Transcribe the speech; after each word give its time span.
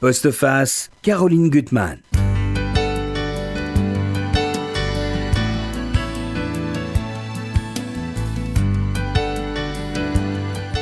Postface, 0.00 0.90
Caroline 1.02 1.50
Gutmann. 1.50 1.98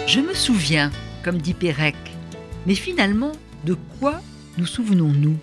Je 0.06 0.20
me 0.20 0.34
souviens, 0.34 0.90
comme 1.24 1.38
dit 1.38 1.54
Pérec, 1.54 1.96
mais 2.66 2.74
finalement, 2.74 3.32
de 3.64 3.74
quoi 3.98 4.20
nous 4.58 4.66
souvenons-nous? 4.66 5.38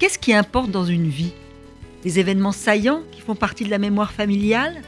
Qu'est-ce 0.00 0.18
qui 0.18 0.34
importe 0.34 0.72
dans 0.72 0.84
une 0.84 1.08
vie? 1.08 1.32
Les 2.04 2.18
événements 2.18 2.50
saillants 2.50 3.04
qui 3.12 3.20
font 3.20 3.36
partie 3.36 3.64
de 3.64 3.70
la 3.70 3.78
mémoire 3.78 4.10
familiale? 4.10 4.82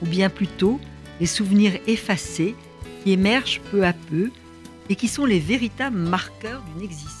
Ou 0.00 0.06
bien 0.06 0.30
plutôt 0.30 0.80
les 1.20 1.26
souvenirs 1.26 1.78
effacés 1.86 2.54
qui 3.04 3.12
émergent 3.12 3.60
peu 3.70 3.84
à 3.84 3.92
peu 3.92 4.30
et 4.88 4.96
qui 4.96 5.06
sont 5.06 5.26
les 5.26 5.38
véritables 5.38 5.98
marqueurs 5.98 6.62
d'une 6.72 6.82
existence? 6.82 7.17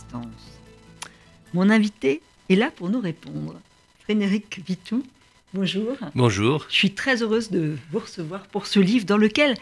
Mon 1.54 1.70
invité 1.70 2.20
est 2.48 2.56
là 2.56 2.70
pour 2.74 2.88
nous 2.88 3.00
répondre. 3.00 3.60
Frédéric 4.04 4.60
Vitou, 4.66 5.04
bonjour. 5.54 5.96
Bonjour. 6.14 6.66
Je 6.68 6.74
suis 6.74 6.94
très 6.94 7.22
heureuse 7.22 7.50
de 7.50 7.76
vous 7.92 7.98
recevoir 7.98 8.42
pour 8.46 8.66
ce 8.66 8.80
livre 8.80 9.04
dans 9.04 9.16
lequel 9.16 9.54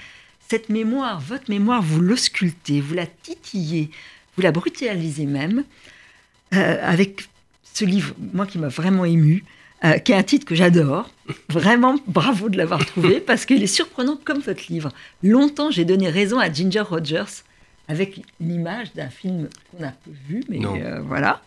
cette 0.49 0.69
mémoire, 0.69 1.21
votre 1.21 1.51
mémoire, 1.51 1.83
vous 1.83 2.01
l'auscultez, 2.01 2.81
vous 2.81 2.95
la 2.95 3.07
titillez, 3.07 3.91
vous 4.37 4.43
la 4.43 4.53
brutalisez 4.53 5.27
même, 5.27 5.65
euh, 6.55 6.79
avec 6.83 7.29
ce 7.75 7.85
livre, 7.85 8.15
moi 8.33 8.47
qui 8.47 8.59
m'a 8.59 8.69
vraiment 8.69 9.05
ému, 9.05 9.45
euh, 9.85 9.99
qui 9.99 10.13
est 10.13 10.17
un 10.17 10.23
titre 10.23 10.47
que 10.47 10.55
j'adore. 10.55 11.11
Vraiment, 11.49 11.97
bravo 12.07 12.49
de 12.49 12.57
l'avoir 12.57 12.85
trouvé, 12.87 13.21
parce 13.27 13.45
qu'il 13.45 13.63
est 13.63 13.67
surprenant 13.67 14.19
comme 14.25 14.39
votre 14.39 14.65
livre. 14.71 14.91
Longtemps, 15.23 15.71
j'ai 15.71 15.85
donné 15.85 16.09
raison 16.09 16.39
à 16.39 16.53
Ginger 16.53 16.81
Rogers 16.81 17.43
avec 17.89 18.23
l'image 18.41 18.93
d'un 18.95 19.09
film 19.09 19.49
qu'on 19.71 19.85
a 19.85 19.93
peu 19.93 20.11
vu, 20.29 20.43
mais 20.49 20.65
euh, 20.65 21.01
voilà. 21.01 21.43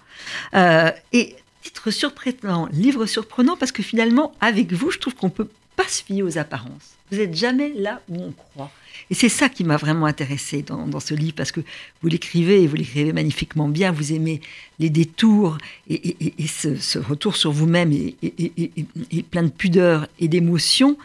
et 1.12 1.36
titre 1.62 1.92
surprenant, 1.92 2.68
livre 2.72 3.06
surprenant, 3.06 3.58
parce 3.58 3.72
que 3.72 3.84
finalement, 3.84 4.34
avec 4.40 4.72
vous, 4.72 4.92
je 4.92 5.00
trouve 5.00 5.16
qu'on 5.16 5.30
peut 5.30 5.50
pas 5.76 5.88
se 5.88 6.04
fier 6.04 6.24
aux 6.24 6.38
apparences. 6.38 6.98
Vous 7.12 7.18
n'êtes 7.18 7.36
jamais 7.36 7.74
là 7.76 8.02
où 8.10 8.22
on 8.22 8.32
croit. 8.32 8.72
Et 9.10 9.16
c'est 9.16 9.30
ça 9.30 9.50
qui 9.50 9.64
m'a 9.64 9.78
vraiment 9.78 10.06
intéressé 10.06 10.62
dans, 10.62 11.00
ce 11.00 11.14
livre, 11.14 11.34
parce 11.36 11.52
que 11.52 11.62
vous 12.02 12.10
l'écrivez, 12.10 12.64
et 12.64 12.68
vous 12.68 12.76
l'écrivez 12.76 13.14
magnifiquement 13.14 13.68
bien, 13.68 13.92
vous 13.92 14.14
aimez 14.14 14.42
les 14.78 14.90
détours 14.90 15.58
et, 15.90 16.16
ce, 16.48 17.00
retour 17.00 17.36
sur 17.36 17.52
vous-même 17.52 17.92
et, 17.92 19.24
plein 19.32 19.44
de 19.44 19.50
pudeur 19.50 20.08
et 20.20 20.28
d'émotion, 20.28 20.98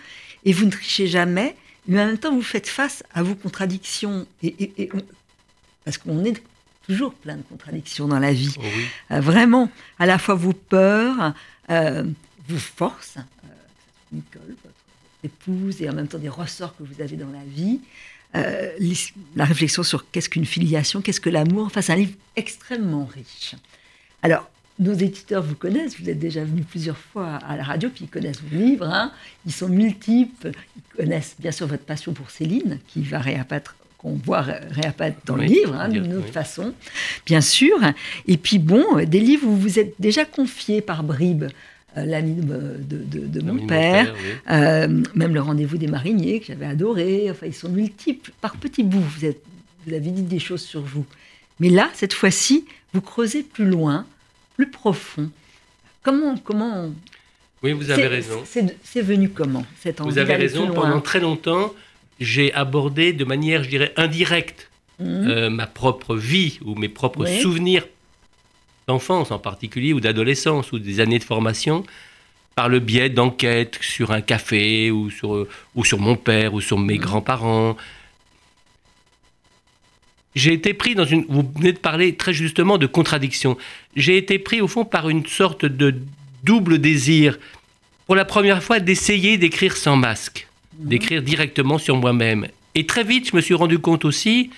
et 0.44 0.52
vous 0.52 0.66
ne 0.66 0.70
trichez 0.70 1.06
jamais, 1.06 1.56
mais 1.86 2.02
en 2.02 2.06
même 2.06 2.18
temps 2.18 2.34
vous 2.34 2.42
faites 2.42 2.68
face 2.68 3.02
à 3.14 3.22
vos 3.22 3.34
contradictions, 3.34 4.26
et, 4.42 4.90
parce 5.84 5.98
qu'on 5.98 6.24
est 6.24 6.42
toujours 6.86 7.14
plein 7.14 7.36
de 7.36 7.42
contradictions 7.42 8.08
dans 8.08 8.18
la 8.18 8.32
vie. 8.32 8.54
Oh 8.58 8.62
euh, 9.12 9.20
vraiment, 9.20 9.70
à 9.98 10.06
la 10.06 10.18
fois 10.18 10.34
vos 10.34 10.52
peurs, 10.52 11.34
euh, 11.70 12.04
vos 12.48 12.58
forces, 12.58 13.16
euh, 13.16 13.48
Nicole, 14.12 14.54
votre 14.62 14.74
épouse 15.22 15.80
et 15.80 15.88
en 15.88 15.94
même 15.94 16.08
temps 16.08 16.18
des 16.18 16.28
ressorts 16.28 16.76
que 16.76 16.82
vous 16.82 17.00
avez 17.00 17.16
dans 17.16 17.30
la 17.30 17.44
vie. 17.44 17.80
Euh, 18.36 18.72
la 19.36 19.44
réflexion 19.44 19.82
sur 19.82 20.10
qu'est-ce 20.10 20.28
qu'une 20.28 20.44
filiation, 20.44 21.00
qu'est-ce 21.00 21.20
que 21.20 21.30
l'amour. 21.30 21.66
Enfin, 21.66 21.82
c'est 21.82 21.92
un 21.92 21.96
livre 21.96 22.14
extrêmement 22.34 23.04
riche. 23.04 23.54
Alors, 24.22 24.50
nos 24.80 24.92
éditeurs 24.92 25.44
vous 25.44 25.54
connaissent, 25.54 26.00
vous 26.00 26.10
êtes 26.10 26.18
déjà 26.18 26.44
venus 26.44 26.64
plusieurs 26.68 26.98
fois 26.98 27.36
à 27.36 27.56
la 27.56 27.62
radio, 27.62 27.88
puis 27.90 28.04
ils 28.04 28.10
connaissent 28.10 28.40
vos 28.40 28.56
livres, 28.56 28.88
hein. 28.88 29.12
ils 29.46 29.52
sont 29.52 29.68
multiples, 29.68 30.50
ils 30.76 30.96
connaissent 30.96 31.36
bien 31.38 31.52
sûr 31.52 31.68
votre 31.68 31.84
passion 31.84 32.12
pour 32.12 32.30
Céline, 32.30 32.80
qui 32.88 33.02
va 33.02 33.20
réapparaître 33.20 33.76
qu'on 34.04 34.20
voit 34.22 34.42
réapparaître 34.42 35.16
dans 35.24 35.36
le 35.36 35.44
livre, 35.44 35.74
hein, 35.74 35.88
d'une 35.88 36.14
autre 36.14 36.30
façon, 36.30 36.74
bien 37.24 37.40
sûr. 37.40 37.74
Et 38.28 38.36
puis 38.36 38.58
bon, 38.58 38.84
des 39.02 39.18
livres 39.18 39.46
où 39.46 39.52
vous 39.52 39.60
vous 39.60 39.78
êtes 39.78 39.94
déjà 39.98 40.26
confiés 40.26 40.82
par 40.82 41.02
bribes 41.02 41.46
euh, 41.96 42.04
l'ami 42.04 42.34
de, 42.34 43.40
mon 43.40 43.66
père, 43.66 44.14
euh, 44.50 45.02
même 45.14 45.32
le 45.32 45.40
rendez-vous 45.40 45.78
des 45.78 45.86
mariniers 45.86 46.40
que 46.40 46.46
j'avais 46.46 46.66
adoré. 46.66 47.30
Enfin, 47.30 47.46
ils 47.46 47.54
sont 47.54 47.70
multiples. 47.70 48.32
Par 48.42 48.56
petits 48.56 48.82
bouts, 48.82 49.00
vous, 49.00 49.24
êtes, 49.24 49.40
vous 49.86 49.94
avez 49.94 50.10
dit 50.10 50.22
des 50.22 50.38
choses 50.38 50.62
sur 50.62 50.82
vous. 50.82 51.06
Mais 51.58 51.70
là, 51.70 51.88
cette 51.94 52.12
fois-ci, 52.12 52.66
vous 52.92 53.00
creusez 53.00 53.42
plus 53.42 53.66
loin, 53.66 54.06
plus 54.56 54.68
profond. 54.68 55.30
Comment, 56.02 56.36
comment 56.36 56.92
Oui, 57.62 57.72
vous 57.72 57.90
avez 57.90 58.08
raison. 58.08 58.42
C'est 58.44 59.02
venu 59.02 59.30
comment 59.30 59.64
cette 59.80 60.00
Vous 60.02 60.18
avez 60.18 60.34
raison. 60.34 60.70
Pendant 60.74 61.00
très 61.00 61.20
longtemps, 61.20 61.72
j'ai 62.20 62.52
abordé 62.54 63.12
de 63.12 63.24
manière, 63.24 63.64
je 63.64 63.68
dirais, 63.68 63.92
indirecte 63.96 64.70
mmh. 64.98 65.04
euh, 65.04 65.50
ma 65.50 65.66
propre 65.66 66.16
vie 66.16 66.58
ou 66.64 66.74
mes 66.74 66.88
propres 66.88 67.26
souvenirs 67.26 67.86
d'enfance 68.86 69.30
en 69.30 69.38
particulier, 69.38 69.92
ou 69.92 70.00
d'adolescence, 70.00 70.72
ou 70.72 70.78
des 70.78 71.00
années 71.00 71.18
de 71.18 71.24
formation, 71.24 71.84
par 72.54 72.68
le 72.68 72.80
biais 72.80 73.08
d'enquêtes 73.08 73.78
sur 73.80 74.12
un 74.12 74.20
café, 74.20 74.90
ou 74.90 75.10
sur, 75.10 75.46
ou 75.74 75.84
sur 75.84 75.98
mon 75.98 76.16
père, 76.16 76.54
ou 76.54 76.60
sur 76.60 76.78
mes 76.78 76.98
mmh. 76.98 77.00
grands-parents. 77.00 77.76
J'ai 80.34 80.52
été 80.52 80.74
pris 80.74 80.94
dans 80.94 81.04
une... 81.04 81.24
Vous 81.28 81.50
venez 81.56 81.72
de 81.72 81.78
parler 81.78 82.16
très 82.16 82.34
justement 82.34 82.76
de 82.76 82.86
contradiction. 82.86 83.56
J'ai 83.96 84.16
été 84.16 84.38
pris 84.38 84.60
au 84.60 84.68
fond 84.68 84.84
par 84.84 85.08
une 85.08 85.26
sorte 85.26 85.64
de 85.64 85.94
double 86.42 86.78
désir, 86.78 87.38
pour 88.06 88.16
la 88.16 88.24
première 88.24 88.62
fois, 88.62 88.80
d'essayer 88.80 89.38
d'écrire 89.38 89.76
sans 89.76 89.96
masque. 89.96 90.46
D'écrire 90.78 91.22
directement 91.22 91.78
sur 91.78 91.96
moi-même. 91.96 92.48
Et 92.74 92.86
très 92.86 93.04
vite, 93.04 93.30
je 93.30 93.36
me 93.36 93.40
suis 93.40 93.54
rendu 93.54 93.78
compte 93.78 94.04
aussi 94.04 94.50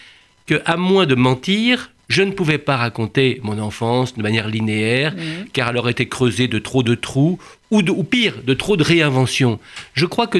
que, 0.46 0.60
à 0.64 0.76
moins 0.76 1.06
de 1.06 1.14
mentir, 1.14 1.90
je 2.08 2.22
ne 2.22 2.30
pouvais 2.30 2.58
pas 2.58 2.76
raconter 2.76 3.40
mon 3.42 3.58
enfance 3.58 4.14
de 4.14 4.22
manière 4.22 4.48
linéaire, 4.48 5.14
mmh. 5.14 5.48
car 5.52 5.70
elle 5.70 5.76
aurait 5.76 5.92
été 5.92 6.06
creusée 6.06 6.48
de 6.48 6.58
trop 6.58 6.82
de 6.82 6.94
trous, 6.94 7.38
ou, 7.70 7.80
ou 7.80 8.04
pire, 8.04 8.34
de 8.44 8.54
trop 8.54 8.76
de 8.76 8.84
réinventions. 8.84 9.58
Je 9.94 10.06
crois 10.06 10.26
que, 10.28 10.38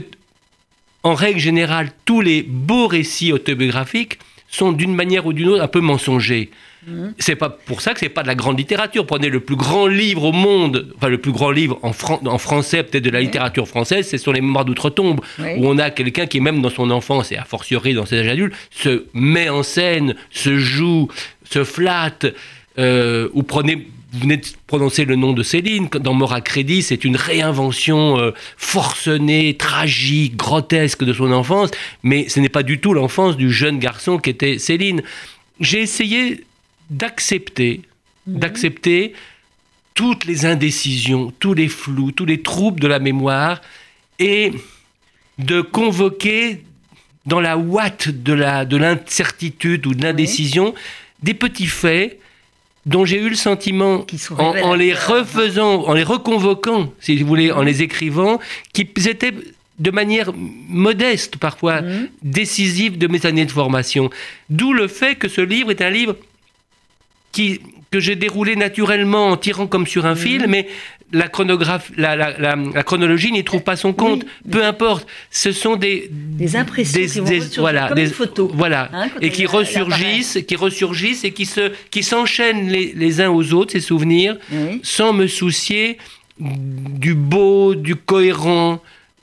en 1.03 1.15
règle 1.15 1.41
générale, 1.41 1.91
tous 2.05 2.21
les 2.21 2.43
beaux 2.43 2.87
récits 2.87 3.33
autobiographiques 3.33 4.19
sont 4.49 4.73
d'une 4.73 4.95
manière 4.95 5.27
ou 5.27 5.33
d'une 5.33 5.49
autre 5.49 5.63
un 5.63 5.69
peu 5.69 5.81
mensongers. 5.81 6.51
Mmh. 6.87 7.09
C'est 7.19 7.35
pas 7.35 7.51
pour 7.51 7.81
ça 7.81 7.95
que 7.95 8.01
c'est 8.01 8.09
pas 8.09 8.23
de 8.23 8.29
la 8.29 8.37
grande 8.37 8.59
littérature. 8.59 9.05
Prenez 9.07 9.29
le 9.29 9.41
plus 9.41 9.57
grand 9.57 9.89
livre 9.89 10.25
au 10.25 10.33
monde, 10.33 10.93
enfin 10.97 11.09
le 11.09 11.19
plus 11.19 11.33
grand 11.33 11.51
livre 11.51 11.81
en, 11.83 11.91
en 11.91 12.39
français, 12.39 12.85
peut-être 12.85 13.03
de 13.03 13.11
la 13.11 13.21
littérature 13.21 13.67
française, 13.67 14.07
c'est 14.09 14.19
sur 14.19 14.33
les 14.33 14.41
Mémoires 14.41 14.65
d'outre-tombe, 14.65 15.21
où 15.39 15.67
on 15.67 15.79
a 15.79 15.91
quelqu'un 15.91 16.27
qui, 16.27 16.41
même 16.41 16.63
dans 16.63 16.71
son 16.71 16.91
enfance 16.91 17.33
et 17.33 17.37
a 17.37 17.45
fortiori 17.45 17.95
dans 17.95 18.07
ses 18.07 18.21
âges 18.21 18.29
adultes, 18.29 18.55
se 18.71 19.07
met 19.15 19.49
en 19.49 19.65
scène, 19.65 20.15
se 20.31 20.59
joue, 20.59 21.09
se 21.51 21.65
flatte, 21.65 22.27
euh, 22.79 23.29
ou 23.33 23.43
prenez, 23.43 23.89
vous 24.13 24.21
venez 24.21 24.37
de 24.37 24.47
prononcer 24.69 25.05
le 25.05 25.17
nom 25.17 25.33
de 25.33 25.43
Céline, 25.43 25.89
dans 25.89 26.15
Mort 26.15 26.35
à 26.35 26.41
crédit, 26.41 26.83
c'est 26.83 27.05
une 27.05 27.17
réinvention 27.17 28.19
euh, 28.21 28.31
forcenée, 28.57 29.57
tragique, 29.57 30.37
grotesque 30.37 31.03
de 31.03 31.13
son 31.13 31.33
enfance, 31.33 31.71
mais 32.05 32.29
ce 32.29 32.39
n'est 32.39 32.49
pas 32.49 32.63
du 32.63 32.79
tout 32.79 32.95
l'enfance 32.95 33.37
du 33.37 33.51
jeune 33.51 33.81
garçon 33.81 34.19
qui 34.19 34.31
était 34.31 34.59
Céline. 34.59 35.03
J'ai 35.59 35.81
essayé 35.81 36.45
d'accepter, 36.91 37.83
mhm. 38.27 38.39
d'accepter 38.39 39.13
toutes 39.95 40.27
les 40.27 40.45
indécisions, 40.45 41.33
tous 41.41 41.55
les 41.55 41.69
flous, 41.69 42.13
tous 42.13 42.27
les 42.27 42.43
troubles 42.43 42.81
de 42.81 42.87
la 42.87 42.99
mémoire, 42.99 43.61
et 44.19 44.53
de 45.39 45.61
convoquer 45.61 46.63
dans 47.25 47.41
la 47.41 47.59
ouate 47.59 48.09
de 48.09 48.77
l'incertitude 48.77 49.87
ou 49.87 49.95
de 49.95 50.03
l'indécision, 50.03 50.75
des 51.23 51.35
petits 51.35 51.67
faits 51.67 52.21
dont 52.87 53.05
j'ai 53.05 53.21
eu 53.21 53.29
le 53.29 53.35
sentiment, 53.35 54.07
en, 54.39 54.75
les 54.75 54.95
refaisant, 54.95 55.83
en 55.87 55.93
les 55.93 56.05
reconvoquant, 56.05 56.93
si 57.01 57.17
vous 57.17 57.27
voulez, 57.27 57.51
en 57.51 57.63
les 57.63 57.83
écrivant, 57.83 58.39
qu'ils 58.73 59.09
étaient 59.09 59.35
de 59.79 59.91
manière 59.91 60.33
modeste, 60.33 61.37
parfois 61.37 61.83
mmh. 61.83 62.09
décisive 62.23 62.97
de 62.97 63.09
mes 63.09 63.27
années 63.27 63.45
de 63.45 63.51
formation. 63.51 64.09
D'où 64.51 64.73
le 64.73 64.87
fait 64.87 65.17
que 65.17 65.29
ce 65.29 65.41
livre 65.41 65.71
est 65.73 65.83
un 65.83 65.91
livre 65.91 66.17
qui, 67.37 67.61
que 67.91 68.01
j'ai 68.01 68.17
déroulé 68.17 68.57
naturellement 68.57 69.27
en 69.29 69.37
tirant 69.37 69.67
comme 69.67 69.87
sur 69.87 70.07
un 70.07 70.15
mmh. 70.15 70.17
fil, 70.17 70.47
mais 70.49 70.67
la, 71.13 71.29
chronographie, 71.29 71.93
la, 71.99 72.17
la, 72.17 72.31
la, 72.39 72.83
chronologie 72.83 73.31
n'y 73.31 73.45
trouve 73.45 73.61
pas 73.63 73.77
son 73.77 73.93
compte. 73.93 74.25
Peu 74.51 74.65
importe. 74.65 75.07
Ce 75.31 75.53
sont 75.53 75.77
des, 75.77 76.09
des 76.11 76.57
impressions 76.57 77.25
des, 77.25 77.41
qui 77.41 77.61
voilà, 77.61 77.89
comme 77.89 77.97
des 77.97 78.07
photos. 78.07 78.51
Voilà. 78.55 78.89
Hein, 78.95 79.09
et 79.21 79.29
qui 79.29 79.45
ressurgissent, 79.45 80.39
qui 80.49 80.57
ressurgissent 80.57 81.25
et 81.25 81.33
qui 81.33 81.45
se, 81.45 81.73
qui 81.91 82.03
s'enchaînent 82.03 82.69
les, 82.69 82.95
les, 82.95 83.21
uns 83.21 83.31
aux 83.31 83.53
autres, 83.53 83.73
ces 83.73 83.81
souvenirs, 83.81 84.39
sans 84.83 85.13
me 85.13 85.27
soucier 85.27 85.99
du 86.41 87.15
beau, 87.15 87.75
du 87.75 87.97
cohérent. 87.97 88.81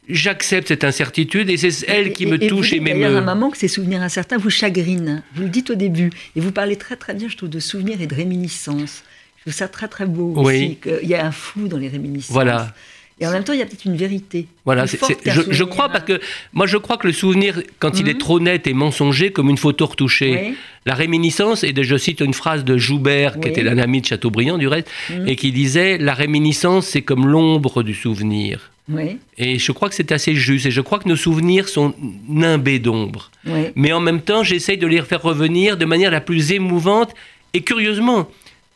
J'accepte 0.09 0.67
cette 0.67 0.83
incertitude 0.83 1.49
et 1.49 1.55
c'est 1.57 1.87
elle 1.87 2.11
qui 2.11 2.25
me 2.25 2.37
touche 2.37 2.73
et, 2.73 2.79
m'émeut. 2.79 2.99
Il 2.99 3.01
y 3.03 3.05
a 3.05 3.17
un 3.17 3.21
moment 3.21 3.49
que 3.49 3.57
ces 3.57 3.67
souvenirs 3.69 4.01
incertains 4.01 4.37
vous 4.37 4.49
chagrinent. 4.49 5.23
Vous 5.35 5.43
le 5.43 5.49
dites 5.49 5.69
au 5.69 5.75
début. 5.75 6.09
Et 6.35 6.41
vous 6.41 6.51
parlez 6.51 6.75
très 6.75 6.95
très 6.97 7.13
bien, 7.13 7.29
je 7.29 7.37
trouve, 7.37 7.49
de 7.49 7.59
souvenirs 7.59 8.01
et 8.01 8.07
de 8.07 8.13
réminiscences. 8.15 9.03
Je 9.37 9.41
trouve 9.43 9.53
ça 9.53 9.67
très 9.67 9.87
très 9.87 10.05
beau 10.05 10.33
aussi, 10.37 10.77
qu'il 10.81 11.07
y 11.09 11.15
a 11.15 11.25
un 11.25 11.31
flou 11.31 11.67
dans 11.67 11.77
les 11.77 11.87
réminiscences. 11.87 12.31
Voilà. 12.33 12.73
Et 13.19 13.27
en 13.27 13.31
même 13.31 13.43
temps, 13.43 13.53
il 13.53 13.59
y 13.59 13.61
a 13.61 13.65
peut-être 13.65 13.85
une 13.85 13.95
vérité. 13.95 14.47
Voilà, 14.65 14.87
c'est- 14.87 14.99
je, 15.25 15.41
je 15.49 15.63
crois 15.63 15.85
hein. 15.85 15.89
parce 15.93 16.03
que 16.03 16.19
moi 16.51 16.65
je 16.65 16.77
crois 16.77 16.97
que 16.97 17.05
le 17.07 17.13
souvenir, 17.13 17.61
quand 17.79 17.99
il 17.99 18.05
Mhm. 18.05 18.09
est 18.11 18.17
trop 18.19 18.39
net 18.39 18.67
et 18.67 18.73
mensonger, 18.73 19.31
comme 19.31 19.49
une 19.49 19.57
photo 19.57 19.85
retouchée, 19.85 20.47
Oui. 20.49 20.55
la 20.85 20.95
réminiscence, 20.95 21.63
et 21.63 21.71
de- 21.73 21.83
je 21.83 21.95
cite 21.95 22.19
une 22.21 22.33
phrase 22.33 22.65
de 22.65 22.75
Joubert, 22.77 23.39
qui 23.39 23.47
était 23.49 23.65
un 23.69 23.77
ami 23.77 24.01
de 24.01 24.07
Chateaubriand 24.07 24.57
du 24.57 24.67
reste, 24.67 24.89
Mhm. 25.11 25.27
et 25.27 25.35
qui 25.37 25.51
disait 25.51 25.97
La 25.99 26.13
réminiscence, 26.15 26.87
c'est 26.87 27.03
comme 27.03 27.27
l'ombre 27.27 27.83
du 27.83 27.93
souvenir. 27.93 28.71
Oui, 28.89 29.17
Et 29.37 29.59
je 29.59 29.71
crois 29.71 29.87
que 29.87 29.95
c'est 29.95 30.11
assez 30.11 30.35
juste, 30.35 30.65
et 30.65 30.71
je 30.71 30.81
crois 30.81 30.99
que 30.99 31.07
nos 31.07 31.15
souvenirs 31.15 31.69
sont 31.69 31.93
nimbés 32.27 32.79
d'ombre. 32.79 33.31
oui. 33.45 33.67
Mais 33.75 33.93
en 33.93 34.01
même 34.01 34.19
temps, 34.21 34.43
j'essaye 34.43 34.77
de 34.77 34.87
les 34.87 35.01
faire 35.01 35.21
revenir 35.21 35.77
de 35.77 35.85
manière 35.85 36.11
la 36.11 36.19
plus 36.21 36.51
émouvante, 36.51 37.13
et 37.53 37.61
curieusement, 37.61 38.27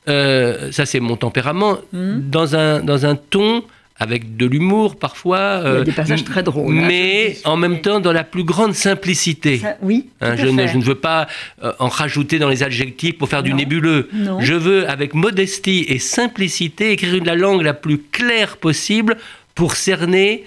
euh, 0.07 0.71
ça 0.71 0.85
c'est 0.85 1.01
mon 1.01 1.17
tempérament, 1.17 1.79
Mhm. 1.91 2.29
dans, 2.29 2.55
un, 2.55 2.79
dans 2.81 3.05
un 3.05 3.15
ton 3.15 3.63
avec 3.99 4.37
de 4.37 4.45
l'humour 4.45 4.95
parfois. 4.95 5.59
Il 5.59 5.63
y 5.65 5.67
a 5.67 5.69
euh, 5.71 5.83
des 5.83 5.91
passages 5.91 6.23
très 6.23 6.43
drôles. 6.43 6.77
hein, 6.77 6.85
mais 6.87 7.35
en 7.45 7.57
même 7.57 7.81
temps 7.81 7.99
dans 7.99 8.13
la 8.13 8.23
plus 8.23 8.43
grande 8.43 8.73
simplicité. 8.75 9.57
Ça- 9.57 9.75
oui, 9.81 10.05
Hein, 10.21 10.35
je, 10.37 10.45
ne, 10.45 10.67
je 10.67 10.77
ne 10.77 10.83
veux 10.83 10.93
pas 10.95 11.25
euh, 11.63 11.73
en 11.79 11.87
rajouter 11.87 12.37
dans 12.37 12.47
les 12.47 12.61
adjectifs 12.61 13.17
pour 13.17 13.27
faire 13.27 13.41
du 13.41 13.55
nébuleux. 13.55 14.07
Non. 14.13 14.39
Je 14.39 14.53
veux, 14.53 14.87
avec 14.87 15.15
modestie 15.15 15.83
et 15.89 15.97
simplicité, 15.97 16.91
écrire 16.91 17.15
une- 17.15 17.25
la 17.25 17.33
langue 17.35 17.63
la 17.63 17.73
plus 17.73 17.97
claire 17.97 18.57
possible 18.57 19.17
pour 19.57 19.75
cerner 19.75 20.45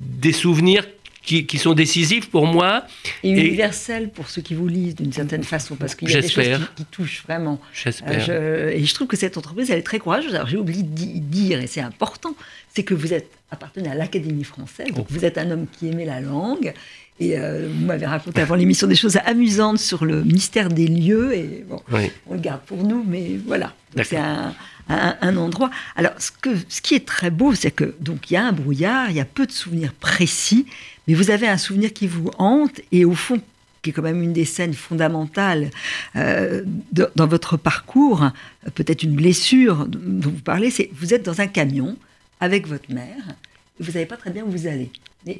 des 0.00 0.32
souvenirs 0.32 0.86
qui, 1.22 1.46
qui 1.46 1.56
sont 1.56 1.72
décisifs 1.72 2.28
pour 2.28 2.46
moi. 2.46 2.84
Et 3.22 3.30
Et- 3.30 3.46
universel 3.46 4.10
pour 4.10 4.28
ceux 4.28 4.42
qui 4.42 4.54
vous 4.54 4.68
lisent 4.68 4.96
d'une 4.96 5.12
certaine 5.12 5.44
façon, 5.44 5.74
parce 5.76 5.94
qu'il 5.94 6.10
y 6.10 6.14
a 6.14 6.20
des 6.20 6.28
choses 6.28 6.44
qui, 6.44 6.82
qui 6.82 6.84
touchent 6.84 7.22
vraiment. 7.26 7.58
J'espère. 7.72 8.26
Euh, 8.28 8.72
je- 8.72 8.76
et 8.76 8.84
je 8.84 8.92
trouve 8.94 9.06
que 9.06 9.16
cette 9.16 9.38
entreprise, 9.38 9.70
elle 9.70 9.78
est 9.78 9.82
très 9.82 9.98
courageuse. 10.00 10.34
Alors 10.34 10.48
j'ai 10.48 10.58
oublié 10.58 10.82
de 10.82 10.88
di- 10.88 11.20
dire, 11.20 11.60
et 11.60 11.66
c'est 11.66 11.80
important, 11.80 12.34
c'est 12.74 12.82
que 12.82 12.92
vous 12.92 13.14
êtes 13.14 13.30
appartenez 13.50 13.88
à 13.88 13.94
l'Académie 13.94 14.44
française, 14.44 14.88
donc 14.88 15.06
Oh. 15.08 15.14
vous 15.14 15.24
êtes 15.24 15.38
un 15.38 15.50
homme 15.52 15.66
qui 15.78 15.88
aimait 15.88 16.04
la 16.04 16.20
langue. 16.20 16.74
Et 17.20 17.38
euh, 17.38 17.68
vous 17.72 17.84
m'avez 17.86 18.06
raconté 18.06 18.40
avant 18.40 18.56
l'émission 18.56 18.86
des 18.88 18.96
choses 18.96 19.16
amusantes 19.24 19.78
sur 19.78 20.04
le 20.04 20.24
mystère 20.24 20.68
des 20.68 20.88
lieux. 20.88 21.34
Et 21.34 21.64
bon, 21.68 21.80
Oui. 21.92 22.10
on 22.26 22.34
le 22.34 22.40
garde 22.40 22.62
pour 22.62 22.82
nous, 22.82 23.04
mais 23.06 23.38
voilà. 23.46 23.72
C'est 24.02 24.16
un, 24.16 24.52
un- 24.88 25.16
un 25.20 25.36
endroit. 25.36 25.70
Alors, 25.94 26.12
ce, 26.18 26.32
que, 26.32 26.50
ce 26.68 26.82
qui 26.82 26.94
est 26.96 27.06
très 27.06 27.30
beau, 27.30 27.54
c'est 27.54 27.70
que 27.70 27.94
donc 28.00 28.30
il 28.30 28.34
y 28.34 28.36
a 28.36 28.44
un 28.44 28.52
brouillard, 28.52 29.10
il 29.10 29.16
y 29.16 29.20
a 29.20 29.24
peu 29.24 29.46
de 29.46 29.52
souvenirs 29.52 29.92
précis, 29.92 30.66
mais 31.06 31.14
vous 31.14 31.30
avez 31.30 31.46
un 31.46 31.56
souvenir 31.58 31.92
qui 31.92 32.08
vous 32.08 32.30
hante 32.38 32.80
et 32.90 33.04
au 33.04 33.14
fond 33.14 33.40
qui 33.82 33.90
est 33.90 33.92
quand 33.92 34.02
même 34.02 34.22
une 34.22 34.32
des 34.32 34.46
scènes 34.46 34.72
fondamentales 34.74 35.70
euh, 36.16 36.62
de- 36.92 37.08
dans 37.14 37.26
votre 37.28 37.56
parcours, 37.56 38.28
peut-être 38.74 39.02
une 39.04 39.14
blessure 39.14 39.86
dont 39.86 40.30
vous 40.30 40.40
parlez, 40.42 40.70
c'est 40.70 40.90
vous 40.94 41.12
êtes 41.14 41.22
dans 41.24 41.40
un 41.42 41.46
camion 41.46 41.96
avec 42.40 42.66
votre 42.66 42.90
mère 42.92 43.36
et 43.78 43.84
vous 43.84 43.92
savez 43.92 44.06
pas 44.06 44.16
très 44.16 44.30
bien 44.30 44.42
où 44.42 44.50
vous 44.50 44.66
allez. 44.66 44.90
Mais 45.26 45.36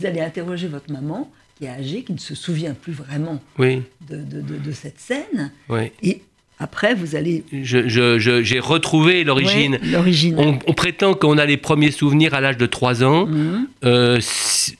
vous 0.00 0.06
allez 0.06 0.20
interroger 0.20 0.66
votre 0.68 0.90
maman 0.92 1.30
qui 1.56 1.64
est 1.64 1.68
âgée, 1.70 2.02
qui 2.02 2.12
ne 2.12 2.18
se 2.18 2.34
souvient 2.34 2.74
plus 2.74 2.92
vraiment 2.92 3.42
Oui, 3.58 3.82
de, 4.08 4.16
de- 4.16 4.40
de- 4.40 4.58
de 4.58 4.72
cette 4.72 5.00
scène. 5.00 5.50
oui. 5.68 5.90
Et 6.02 6.22
après, 6.60 6.92
vous 6.94 7.14
allez. 7.14 7.44
Je- 7.52 7.88
je- 7.88 8.18
je- 8.18 8.42
J'ai 8.42 8.58
retrouvé 8.58 9.22
l'origine. 9.22 9.78
Ouais. 9.84 10.32
On, 10.38 10.58
on 10.66 10.72
prétend 10.74 11.14
qu'on 11.14 11.38
a 11.38 11.46
les 11.46 11.56
premiers 11.56 11.92
souvenirs 11.92 12.34
à 12.34 12.40
l'âge 12.40 12.56
de 12.56 12.66
3 12.66 13.04
ans. 13.04 13.26
Mhm. 13.26 13.68
Euh, 13.84 14.20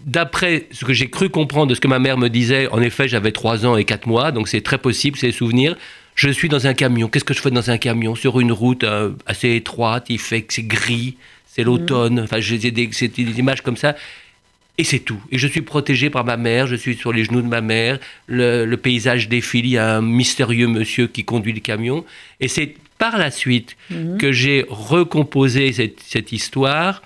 D'après 0.04 0.66
ce 0.72 0.84
que 0.84 0.92
j'ai 0.92 1.08
cru 1.08 1.28
comprendre 1.30 1.68
de 1.68 1.74
ce 1.74 1.80
que 1.80 1.88
ma 1.88 1.98
mère 1.98 2.18
me 2.18 2.28
disait, 2.28 2.68
en 2.72 2.80
effet, 2.82 3.08
j'avais 3.08 3.32
3 3.32 3.64
ans 3.66 3.76
et 3.76 3.84
4 3.84 4.06
mois, 4.06 4.32
donc 4.32 4.48
c'est 4.48 4.60
très 4.60 4.78
possible, 4.78 5.18
des 5.20 5.32
souvenirs. 5.32 5.76
Je 6.14 6.30
suis 6.30 6.48
dans 6.48 6.66
un 6.66 6.74
camion. 6.74 7.08
Qu'est-ce 7.08 7.24
que 7.24 7.34
je 7.34 7.40
fais 7.40 7.50
dans 7.52 7.70
un 7.70 7.78
camion? 7.78 8.14
Sur 8.16 8.40
une 8.40 8.50
route 8.52 8.82
euh, 8.84 9.10
assez 9.26 9.54
étroite, 9.54 10.06
il 10.08 10.18
fait 10.18 10.42
que 10.42 10.52
c'est 10.54 10.62
gris, 10.64 11.16
c'est 11.46 11.62
l'automne, 11.62 12.18
enfin, 12.20 12.40
j'ai 12.40 12.58
des 12.58 13.38
images 13.38 13.62
comme 13.62 13.76
ça. 13.76 13.94
Et 14.80 14.84
c'est 14.84 15.00
tout. 15.00 15.20
Et 15.32 15.38
je 15.38 15.48
suis 15.48 15.60
protégé 15.62 16.08
par 16.08 16.24
ma 16.24 16.36
mère, 16.36 16.68
je 16.68 16.76
suis 16.76 16.94
sur 16.94 17.12
les 17.12 17.24
genoux 17.24 17.42
de 17.42 17.48
ma 17.48 17.60
mère, 17.60 17.98
le, 18.28 18.64
le 18.64 18.76
paysage 18.76 19.28
défile, 19.28 19.66
il 19.66 19.70
y 19.72 19.78
a 19.78 19.96
un 19.96 20.02
mystérieux 20.02 20.68
monsieur 20.68 21.08
qui 21.08 21.24
conduit 21.24 21.52
le 21.52 21.58
camion. 21.60 22.04
Et 22.40 22.46
c'est 22.48 22.74
par 22.96 23.18
la 23.18 23.30
suite 23.32 23.76
Mhm. 23.90 24.18
que 24.18 24.30
j'ai 24.32 24.64
recomposé 24.68 25.72
cette, 25.72 26.00
cette 26.00 26.30
histoire 26.32 27.02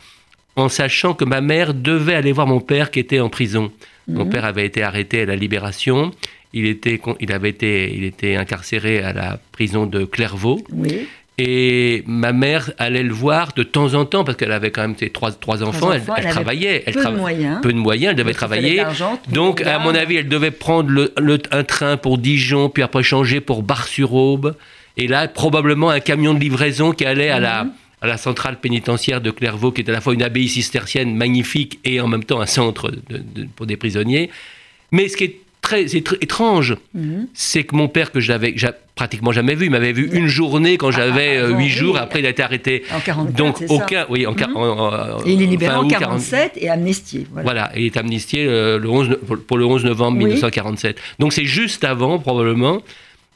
en 0.57 0.69
sachant 0.69 1.15
que 1.15 1.25
ma 1.25 1.41
mère 1.41 1.73
devait 1.73 2.15
aller 2.15 2.33
voir 2.33 2.47
mon 2.47 2.61
père 2.61 2.91
qui 2.91 3.01
était 3.01 3.21
en 3.21 3.31
prison. 3.31 3.73
Mon 4.09 4.25
Mhm. 4.27 4.31
père 4.31 4.45
avait 4.45 4.67
été 4.67 4.83
arrêté 4.83 5.23
à 5.23 5.25
la 5.27 5.37
Libération. 5.37 6.11
Il 6.53 6.67
était, 6.67 7.01
il 7.21 7.33
avait 7.33 7.49
été, 7.51 7.95
il 7.97 8.05
était 8.05 8.37
incarcéré 8.37 8.99
à 9.03 9.15
la 9.15 9.41
prison 9.53 9.87
de 9.87 10.05
Clairvaux. 10.05 10.63
Oui. 10.71 11.07
Et 11.39 12.05
ma 12.07 12.33
mère 12.33 12.71
allait 12.79 13.03
le 13.03 13.13
voir 13.13 13.53
de 13.57 13.63
temps 13.63 13.95
en 13.95 14.05
temps 14.05 14.23
parce 14.23 14.37
qu'elle 14.37 14.53
avait 14.53 14.71
quand 14.71 14.83
même 14.83 14.95
ses 14.99 15.09
trois, 15.11 15.33
trois 15.33 15.63
enfants. 15.63 15.91
Elle, 15.93 16.03
enfants, 16.03 16.15
elle 16.17 16.21
elle 16.21 16.27
avait 16.27 16.35
travaillait. 16.35 16.83
Elle 16.87 16.95
peu 16.95 17.05
de 17.05 17.11
moyens. 17.17 17.61
peu 17.63 17.73
de 17.73 17.79
moyens. 17.79 18.11
Elle 18.11 18.17
devait 18.17 18.35
travailler. 18.35 18.85
Donc, 19.31 19.63
à 19.63 19.79
mon 19.79 19.95
avis, 19.95 20.17
elle 20.17 20.29
devait 20.29 20.51
prendre 20.51 20.91
le, 20.91 21.13
le- 21.19 21.41
un 21.51 21.65
train 21.65 21.97
pour 21.97 22.19
Dijon, 22.19 22.69
puis 22.69 22.83
après 22.83 23.03
changer 23.03 23.41
pour 23.41 23.63
Bar-sur-Aube. 23.63 24.55
Et 24.99 25.09
là, 25.09 25.27
probablement 25.27 25.89
un 25.89 26.01
camion 26.01 26.35
de 26.35 26.39
livraison 26.41 26.93
qui 26.93 27.07
allait 27.07 27.31
à, 27.31 27.41
la, 27.41 27.65
Mhm. 27.65 27.71
à 28.03 28.07
la 28.09 28.17
centrale 28.19 28.61
pénitentiaire 28.61 29.23
de 29.23 29.31
Clairvaux, 29.31 29.73
qui 29.73 29.81
est 29.81 29.89
à 29.89 29.93
la 29.93 30.03
fois 30.03 30.13
une 30.13 30.23
abbaye 30.23 30.49
cistercienne 30.49 31.17
magnifique 31.17 31.79
et 31.85 31.99
en 32.03 32.09
même 32.09 32.25
temps 32.25 32.43
un 32.43 32.47
centre 32.47 32.91
de- 32.91 33.01
de- 33.19 33.49
pour 33.57 33.65
des 33.65 33.79
prisonniers. 33.79 34.29
Mais 34.91 35.09
ce 35.09 35.17
qui 35.17 35.25
est 35.25 35.37
très, 35.63 35.97
étrange, 35.97 36.77
Mhm. 36.93 37.29
c'est 37.33 37.65
que 37.65 37.75
mon 37.75 37.89
père, 37.89 38.13
que 38.13 38.21
je 38.21 38.31
n'avais 38.31 38.53
ja- 38.57 38.75
pratiquement 38.95 39.33
jamais 39.33 39.55
vu, 39.55 39.67
il 39.67 39.71
m'avait 39.71 39.93
vu 39.93 40.11
une 40.13 40.27
journée 40.27 40.77
quand 40.77 40.91
j'avais 40.91 41.39
ah, 41.39 41.41
euh, 41.41 41.45
avant, 41.47 41.57
huit 41.59 41.65
oui. 41.65 41.69
jours. 41.71 41.97
Après, 41.97 42.19
il 42.19 42.27
a 42.27 42.29
été 42.29 42.43
arrêté. 42.43 42.83
En 42.95 43.01
44, 43.01 43.35
Donc, 43.37 43.63
aucun. 43.71 44.05
Oui, 44.11 44.27
en, 44.27 44.33
Mhm. 44.33 44.55
en- 44.57 44.61
en- 45.19 45.25
Et 45.25 45.33
il 45.33 45.41
est 45.43 45.47
libéré 45.47 45.75
en 45.75 45.85
août 45.85 45.89
40 45.89 46.01
47 46.21 46.53
et 46.57 46.69
amnistié. 46.69 47.27
Voilà. 47.33 47.73
il 47.75 47.87
est 47.87 47.97
amnistié 47.97 48.45
euh, 48.47 48.79
le 48.79 48.89
11 48.91 49.17
pour- 49.27 49.39
pour 49.39 49.57
le 49.57 49.65
11 49.65 49.85
novembre 49.85 50.19
Oui. 50.19 50.25
1947. 50.25 50.99
Donc 51.19 51.33
c'est 51.33 51.47
juste 51.47 51.85
avant, 51.85 52.19
probablement. 52.19 52.83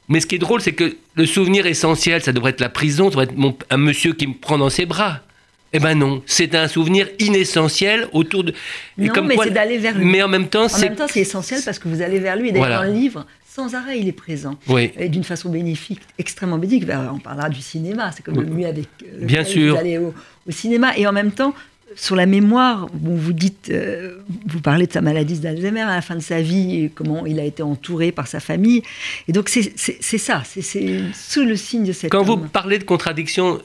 Mais 0.09 0.21
ce 0.21 0.27
qui 0.27 0.35
est 0.35 0.39
drôle, 0.39 0.61
c'est 0.61 0.73
que 0.73 0.97
le 1.15 1.27
souvenir 1.27 1.67
essentiel, 1.67 2.21
ça 2.23 2.33
devrait 2.33 2.51
être 2.51 2.61
la 2.61 2.69
prison, 2.69 3.05
ça 3.05 3.11
devrait 3.11 3.25
être 3.25 3.37
mon- 3.37 3.57
un 3.71 3.77
monsieur 3.77 4.13
qui 4.13 4.27
me 4.27 4.35
prend 4.35 4.59
dans 4.59 4.71
ses 4.71 4.85
bras. 4.87 5.21
Eh 5.73 5.79
ben 5.79 5.95
non, 5.95 6.23
c'est 6.27 6.55
un 6.55 6.69
souvenir 6.69 7.09
inessentiel 7.19 8.09
autour 8.13 8.45
de. 8.45 8.53
Non, 8.99 9.23
mais 9.23 9.37
c'est 9.43 9.51
d'aller 9.51 9.79
vers 9.79 9.97
lui. 9.99 10.05
Mais 10.07 10.23
en 10.23 10.29
même 10.29 10.49
temps, 10.49 10.65
En 10.65 10.69
c'est. 10.69 10.89
même 10.89 10.97
temps, 10.97 11.07
c'est 11.09 11.21
essentiel 11.21 11.61
parce 11.65 11.79
que 11.79 11.89
vous 11.89 12.03
allez 12.03 12.19
vers 12.19 12.37
lui 12.37 12.49
et 12.49 12.53
d'ailleurs, 12.53 12.69
Voilà. 12.69 12.87
dans 12.87 12.93
le 12.95 12.99
livre, 12.99 13.27
sans 13.47 13.75
arrêt, 13.75 13.99
il 13.99 14.09
est 14.09 14.13
présent. 14.13 14.57
Oui, 14.69 14.93
Et 14.99 15.09
d'une 15.09 15.25
façon 15.25 15.51
bénéfique, 15.51 16.01
extrêmement 16.19 16.59
bénéfique. 16.59 16.87
Ben, 16.87 17.11
On 17.15 17.19
parlera 17.19 17.49
du 17.49 17.61
cinéma, 17.61 18.11
c'est 18.15 18.23
comme 18.25 18.39
Oui. 18.39 18.47
lui 18.47 18.65
avec 18.65 18.87
euh, 19.03 19.25
Bien 19.27 19.45
sûr. 19.45 19.75
vous 19.75 19.81
allez 19.81 19.99
au, 19.99 20.15
au 20.47 20.51
cinéma. 20.51 20.97
Et 20.97 21.07
en 21.07 21.13
même 21.13 21.33
temps, 21.33 21.55
sur 21.95 22.17
la 22.17 22.27
mémoire, 22.27 22.89
bon, 22.93 23.15
vous 23.15 23.33
dites, 23.33 23.69
euh, 23.71 24.19
vous 24.47 24.61
parlez 24.61 24.87
de 24.87 24.93
sa 24.93 25.01
maladie 25.01 25.39
d'Alzheimer 25.39 25.81
à 25.83 25.95
la 25.97 26.03
fin 26.03 26.15
de 26.17 26.21
sa 26.21 26.41
vie 26.43 26.91
comment 26.95 27.27
il 27.27 27.39
a 27.41 27.45
été 27.45 27.63
entouré 27.63 28.13
par 28.13 28.27
sa 28.29 28.41
famille. 28.41 28.83
Et 29.29 29.33
donc 29.33 29.49
c'est 29.49 29.63
ça, 30.19 30.43
c'est- 30.45 30.63
sous 31.15 31.45
le 31.45 31.57
signe 31.57 31.85
de 31.85 31.93
cet 31.93 32.11
Quand 32.11 32.23
vous 32.25 32.37
parlez 32.39 32.79
de 32.79 32.85
contradiction, 32.85 33.61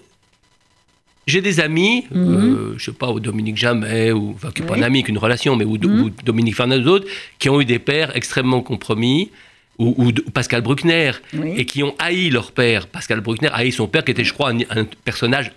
j'ai 1.27 1.41
des 1.41 1.59
amis, 1.59 2.05
Mhm. 2.11 2.55
euh, 2.55 2.73
je 2.77 2.85
sais 2.85 2.91
pas, 2.93 3.11
ou 3.11 3.19
Dominique 3.19 3.57
Jamais, 3.57 4.11
ou, 4.11 4.31
enfin, 4.35 4.51
qui 4.51 4.61
n'est 4.61 4.67
pas 4.67 4.75
un 4.75 4.81
ami, 4.81 5.03
qu'une 5.03 5.17
relation, 5.17 5.55
mais 5.55 5.65
ou, 5.65 5.77
Mhm. 5.77 6.01
ou 6.03 6.09
Dominique 6.23 6.55
Fernandez, 6.55 6.83
d'autres, 6.83 7.07
qui 7.39 7.49
ont 7.49 7.61
eu 7.61 7.65
des 7.65 7.79
pères 7.79 8.15
extrêmement 8.15 8.61
compromis, 8.61 9.29
ou, 9.77 9.93
ou 9.97 10.11
de- 10.11 10.23
ou 10.27 10.31
Pascal 10.31 10.61
Bruckner, 10.61 11.11
Oui. 11.33 11.53
et 11.57 11.65
qui 11.65 11.81
ont 11.83 11.95
haï 11.99 12.29
leur 12.29 12.51
père. 12.51 12.87
Pascal 12.87 13.21
Bruckner 13.21 13.49
haï 13.53 13.71
son 13.71 13.87
père, 13.87 14.03
qui 14.03 14.11
était, 14.11 14.23
je 14.23 14.33
crois, 14.33 14.51
un, 14.51 14.59
un 14.69 14.85
personnage 15.05 15.51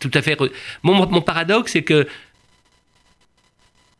tout 0.00 0.10
à 0.14 0.20
fait. 0.22 0.36
Mon, 0.82 0.94
mon 1.06 1.20
paradoxe, 1.22 1.72
c'est 1.72 1.82
que 1.82 2.06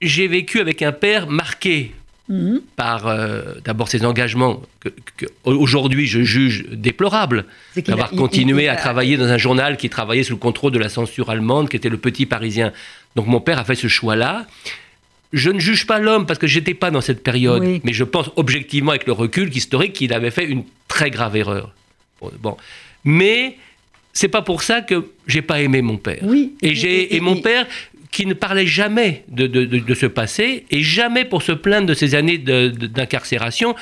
j'ai 0.01 0.27
vécu 0.29 0.61
avec 0.61 0.83
un 0.83 0.93
père 0.93 1.29
marqué 1.29 1.93
Mhm. 2.29 2.61
par 2.77 3.09
euh, 3.09 3.55
d'abord 3.65 3.89
ses 3.89 4.05
engagements 4.05 4.63
que, 4.79 4.91
que 5.17 5.27
aujourd'hui 5.45 6.07
je 6.07 6.23
juge 6.23 6.67
déplorables 6.71 7.47
d'avoir 7.85 8.11
continué 8.11 8.65
il- 8.65 8.69
à 8.69 8.75
il- 8.75 8.79
travailler 8.79 9.17
dans 9.17 9.27
un 9.27 9.39
journal 9.39 9.77
qui 9.77 9.91
travaillait 9.91 10.23
sous 10.23 10.35
le 10.35 10.39
contrôle 10.39 10.71
de 10.71 10.79
la 10.79 10.89
censure 10.89 11.31
allemande, 11.31 11.69
qui 11.69 11.77
était 11.77 11.89
le 11.89 11.97
Petit 11.99 12.25
Parisien. 12.27 12.73
Donc 13.17 13.27
mon 13.27 13.41
père 13.41 13.59
a 13.59 13.65
fait 13.65 13.75
ce 13.75 13.89
choix-là. 13.89 14.47
Je 15.33 15.51
ne 15.51 15.59
juge 15.59 15.87
pas 15.87 15.99
l'homme 15.99 16.25
parce 16.27 16.39
que 16.39 16.47
j'étais 16.47 16.75
pas 16.75 16.91
dans 16.93 17.01
cette 17.01 17.23
période, 17.25 17.63
Oui. 17.65 17.81
mais 17.85 17.93
je 17.93 18.05
pense 18.05 18.31
objectivement 18.37 18.91
avec 18.93 19.07
le 19.07 19.13
recul 19.13 19.55
historique 19.55 19.95
qu'il 19.95 20.13
avait 20.13 20.31
fait 20.31 20.45
une 20.45 20.63
très 20.89 21.11
grave 21.11 21.35
erreur. 21.37 21.75
Bon, 22.41 22.57
mais 23.05 23.57
c'est 24.13 24.29
pas 24.29 24.43
pour 24.43 24.63
ça 24.63 24.81
que 24.83 25.07
j'ai 25.27 25.43
pas 25.43 25.61
aimé 25.61 25.83
mon 25.83 25.97
père. 25.97 26.21
Oui. 26.23 26.55
Et, 26.63 26.75
j'ai, 26.75 27.17
et 27.17 27.21
mon 27.21 27.37
père, 27.41 27.67
qui 28.13 28.27
ne 28.27 28.35
parlait 28.35 28.67
jamais 28.67 29.25
de, 29.29 29.47
de, 29.49 29.65
de- 29.65 29.79
de 29.81 29.95
ce 29.95 30.07
passé, 30.07 30.65
et 30.71 30.83
jamais 30.83 31.25
pour 31.25 31.43
se 31.43 31.51
plaindre 31.53 31.87
de 31.89 31.95
ces 31.95 32.15
années 32.15 32.39
d'incarcération, 32.39 33.75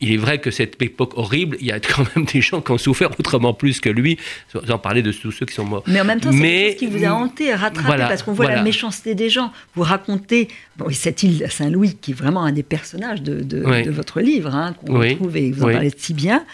il 0.00 0.12
est 0.12 0.16
vrai 0.16 0.38
que 0.38 0.50
cette 0.50 0.80
époque 0.80 1.12
horrible, 1.16 1.56
il 1.60 1.66
y 1.66 1.72
a 1.72 1.80
quand 1.80 2.04
même 2.14 2.24
des 2.24 2.40
gens 2.40 2.60
qui 2.60 2.70
ont 2.70 2.78
souffert 2.78 3.10
autrement 3.18 3.52
plus 3.52 3.80
que 3.80 3.88
lui, 3.88 4.18
sans 4.52 4.78
parler 4.78 5.02
de 5.02 5.12
tous 5.12 5.32
ceux 5.32 5.46
qui 5.46 5.54
sont 5.54 5.64
morts. 5.64 5.82
Mais 5.86 6.00
en 6.00 6.04
même 6.04 6.20
temps, 6.20 6.30
c'est 6.30 6.38
quelque 6.38 6.70
chose 6.70 6.78
qui 6.78 6.86
vous 6.86 7.04
a 7.04 7.10
hanté, 7.10 7.54
rattrapé, 7.54 7.98
parce 7.98 8.22
qu'on 8.22 8.32
voit 8.32 8.48
la 8.48 8.62
méchanceté 8.62 9.14
des 9.14 9.30
gens. 9.30 9.52
Vous 9.74 9.82
racontez 9.82 10.48
bon, 10.76 10.86
cette 10.90 11.22
île 11.22 11.46
Saint-Louis, 11.50 11.96
qui 12.00 12.12
est 12.12 12.14
vraiment 12.14 12.44
un 12.44 12.52
des 12.52 12.62
personnages 12.62 13.22
de, 13.22 13.42
de, 13.42 13.90
votre 13.90 14.20
livre, 14.20 14.54
hein, 14.54 14.74
qu'on 14.74 14.98
retrouve, 14.98 15.36
et 15.36 15.50
vous 15.50 15.64
en 15.64 15.72
parlez 15.72 15.92
si 15.96 16.14
bien, 16.14 16.44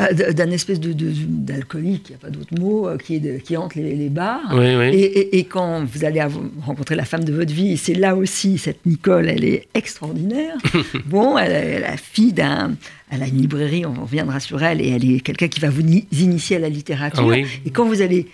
euh, 0.00 0.32
d'un 0.32 0.50
espèce 0.50 0.80
d'alcoolique, 0.80 2.08
il 2.08 2.12
n'y 2.12 2.16
a 2.16 2.18
pas 2.18 2.30
d'autre 2.30 2.54
mot, 2.58 2.88
euh, 2.88 2.96
qui, 2.96 3.16
est 3.16 3.42
qui 3.42 3.56
hante 3.56 3.74
les, 3.74 3.94
les 3.94 4.08
bars. 4.08 4.58
Et, 4.60 5.38
et, 5.38 5.44
quand 5.44 5.84
vous 5.84 6.04
allez 6.04 6.22
rencontrer 6.62 6.94
la 6.94 7.04
femme 7.04 7.24
de 7.24 7.32
votre 7.32 7.52
vie, 7.52 7.76
c'est 7.76 7.94
là 7.94 8.16
aussi, 8.16 8.58
cette 8.58 8.84
Nicole, 8.86 9.28
elle 9.28 9.44
est 9.44 9.68
extraordinaire. 9.74 10.56
bon, 11.06 11.38
elle 11.38 11.52
est 11.52 11.80
la 11.80 11.96
fille 11.96 12.32
d'un 12.32 12.72
elle 13.10 13.22
a 13.22 13.26
une 13.26 13.38
librairie, 13.38 13.84
on 13.86 13.94
reviendra 13.94 14.40
sur 14.40 14.62
elle, 14.62 14.80
et 14.80 14.88
elle 14.88 15.10
est 15.10 15.20
quelqu'un 15.20 15.48
qui 15.48 15.60
va 15.60 15.70
vous 15.70 15.82
initier 15.82 16.56
à 16.56 16.58
la 16.60 16.68
littérature. 16.68 17.32
Et 17.32 17.70
quand 17.72 17.84
vous 17.84 18.02
allez 18.02 18.26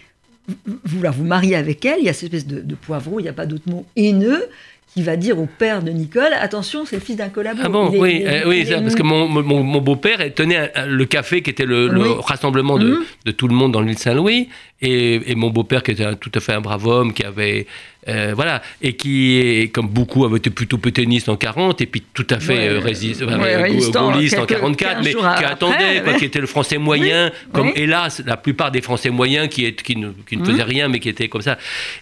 vouloir 0.84 1.12
vous 1.12 1.24
marier 1.24 1.56
avec 1.56 1.84
elle, 1.84 1.98
il 2.00 2.06
y 2.06 2.08
a 2.08 2.12
cette 2.12 2.32
espèce 2.32 2.46
de, 2.46 2.60
de 2.60 2.74
poivreau, 2.74 3.18
il 3.20 3.24
n'y 3.24 3.28
a 3.28 3.32
pas 3.32 3.46
d'autre 3.46 3.68
mot, 3.68 3.84
haineux, 3.96 4.48
qui 4.96 5.02
va 5.02 5.16
dire 5.16 5.38
au 5.38 5.46
père 5.46 5.82
de 5.82 5.90
Nicole 5.90 6.32
attention, 6.40 6.86
c'est 6.86 6.96
le 6.96 7.02
fils 7.02 7.16
d'un 7.16 7.28
collabo. 7.28 7.60
Ah 7.62 7.68
bon, 7.68 7.90
oui, 7.90 8.22
euh, 8.26 8.44
oui 8.46 8.64
parce 8.66 8.94
que 8.94 9.02
mon, 9.02 9.28
mon, 9.28 9.80
beau-père 9.82 10.18
tenait 10.34 10.72
le 10.86 11.04
café 11.04 11.42
qui 11.42 11.50
était 11.50 11.66
le, 11.66 11.90
rassemblement 12.20 12.78
de, 12.78 12.92
mhm. 12.92 13.04
de, 13.26 13.30
tout 13.30 13.46
le 13.46 13.54
monde 13.54 13.72
dans 13.72 13.82
l'île 13.82 13.98
Saint-Louis, 13.98 14.48
et, 14.83 15.30
et, 15.30 15.35
mon 15.35 15.50
beau-père 15.50 15.83
qui 15.83 15.92
était 15.92 16.14
tout 16.16 16.33
à 16.35 16.40
fait 16.40 16.52
un 16.52 16.61
brave 16.61 16.87
homme, 16.87 17.12
qui 17.12 17.25
avait 17.25 17.66
euh, 18.09 18.33
voilà, 18.37 18.62
et 18.80 18.92
qui, 18.92 19.68
comme 19.73 19.88
beaucoup, 19.88 20.25
avait 20.25 20.37
été 20.37 20.50
plutôt 20.50 20.78
pétainiste 20.78 21.28
en 21.28 21.37
40, 21.37 21.80
et 21.80 21.87
puis 21.87 22.04
tout 22.14 22.26
à 22.30 22.38
fait 22.38 22.68
euh, 22.68 22.78
résiste, 22.78 23.25
gaulliste 23.25 24.38
en 24.38 24.47
44, 24.47 25.02
mais 25.02 25.12
qui 25.12 25.45
attendait, 25.45 26.02
qui 26.16 26.25
était 26.25 26.38
le 26.38 26.47
français 26.47 26.78
moyen, 26.78 27.33
comme 27.52 27.73
hélas 27.75 28.23
la 28.25 28.37
plupart 28.37 28.71
des 28.71 28.80
français 28.80 29.11
moyens 29.11 29.49
qui, 29.49 29.64
est, 29.64 29.83
qui, 29.83 29.97
ne, 29.97 30.11
qui 30.28 30.37
ne 30.37 30.45
faisaient 30.45 30.64
mmh. 30.64 30.68
rien, 30.68 30.88
mais 30.88 31.00
qui 31.00 31.09
étaient 31.09 31.28
comme 31.28 31.42
ça. 31.42 31.59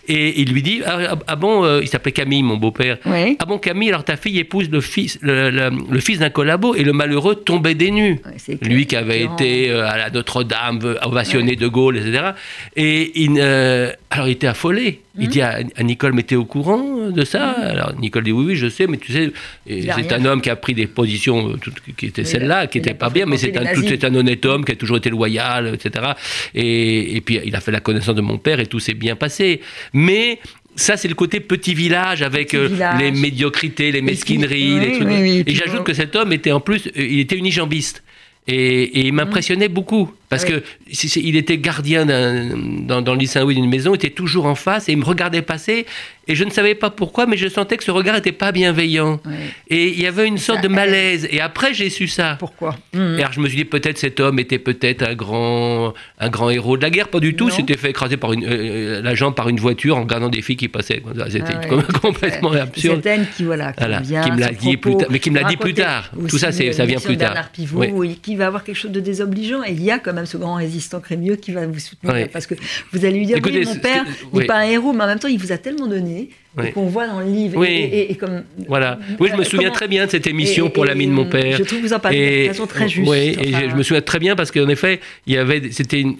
Et 0.06 0.42
il 0.42 0.52
lui 0.52 0.62
dit 0.62 0.82
Ah, 0.84 0.98
ah, 1.12 1.18
ah 1.26 1.36
bon, 1.36 1.64
euh, 1.64 1.80
il 1.80 1.88
s'appelait 1.88 2.12
Camille, 2.12 2.42
mon 2.42 2.58
beau-père. 2.58 2.98
Ah 3.06 3.44
bon, 3.46 3.56
Camille, 3.56 3.88
alors 3.88 4.04
ta 4.04 4.16
fille 4.16 4.38
épouse 4.38 4.68
le 4.70 4.82
fils, 4.82 5.18
le, 5.22 5.70
fils 6.00 6.18
d'un 6.18 6.30
collabo, 6.30 6.74
et 6.74 6.84
le 6.84 6.92
malheureux 6.92 7.36
tombait 7.36 7.74
des 7.74 7.90
nues. 7.90 8.20
Lui 8.60 8.86
qui 8.86 8.96
avait 8.96 9.22
été 9.22 9.70
à 9.70 9.96
la 9.96 10.10
Notre-Dame, 10.10 10.98
ovationné 11.02 11.56
de 11.56 11.66
Gaulle, 11.66 11.96
etc. 11.96 12.32
Et 12.76 13.22
il, 13.22 13.40
alors 13.40 14.28
il 14.28 14.32
était 14.32 14.46
affolé. 14.46 15.00
Il 15.18 15.28
dit 15.28 15.42
à, 15.42 15.62
Nicole, 15.82 16.12
mais 16.12 16.24
t'es 16.24 16.34
au 16.34 16.44
courant 16.44 17.08
de 17.10 17.24
ça? 17.24 17.50
Alors 17.50 17.94
Nicole 17.98 18.24
dit, 18.24 18.32
oui, 18.32 18.46
oui, 18.46 18.56
je 18.56 18.68
sais, 18.68 18.86
mais 18.86 18.96
tu 18.96 19.12
sais, 19.12 19.32
c'est 19.66 20.12
un 20.12 20.24
homme 20.24 20.40
qui 20.40 20.50
a 20.50 20.56
pris 20.56 20.74
des 20.74 20.86
positions 20.86 21.50
euh, 21.50 21.92
qui 21.96 22.06
étaient 22.06 22.24
celles-là, 22.24 22.66
qui 22.66 22.78
n'étaient 22.78 22.94
pas 22.94 23.10
bien, 23.10 23.26
mais 23.26 23.36
c'est 23.36 23.56
un, 23.56 23.64
un 23.64 24.14
honnête 24.14 24.44
homme 24.44 24.64
qui 24.64 24.72
a 24.72 24.76
toujours 24.76 24.96
été 24.96 25.10
loyal, 25.10 25.74
etc. 25.74 26.12
Et, 26.54 27.16
et 27.16 27.20
puis 27.20 27.40
il 27.44 27.54
a 27.54 27.60
fait 27.60 27.70
la 27.70 27.80
connaissance 27.80 28.16
de 28.16 28.20
mon 28.22 28.38
père 28.38 28.58
et 28.58 28.66
tout 28.66 28.80
s'est 28.80 28.94
bien 28.94 29.14
passé. 29.14 29.60
Mais 29.92 30.40
ça, 30.76 30.96
c'est 30.96 31.08
le 31.08 31.14
côté 31.14 31.40
petit 31.40 31.74
village 31.74 32.22
avec 32.22 32.54
euh, 32.54 32.68
les 32.98 33.12
médiocrités, 33.12 33.92
les 33.92 34.02
mesquineries, 34.02 34.80
les 34.80 34.92
trucs. 34.92 35.48
et 35.48 35.54
j'ajoute 35.54 35.84
que 35.84 35.94
cet 35.94 36.16
homme 36.16 36.32
était 36.32 36.52
en 36.52 36.60
plus, 36.60 36.88
euh, 36.88 36.90
il 36.96 37.20
était 37.20 37.36
unijambiste. 37.36 38.02
Et, 38.46 39.06
il 39.06 39.12
m'impressionnait 39.12 39.68
beaucoup 39.68 40.12
parce 40.34 40.44
que 40.44 40.62
il 41.16 41.36
était 41.36 41.58
gardien 41.58 42.06
dans, 42.06 43.02
dans 43.02 43.14
l'île 43.14 43.28
Saint-Louis 43.28 43.54
d'une 43.54 43.68
maison, 43.68 43.92
il 43.92 43.96
était 43.96 44.10
toujours 44.10 44.46
en 44.46 44.54
face 44.54 44.88
et 44.88 44.92
il 44.92 44.98
me 44.98 45.04
regardait 45.04 45.42
passer 45.42 45.86
et 46.26 46.34
je 46.34 46.44
ne 46.44 46.50
savais 46.50 46.74
pas 46.74 46.90
pourquoi, 46.90 47.26
mais 47.26 47.36
je 47.36 47.48
sentais 47.48 47.76
que 47.76 47.84
ce 47.84 47.90
regard 47.90 48.14
n'était 48.14 48.32
pas 48.32 48.52
bienveillant. 48.52 49.20
Et 49.68 49.88
il 49.88 50.00
y 50.00 50.06
avait 50.06 50.26
une 50.26 50.38
sorte 50.38 50.62
de 50.62 50.68
malaise. 50.68 51.28
Et 51.30 51.40
après, 51.40 51.74
j'ai 51.74 51.90
su 51.90 52.08
ça. 52.08 52.36
Pourquoi 52.38 52.76
Et 52.94 52.98
alors, 52.98 53.32
je 53.32 53.40
me 53.40 53.48
suis 53.48 53.58
dit, 53.58 53.64
peut-être 53.64 53.98
cet 53.98 54.20
homme 54.20 54.38
était 54.38 54.58
peut-être 54.58 55.02
un 55.02 55.14
grand, 55.14 55.92
un 56.18 56.28
grand 56.30 56.50
héros 56.50 56.76
de 56.76 56.82
la 56.82 56.90
guerre. 56.90 57.08
Pas 57.08 57.20
du 57.20 57.34
tout. 57.36 57.50
S'était 57.50 57.76
fait 57.76 57.90
écraser 57.90 58.16
par 58.16 58.32
une, 58.32 58.44
euh, 58.44 59.02
la 59.02 59.14
jambe 59.14 59.34
par 59.34 59.48
une 59.48 59.60
voiture 59.60 59.96
en 59.96 60.02
regardant 60.02 60.28
des 60.28 60.42
filles 60.42 60.56
qui 60.56 60.68
passaient. 60.68 61.02
C'était 61.28 61.54
ah 61.54 61.82
complètement 62.02 62.52
absurde. 62.52 63.00
C'est 63.02 63.10
elle 63.10 63.26
qui, 63.36 63.44
voilà, 63.44 63.72
qui, 63.72 64.08
qui 64.08 64.30
me 64.32 64.40
l'a 64.40 64.50
dit 64.50 64.76
plus 64.76 64.96
tard. 64.96 65.08
Mais 65.10 65.18
qui 65.18 65.30
me 65.30 65.38
l'a 65.38 65.44
dit 65.44 65.56
plus 65.56 65.74
tard. 65.74 66.10
Tout 66.28 66.38
ça, 66.38 66.52
ça 66.52 66.86
vient 66.86 67.00
plus 67.00 67.16
tard. 67.16 67.50
Pivot, 67.52 67.84
qui 68.22 68.36
va 68.36 68.46
avoir 68.46 68.64
quelque 68.64 68.76
chose 68.76 68.92
de 68.92 69.00
désobligeant. 69.00 69.62
Et 69.64 69.72
il 69.72 69.82
y 69.82 69.90
a 69.90 69.98
quand 69.98 70.14
même 70.14 70.23
ce 70.26 70.36
grand 70.36 70.54
résistant 70.54 71.00
crémieux 71.00 71.36
qui 71.36 71.52
va 71.52 71.66
vous 71.66 71.78
soutenir. 71.78 72.28
Parce 72.32 72.46
que 72.46 72.54
vous 72.92 73.04
allez 73.04 73.18
lui 73.18 73.26
dire, 73.26 73.38
oui, 73.42 73.64
mon 73.64 73.76
père 73.76 74.04
n'est 74.32 74.46
pas 74.46 74.58
un 74.58 74.64
héros, 74.64 74.92
mais 74.92 75.04
en 75.04 75.06
même 75.06 75.18
temps, 75.18 75.28
il 75.28 75.38
vous 75.38 75.52
a 75.52 75.58
tellement 75.58 75.86
donné 75.86 76.30
qu'on 76.72 76.86
voit 76.86 77.06
dans 77.06 77.20
le 77.20 77.26
livre. 77.26 77.58
Oui. 77.58 77.88
Et, 77.92 78.14
comme, 78.14 78.44
voilà. 78.68 78.98
Oui, 79.18 79.28
je 79.32 79.36
me 79.36 79.44
souviens 79.44 79.70
très 79.70 79.88
bien 79.88 80.06
de 80.06 80.10
cette 80.10 80.26
émission 80.26 80.70
pour 80.70 80.84
l'ami 80.84 81.06
de 81.06 81.12
mon 81.12 81.26
père. 81.26 81.56
Je 81.56 81.62
trouve 81.62 81.80
que 81.80 81.86
vous 81.86 81.92
en 81.92 81.98
parlez 82.00 82.44
de 82.44 82.52
façon 82.52 82.66
très 82.66 82.88
juste. 82.88 83.08
Oui, 83.08 83.36
et 83.40 83.52
je 83.70 83.74
me 83.74 83.82
souviens 83.82 84.02
très 84.02 84.18
bien 84.18 84.36
parce 84.36 84.50
qu'en 84.50 84.68
effet, 84.68 85.00
il 85.26 85.34
y 85.34 85.38
avait, 85.38 85.70
c'était 85.70 86.00
une, 86.00 86.16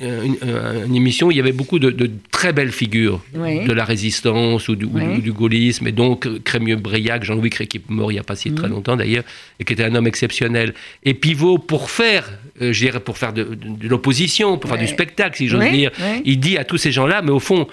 émission 0.95 1.29
où 1.29 1.31
il 1.31 1.37
y 1.37 1.41
avait 1.41 1.53
beaucoup 1.53 1.79
de, 1.79 2.11
très 2.31 2.53
belles 2.53 2.73
figures 2.73 3.23
de 3.35 3.73
la 3.73 3.85
résistance 3.85 4.69
ou 4.69 4.77
du, 4.77 4.87
du, 5.21 5.33
gaullisme, 5.33 5.87
et 5.87 5.93
donc 5.93 6.29
Crémieux-Briac, 6.45 7.25
Jean-Louis 7.25 7.51
Cré, 7.51 7.67
qui 7.67 7.79
est 7.79 7.83
mort 7.89 8.11
il 8.11 8.15
n'y 8.15 8.21
a 8.21 8.25
pas 8.25 8.37
si 8.37 8.53
très 8.53 8.69
mm. 8.69 8.71
longtemps 8.71 8.97
d'ailleurs, 8.97 9.25
et 9.59 9.65
qui 9.65 9.73
était 9.73 9.85
un 9.85 9.95
homme 9.95 10.07
exceptionnel. 10.07 10.75
Et 11.05 11.15
Pivot, 11.15 11.59
pour 11.59 11.91
faire, 11.91 12.39
euh, 12.61 12.73
pour 13.05 13.19
faire 13.19 13.33
de, 13.33 13.57
l'opposition, 13.83 14.59
pour 14.59 14.71
faire 14.71 14.79
du 14.79 14.87
spectacle, 14.87 15.37
si 15.37 15.49
j'ose 15.49 15.71
dire, 15.71 15.91
il 16.25 16.41
dit 16.41 16.59
à 16.59 16.65
tous 16.65 16.79
ces 16.79 16.93
gens-là, 16.93 17.23
mais 17.23 17.31
au 17.31 17.41
fond, 17.41 17.67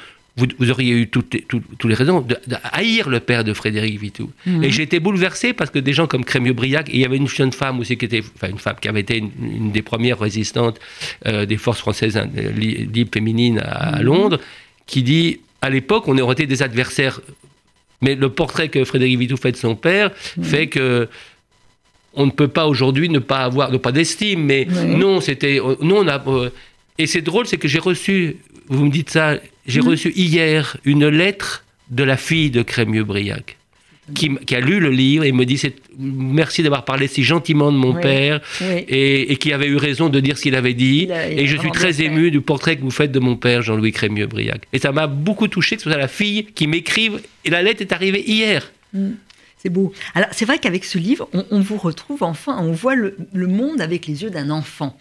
vous, 0.59 0.71
auriez 0.71 0.93
eu 0.93 1.07
toutes 1.07 1.33
les, 1.33 1.45
les 1.83 1.93
raisons 1.93 2.21
de, 2.21 2.35
haïr 2.71 3.09
le 3.09 3.19
père 3.19 3.43
de 3.43 3.53
Frédéric 3.53 3.99
Vitou. 3.99 4.31
Mhm. 4.45 4.63
Et 4.63 4.71
j'ai 4.71 4.83
été 4.83 4.99
bouleversé 4.99 5.53
parce 5.53 5.69
que 5.69 5.79
des 5.79 5.93
gens 5.93 6.07
comme 6.07 6.25
Crémieux-Briac, 6.25 6.89
et 6.89 6.95
il 6.95 7.01
y 7.01 7.05
avait 7.05 7.17
une 7.17 7.27
jeune 7.27 7.51
femme 7.51 7.79
aussi 7.79 7.97
qui 7.97 8.05
était, 8.05 8.21
enfin 8.35 8.49
une 8.49 8.59
femme 8.59 8.75
qui 8.81 8.87
avait 8.87 9.01
été 9.01 9.17
une, 9.17 9.71
des 9.71 9.81
premières 9.81 10.19
résistantes 10.19 10.79
euh, 11.27 11.45
des 11.45 11.57
forces 11.57 11.79
françaises 11.79 12.17
hein, 12.17 12.27
libres 12.55 13.11
féminines 13.13 13.61
à, 13.63 13.97
mhm. 13.97 14.03
Londres, 14.03 14.39
qui 14.85 15.03
dit 15.03 15.39
à 15.61 15.69
l'époque, 15.69 16.07
on 16.07 16.17
aurait 16.17 16.33
été 16.33 16.45
des 16.45 16.63
adversaires. 16.63 17.21
Mais 18.01 18.15
le 18.15 18.29
portrait 18.29 18.69
que 18.69 18.83
Frédéric 18.83 19.19
Vitou 19.19 19.37
fait 19.37 19.51
de 19.51 19.57
son 19.57 19.75
père 19.75 20.11
fait 20.41 20.67
que 20.67 21.07
on 22.13 22.25
ne 22.25 22.31
peut 22.31 22.47
pas 22.47 22.67
aujourd'hui 22.67 23.09
ne 23.09 23.19
pas 23.19 23.39
avoir, 23.39 23.71
pas 23.79 23.91
d'estime, 23.91 24.43
mais 24.43 24.65
non, 24.65 25.21
c'était, 25.21 25.61
non, 25.81 25.99
on 25.99 26.07
a, 26.07 26.21
euh, 26.27 26.49
et 26.97 27.07
c'est 27.07 27.21
drôle, 27.21 27.47
c'est 27.47 27.57
que 27.57 27.67
j'ai 27.67 27.79
reçu 27.79 28.37
vous 28.71 28.85
me 28.85 28.89
dites 28.91 29.09
ça, 29.09 29.35
j'ai 29.67 29.81
mhm. 29.81 29.87
reçu 29.89 30.11
hier 30.15 30.77
une 30.85 31.07
lettre 31.07 31.65
de 31.89 32.03
la 32.03 32.17
fille 32.17 32.49
de 32.49 32.61
Crémieux-Briac. 32.63 33.57
Qui, 34.15 34.29
a 34.55 34.59
lu 34.59 34.81
le 34.81 34.89
livre 34.89 35.23
et 35.23 35.31
me 35.31 35.45
dit 35.45 35.61
merci 35.97 36.63
d'avoir 36.63 36.83
parlé 36.83 37.07
si 37.07 37.23
gentiment 37.23 37.71
de 37.71 37.77
mon 37.77 37.93
père 37.93 38.41
Et, 38.89 39.37
qui 39.39 39.53
avait 39.53 39.67
eu 39.67 39.77
raison 39.77 40.09
de 40.09 40.19
dire 40.19 40.37
ce 40.37 40.43
qu'il 40.43 40.55
avait 40.55 40.73
dit. 40.73 41.07
et 41.29 41.45
je 41.47 41.55
suis 41.55 41.71
très 41.71 42.01
ému 42.01 42.29
du 42.29 42.41
portrait 42.41 42.75
que 42.75 42.81
vous 42.81 42.91
faites 42.91 43.11
de 43.11 43.19
mon 43.19 43.37
père, 43.37 43.61
Jean-Louis 43.61 43.91
Crémieux-Briac. 43.93 44.63
Et 44.73 44.79
ça 44.79 44.91
m'a 44.91 45.07
beaucoup 45.07 45.47
touché 45.47 45.77
que 45.77 45.83
ce 45.83 45.89
soit 45.89 45.99
la 45.99 46.09
fille 46.09 46.45
qui 46.45 46.67
m'écrive. 46.67 47.21
Et 47.45 47.49
la 47.51 47.61
lettre 47.61 47.81
est 47.81 47.93
arrivée 47.93 48.23
hier. 48.27 48.71
Mm. 48.93 49.11
C'est 49.61 49.69
beau. 49.69 49.93
Alors, 50.15 50.29
c'est 50.31 50.45
vrai 50.45 50.57
qu'avec 50.57 50.83
ce 50.83 50.97
livre, 50.97 51.29
on, 51.33 51.59
vous 51.59 51.77
retrouve 51.77 52.23
enfin, 52.23 52.57
on 52.59 52.71
voit 52.71 52.95
le, 52.95 53.15
monde 53.33 53.79
avec 53.79 54.07
les 54.07 54.23
yeux 54.23 54.31
d'un 54.31 54.49
enfant. 54.49 54.97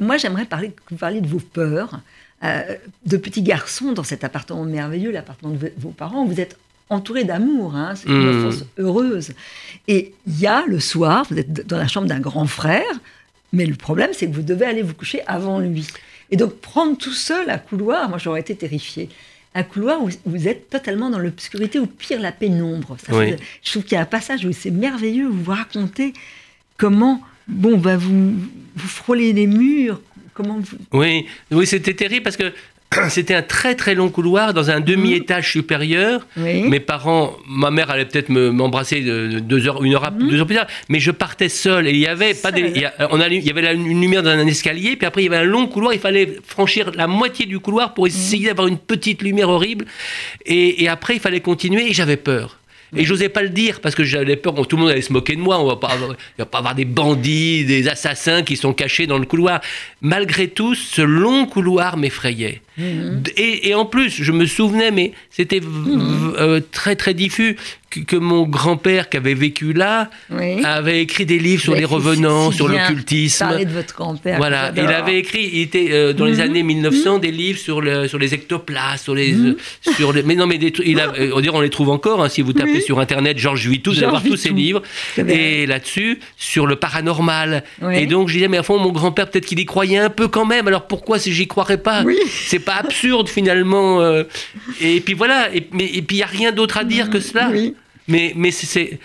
Moi, 0.00 0.16
j'aimerais 0.16 0.44
parler, 0.44 0.72
vous 0.90 0.96
parler 0.96 1.20
de 1.20 1.28
vos 1.28 1.40
peurs. 1.40 2.00
Euh, 2.44 2.76
de 3.04 3.16
petits 3.16 3.42
garçons 3.42 3.90
dans 3.90 4.04
cet 4.04 4.22
appartement 4.22 4.64
merveilleux, 4.64 5.10
l'appartement 5.10 5.52
de 5.52 5.72
vos 5.76 5.90
parents. 5.90 6.24
Vous 6.24 6.40
êtes 6.40 6.56
entouré 6.88 7.24
d'amour, 7.24 7.74
hein, 7.74 7.94
c'est 7.96 8.08
une 8.08 8.14
mmh. 8.14 8.46
enfance 8.46 8.64
heureuse. 8.78 9.32
Et 9.88 10.14
il 10.26 10.38
y 10.38 10.46
a 10.46 10.64
le 10.66 10.78
soir, 10.78 11.26
vous 11.30 11.38
êtes 11.38 11.66
dans 11.66 11.76
la 11.76 11.88
chambre 11.88 12.06
d'un 12.06 12.20
grand 12.20 12.46
frère, 12.46 13.00
mais 13.52 13.66
le 13.66 13.74
problème, 13.74 14.10
c'est 14.12 14.28
que 14.28 14.34
vous 14.34 14.42
devez 14.42 14.66
aller 14.66 14.82
vous 14.82 14.94
coucher 14.94 15.22
avant 15.26 15.58
lui. 15.58 15.88
Et 16.30 16.36
donc, 16.36 16.54
prendre 16.60 16.96
tout 16.96 17.12
seul 17.12 17.50
un 17.50 17.58
couloir, 17.58 18.08
moi 18.08 18.18
j'aurais 18.18 18.40
été 18.40 18.54
terrifiée. 18.54 19.08
Un 19.54 19.62
couloir 19.62 20.02
où 20.02 20.10
vous 20.26 20.46
êtes 20.46 20.70
totalement 20.70 21.10
dans 21.10 21.18
l'obscurité, 21.18 21.78
ou 21.78 21.86
pire, 21.86 22.20
la 22.20 22.32
pénombre. 22.32 22.96
Je 23.08 23.70
trouve 23.70 23.82
qu'il 23.82 23.92
y 23.92 23.96
a 23.96 24.02
un 24.02 24.04
passage 24.04 24.44
où 24.44 24.52
c'est 24.52 24.70
merveilleux, 24.70 25.26
où 25.26 25.32
vous 25.32 25.50
racontez 25.50 26.12
comment, 26.76 27.20
bon, 27.48 27.76
bah, 27.78 27.96
vous, 27.96 28.34
vous 28.76 28.88
frôlez 28.88 29.32
les 29.32 29.46
murs, 29.46 30.00
oui, 30.92 31.26
oui 31.50 31.66
c'était 31.66 31.94
terrible 31.94 32.22
parce 32.22 32.36
que 32.36 32.52
c'était 33.10 33.34
un 33.34 33.42
très 33.42 33.74
très 33.74 33.94
long 33.94 34.08
couloir 34.08 34.54
dans 34.54 34.70
un 34.70 34.80
demi-étage 34.80 35.52
supérieur. 35.52 36.26
Mes 36.36 36.80
parents, 36.80 37.36
ma 37.46 37.70
mère 37.70 37.90
allait 37.90 38.06
peut-être 38.06 38.30
m'embrasser 38.30 39.02
deux 39.02 39.68
heures, 39.68 39.84
une 39.84 39.94
heure, 39.94 40.10
mhm. 40.10 40.28
deux 40.28 40.38
heures 40.38 40.46
plus 40.46 40.56
tard, 40.56 40.66
mais 40.88 41.00
je 41.00 41.10
partais 41.10 41.48
seul 41.48 41.86
et 41.86 41.90
il 41.90 41.98
y 41.98 42.06
avait 42.06 42.34
pas 42.34 42.50
des, 42.50 42.72
il 42.74 42.82
y, 42.82 42.86
on 43.10 43.20
il 43.20 43.46
y 43.46 43.50
avait 43.50 43.74
une 43.74 44.00
lumière 44.00 44.22
dans 44.22 44.30
un 44.30 44.46
escalier, 44.46 44.96
puis 44.96 45.06
après 45.06 45.22
il 45.22 45.26
y 45.26 45.28
avait 45.28 45.44
un 45.44 45.48
long 45.48 45.66
couloir, 45.66 45.92
il 45.92 46.00
fallait 46.00 46.38
franchir 46.44 46.92
la 46.94 47.06
moitié 47.06 47.46
du 47.46 47.58
couloir 47.58 47.94
pour 47.94 48.06
essayer 48.06 48.44
mhm. 48.44 48.48
d'avoir 48.48 48.68
une 48.68 48.78
petite 48.78 49.22
lumière 49.22 49.48
horrible, 49.48 49.84
et, 50.46 50.82
et 50.82 50.88
après 50.88 51.14
il 51.14 51.20
fallait 51.20 51.40
continuer 51.40 51.90
et 51.90 51.92
j'avais 51.92 52.16
peur. 52.16 52.57
Et 52.96 53.04
j'osais 53.04 53.28
pas 53.28 53.42
le 53.42 53.50
dire 53.50 53.80
parce 53.80 53.94
que 53.94 54.02
j'avais 54.04 54.36
peur 54.36 54.54
que 54.54 54.62
tout 54.62 54.76
le 54.76 54.82
monde 54.82 54.90
allait 54.90 55.02
se 55.02 55.12
moquer 55.12 55.36
de 55.36 55.40
moi. 55.40 55.60
On 55.60 55.66
va 55.66 55.76
pas, 55.76 55.88
avoir- 55.88 56.12
il 56.12 56.38
va 56.38 56.46
pas 56.46 56.58
avoir 56.58 56.74
des 56.74 56.84
bandits, 56.86 57.64
des 57.64 57.86
assassins 57.88 58.42
qui 58.42 58.56
sont 58.56 58.72
cachés 58.72 59.06
dans 59.06 59.18
le 59.18 59.26
couloir. 59.26 59.60
Malgré 60.00 60.48
tout, 60.48 60.74
ce 60.74 61.02
long 61.02 61.46
couloir 61.46 61.96
m'effrayait. 61.96 62.62
Et, 63.36 63.68
et 63.68 63.74
en 63.74 63.84
plus, 63.86 64.22
je 64.22 64.30
me 64.30 64.46
souvenais, 64.46 64.92
mais 64.92 65.12
c'était 65.30 65.58
v- 65.58 65.66
euh, 66.38 66.60
très 66.70 66.94
très 66.94 67.12
diffus, 67.12 67.56
que, 67.90 67.98
que 68.00 68.14
mon 68.14 68.42
grand-père 68.46 69.08
qui 69.08 69.16
avait 69.16 69.34
vécu 69.34 69.72
là 69.72 70.10
Oui. 70.30 70.62
avait 70.62 71.02
écrit 71.02 71.26
des 71.26 71.40
livres 71.40 71.60
sur 71.62 71.74
les 71.74 71.84
revenants, 71.84 72.52
si 72.52 72.56
sur 72.58 72.68
l'occultisme. 72.68 73.64
De 73.64 73.72
votre 73.72 73.96
grand-père. 73.96 74.36
Voilà, 74.38 74.72
il 74.76 74.82
avait 74.82 75.18
écrit, 75.18 75.50
il 75.54 75.60
était 75.62 75.88
euh, 75.90 76.12
dans 76.12 76.26
les 76.26 76.34
Mhm. 76.34 76.40
années 76.40 76.62
1900 76.62 77.18
des 77.18 77.32
livres 77.32 77.58
sur 77.58 77.80
le 77.80 78.06
sur 78.06 78.18
les 78.18 78.32
ectoplasmes, 78.34 79.02
sur 79.02 79.14
les 79.16 79.32
Mhm. 79.32 79.46
euh, 79.88 79.92
sur 79.96 80.12
les 80.12 80.22
mais 80.22 80.36
non 80.36 80.46
mais 80.46 80.58
des 80.58 80.70
trucs- 80.70 80.86
il 80.86 81.00
a, 81.00 81.12
on 81.34 81.40
dirait 81.40 81.56
on 81.56 81.60
les 81.60 81.70
trouve 81.70 81.88
encore 81.90 82.22
hein, 82.22 82.28
si 82.28 82.42
vous 82.42 82.52
tapez 82.52 82.77
Sur 82.80 83.00
internet 83.00 83.38
Georges 83.38 83.66
Vuittou, 83.66 83.90
vous 83.92 83.98
allez 83.98 84.06
voir 84.08 84.22
tous 84.22 84.36
ses 84.36 84.50
livres 84.50 84.82
et 85.16 85.66
là-dessus 85.66 86.20
sur 86.36 86.66
le 86.66 86.76
paranormal. 86.76 87.64
Et 87.92 88.06
donc 88.06 88.28
je 88.28 88.34
disais 88.34 88.48
mais 88.48 88.58
à 88.58 88.62
fond 88.62 88.78
mon 88.78 88.90
grand-père 88.92 89.28
peut-être 89.30 89.46
qu'il 89.46 89.58
y 89.60 89.64
croyait 89.66 89.98
un 89.98 90.10
peu 90.10 90.28
quand 90.28 90.44
même. 90.46 90.68
Alors 90.68 90.86
pourquoi 90.86 91.18
si 91.18 91.32
j'y 91.32 91.46
croirais 91.46 91.78
pas 91.78 92.02
Oui. 92.04 92.16
C'est 92.30 92.58
pas 92.58 92.74
absurde 92.76 93.28
finalement 93.28 94.00
euh, 94.00 94.24
et 94.80 95.00
puis 95.00 95.14
voilà 95.14 95.54
et, 95.54 95.66
mais, 95.72 95.86
et 95.86 96.02
puis 96.02 96.16
il 96.16 96.20
y 96.20 96.22
a 96.22 96.26
rien 96.26 96.52
d'autre 96.52 96.78
à 96.78 96.84
dire 96.84 97.10
que 97.10 97.20
cela. 97.20 97.48
Oui. 97.52 97.74
Mais, 98.06 98.32
mais 98.36 98.50
c'est- 98.50 98.98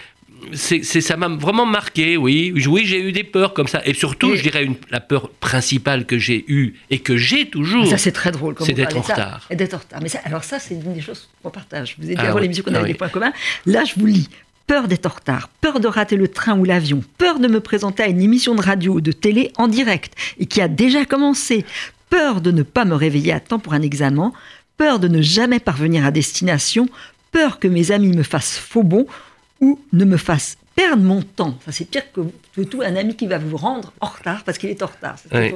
c'est. 0.53 0.83
Ça 0.83 1.15
m'a 1.17 1.27
vraiment 1.27 1.65
marqué, 1.65 2.17
oui. 2.17 2.53
Oui, 2.67 2.83
j'ai 2.85 3.01
eu 3.01 3.11
des 3.11 3.23
peurs 3.23 3.53
comme 3.53 3.67
ça. 3.67 3.81
Et 3.85 3.93
surtout, 3.93 4.35
je 4.35 4.41
dirais, 4.41 4.63
une- 4.65 4.75
la 4.91 4.99
peur 4.99 5.29
principale 5.29 6.05
que 6.05 6.17
j'ai 6.17 6.45
eue 6.47 6.75
et 6.89 6.99
que 6.99 7.17
j'ai 7.17 7.47
toujours. 7.49 7.87
Ça, 7.87 7.97
c'est 7.97 8.11
très 8.11 8.31
drôle. 8.31 8.55
C'est 8.59 8.73
d'être 8.73 8.97
en 8.97 9.01
retard. 9.01 9.45
Et 9.49 9.55
d'être 9.55 9.73
en 9.73 9.77
retard. 9.77 9.99
Mais 10.01 10.09
ça, 10.09 10.19
alors 10.25 10.43
ça, 10.43 10.59
c'est 10.59 10.75
une 10.75 10.93
des 10.93 11.01
choses 11.01 11.29
qu'on 11.41 11.49
partage. 11.49 11.95
Je 11.97 12.03
vous 12.03 12.11
ai 12.11 12.15
dit 12.15 12.21
Ah 12.21 12.27
avant 12.29 12.35
oui. 12.37 12.43
l'émission 12.43 12.63
qu'on 12.63 12.73
Ah 12.75 12.79
avait 12.79 12.87
des 12.89 12.93
points 12.93 13.09
communs. 13.09 13.33
Là, 13.65 13.83
je 13.85 13.93
vous 13.99 14.05
lis. 14.05 14.29
Peur 14.65 14.87
d'être 14.87 15.05
en 15.05 15.09
retard, 15.09 15.49
peur 15.59 15.81
de 15.81 15.87
rater 15.87 16.15
le 16.15 16.29
train 16.29 16.57
ou 16.57 16.63
l'avion, 16.63 17.03
peur 17.17 17.39
de 17.39 17.49
me 17.49 17.59
présenter 17.59 18.01
à 18.03 18.07
une 18.07 18.21
émission 18.21 18.55
de 18.55 18.61
radio 18.61 18.93
ou 18.93 19.01
de 19.01 19.11
télé 19.11 19.51
en 19.57 19.67
direct 19.67 20.13
et 20.39 20.45
qui 20.45 20.61
a 20.61 20.69
déjà 20.69 21.03
commencé, 21.03 21.65
peur 22.09 22.39
de 22.39 22.49
ne 22.51 22.63
pas 22.63 22.85
me 22.85 22.95
réveiller 22.95 23.33
à 23.33 23.41
temps 23.41 23.59
pour 23.59 23.73
un 23.73 23.81
examen, 23.81 24.31
peur 24.77 24.99
de 24.99 25.09
ne 25.09 25.21
jamais 25.21 25.59
parvenir 25.59 26.05
à 26.05 26.11
destination, 26.11 26.87
peur 27.33 27.59
que 27.59 27.67
mes 27.67 27.91
amis 27.91 28.15
me 28.15 28.23
fassent 28.23 28.57
faux 28.57 28.83
bond 28.83 29.05
ou 29.63 29.79
ne 29.93 30.03
me 30.03 30.17
fassent 30.17 30.57
perdre 30.75 31.03
mon 31.03 31.21
temps. 31.21 31.57
Ça, 31.65 31.71
c'est 31.71 31.89
pire 31.89 32.11
que, 32.11 32.21
que 32.55 32.61
tout 32.61 32.81
un 32.81 32.95
ami 32.95 33.15
qui 33.15 33.27
va 33.27 33.37
vous 33.37 33.55
rendre 33.55 33.93
en 34.01 34.07
retard 34.07 34.43
parce 34.43 34.57
qu'il 34.57 34.69
est 34.69 34.81
en 34.83 34.87
retard. 34.87 35.15
C'est 35.17 35.33
ouais. 35.33 35.53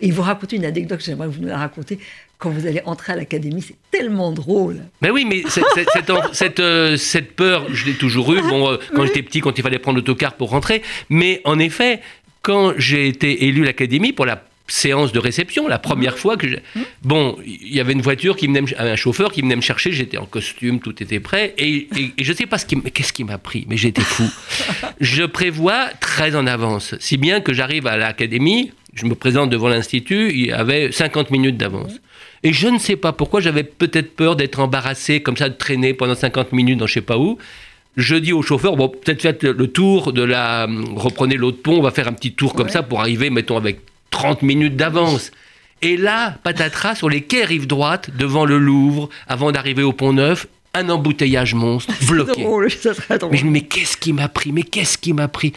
Et 0.00 0.06
il 0.06 0.12
vous 0.12 0.22
raconte 0.22 0.52
une 0.52 0.64
anecdote, 0.64 1.02
j'aimerais 1.04 1.26
que 1.26 1.32
vous 1.32 1.40
nous 1.40 1.48
la 1.48 1.58
raconter. 1.58 1.98
Quand 2.38 2.50
vous 2.50 2.66
allez 2.66 2.82
entrer 2.84 3.14
à 3.14 3.16
l'académie, 3.16 3.62
c'est 3.62 3.76
tellement 3.90 4.30
drôle. 4.30 4.82
Mais 5.00 5.10
oui, 5.10 5.24
mais 5.24 5.42
cette, 5.48 6.60
euh, 6.60 6.96
cette 6.98 7.34
peur, 7.34 7.66
je 7.72 7.86
l'ai 7.86 7.94
toujours 7.94 8.32
eue. 8.32 8.42
Bon, 8.42 8.70
euh, 8.70 8.76
quand 8.94 9.06
j'étais 9.06 9.22
petit, 9.22 9.40
quand 9.40 9.58
il 9.58 9.62
fallait 9.62 9.78
prendre 9.78 9.96
l'autocar 9.96 10.34
pour 10.34 10.50
rentrer. 10.50 10.82
Mais 11.08 11.40
en 11.44 11.58
effet, 11.58 12.00
quand 12.42 12.74
j'ai 12.76 13.08
été 13.08 13.46
élu 13.46 13.62
à 13.62 13.66
l'académie 13.66 14.12
pour 14.12 14.26
la 14.26 14.44
séance 14.68 15.12
de 15.12 15.18
réception, 15.18 15.68
la 15.68 15.78
première 15.78 16.18
fois 16.18 16.36
que 16.36 16.48
j'ai... 16.48 16.60
Bon, 17.02 17.36
il 17.46 17.74
y 17.74 17.80
avait 17.80 17.92
une 17.92 18.02
voiture 18.02 18.36
qui 18.36 18.46
venait 18.46 18.62
me- 18.62 18.80
un 18.80 18.96
chauffeur 18.96 19.30
qui 19.32 19.40
venait 19.42 19.56
me 19.56 19.60
chercher, 19.60 19.92
j'étais 19.92 20.18
en 20.18 20.26
costume, 20.26 20.80
tout 20.80 21.00
était 21.02 21.20
prêt, 21.20 21.54
et, 21.58 21.88
et, 21.96 22.12
et 22.18 22.24
je 22.24 22.32
sais 22.32 22.46
pas 22.46 22.58
ce 22.58 22.66
qui, 22.66 22.80
qu'est-ce 22.82 23.12
qui 23.12 23.24
m'a 23.24 23.38
pris, 23.38 23.64
mais 23.68 23.76
j'étais 23.76 24.02
fou. 24.02 24.24
je 25.00 25.22
prévois 25.24 25.88
très 26.00 26.34
en 26.36 26.46
avance, 26.46 26.94
si 26.98 27.16
bien 27.16 27.40
que 27.40 27.52
j'arrive 27.52 27.86
à 27.86 27.96
l'académie, 27.96 28.72
je 28.94 29.06
me 29.06 29.14
présente 29.14 29.50
devant 29.50 29.68
l'institut, 29.68 30.30
il 30.32 30.46
y 30.46 30.52
avait 30.52 30.90
50 30.90 31.30
minutes 31.30 31.56
d'avance. 31.58 31.92
Et 32.42 32.52
je 32.52 32.68
ne 32.68 32.78
sais 32.78 32.96
pas 32.96 33.12
pourquoi, 33.12 33.40
j'avais 33.40 33.62
peut-être 33.64 34.16
peur 34.16 34.36
d'être 34.36 34.58
embarrassé, 34.60 35.20
comme 35.20 35.36
ça, 35.36 35.48
de 35.48 35.54
traîner 35.54 35.94
pendant 35.94 36.14
50 36.14 36.52
minutes 36.52 36.78
dans 36.78 36.86
je 36.86 36.94
sais 36.94 37.00
pas 37.02 37.18
où. 37.18 37.38
Je 37.96 38.14
dis 38.16 38.32
au 38.32 38.42
chauffeur, 38.42 38.76
bon, 38.76 38.88
peut-être 38.88 39.22
faites 39.22 39.42
le 39.44 39.66
tour 39.68 40.12
de 40.12 40.22
la. 40.22 40.66
Reprenez 40.96 41.36
l'autre 41.36 41.62
pont, 41.62 41.78
on 41.78 41.82
va 41.82 41.90
faire 41.90 42.08
un 42.08 42.12
petit 42.12 42.32
tour 42.32 42.54
comme 42.54 42.66
Ouais. 42.66 42.72
ça 42.72 42.82
pour 42.82 43.00
arriver, 43.00 43.30
mettons, 43.30 43.56
avec 43.56 43.80
30 44.16 44.40
minutes 44.40 44.76
d'avance. 44.76 45.30
Et 45.82 45.98
là, 45.98 46.38
patatras, 46.42 46.94
sur 46.94 47.10
les 47.10 47.20
quais 47.20 47.44
rive 47.44 47.66
droite, 47.66 48.08
devant 48.16 48.46
le 48.46 48.56
Louvre, 48.56 49.10
avant 49.28 49.52
d'arriver 49.52 49.82
au 49.82 49.92
Pont 49.92 50.14
Neuf, 50.14 50.46
un 50.72 50.88
embouteillage 50.88 51.52
monstre, 51.52 51.92
bloqué. 52.08 52.42
drôle, 52.42 52.70
ça 52.70 52.94
serait 52.94 53.18
drôle. 53.18 53.32
Mais 53.32 53.36
je 53.36 53.44
me 53.44 53.48
dis, 53.50 53.52
mais 53.52 53.68
qu'est-ce 53.68 53.98
qui 53.98 54.14
m'a 54.14 54.28
pris 54.28 54.52
Mais 54.52 54.62
qu'est-ce 54.62 54.96
qui 54.96 55.12
m'a 55.12 55.28
pris? 55.28 55.52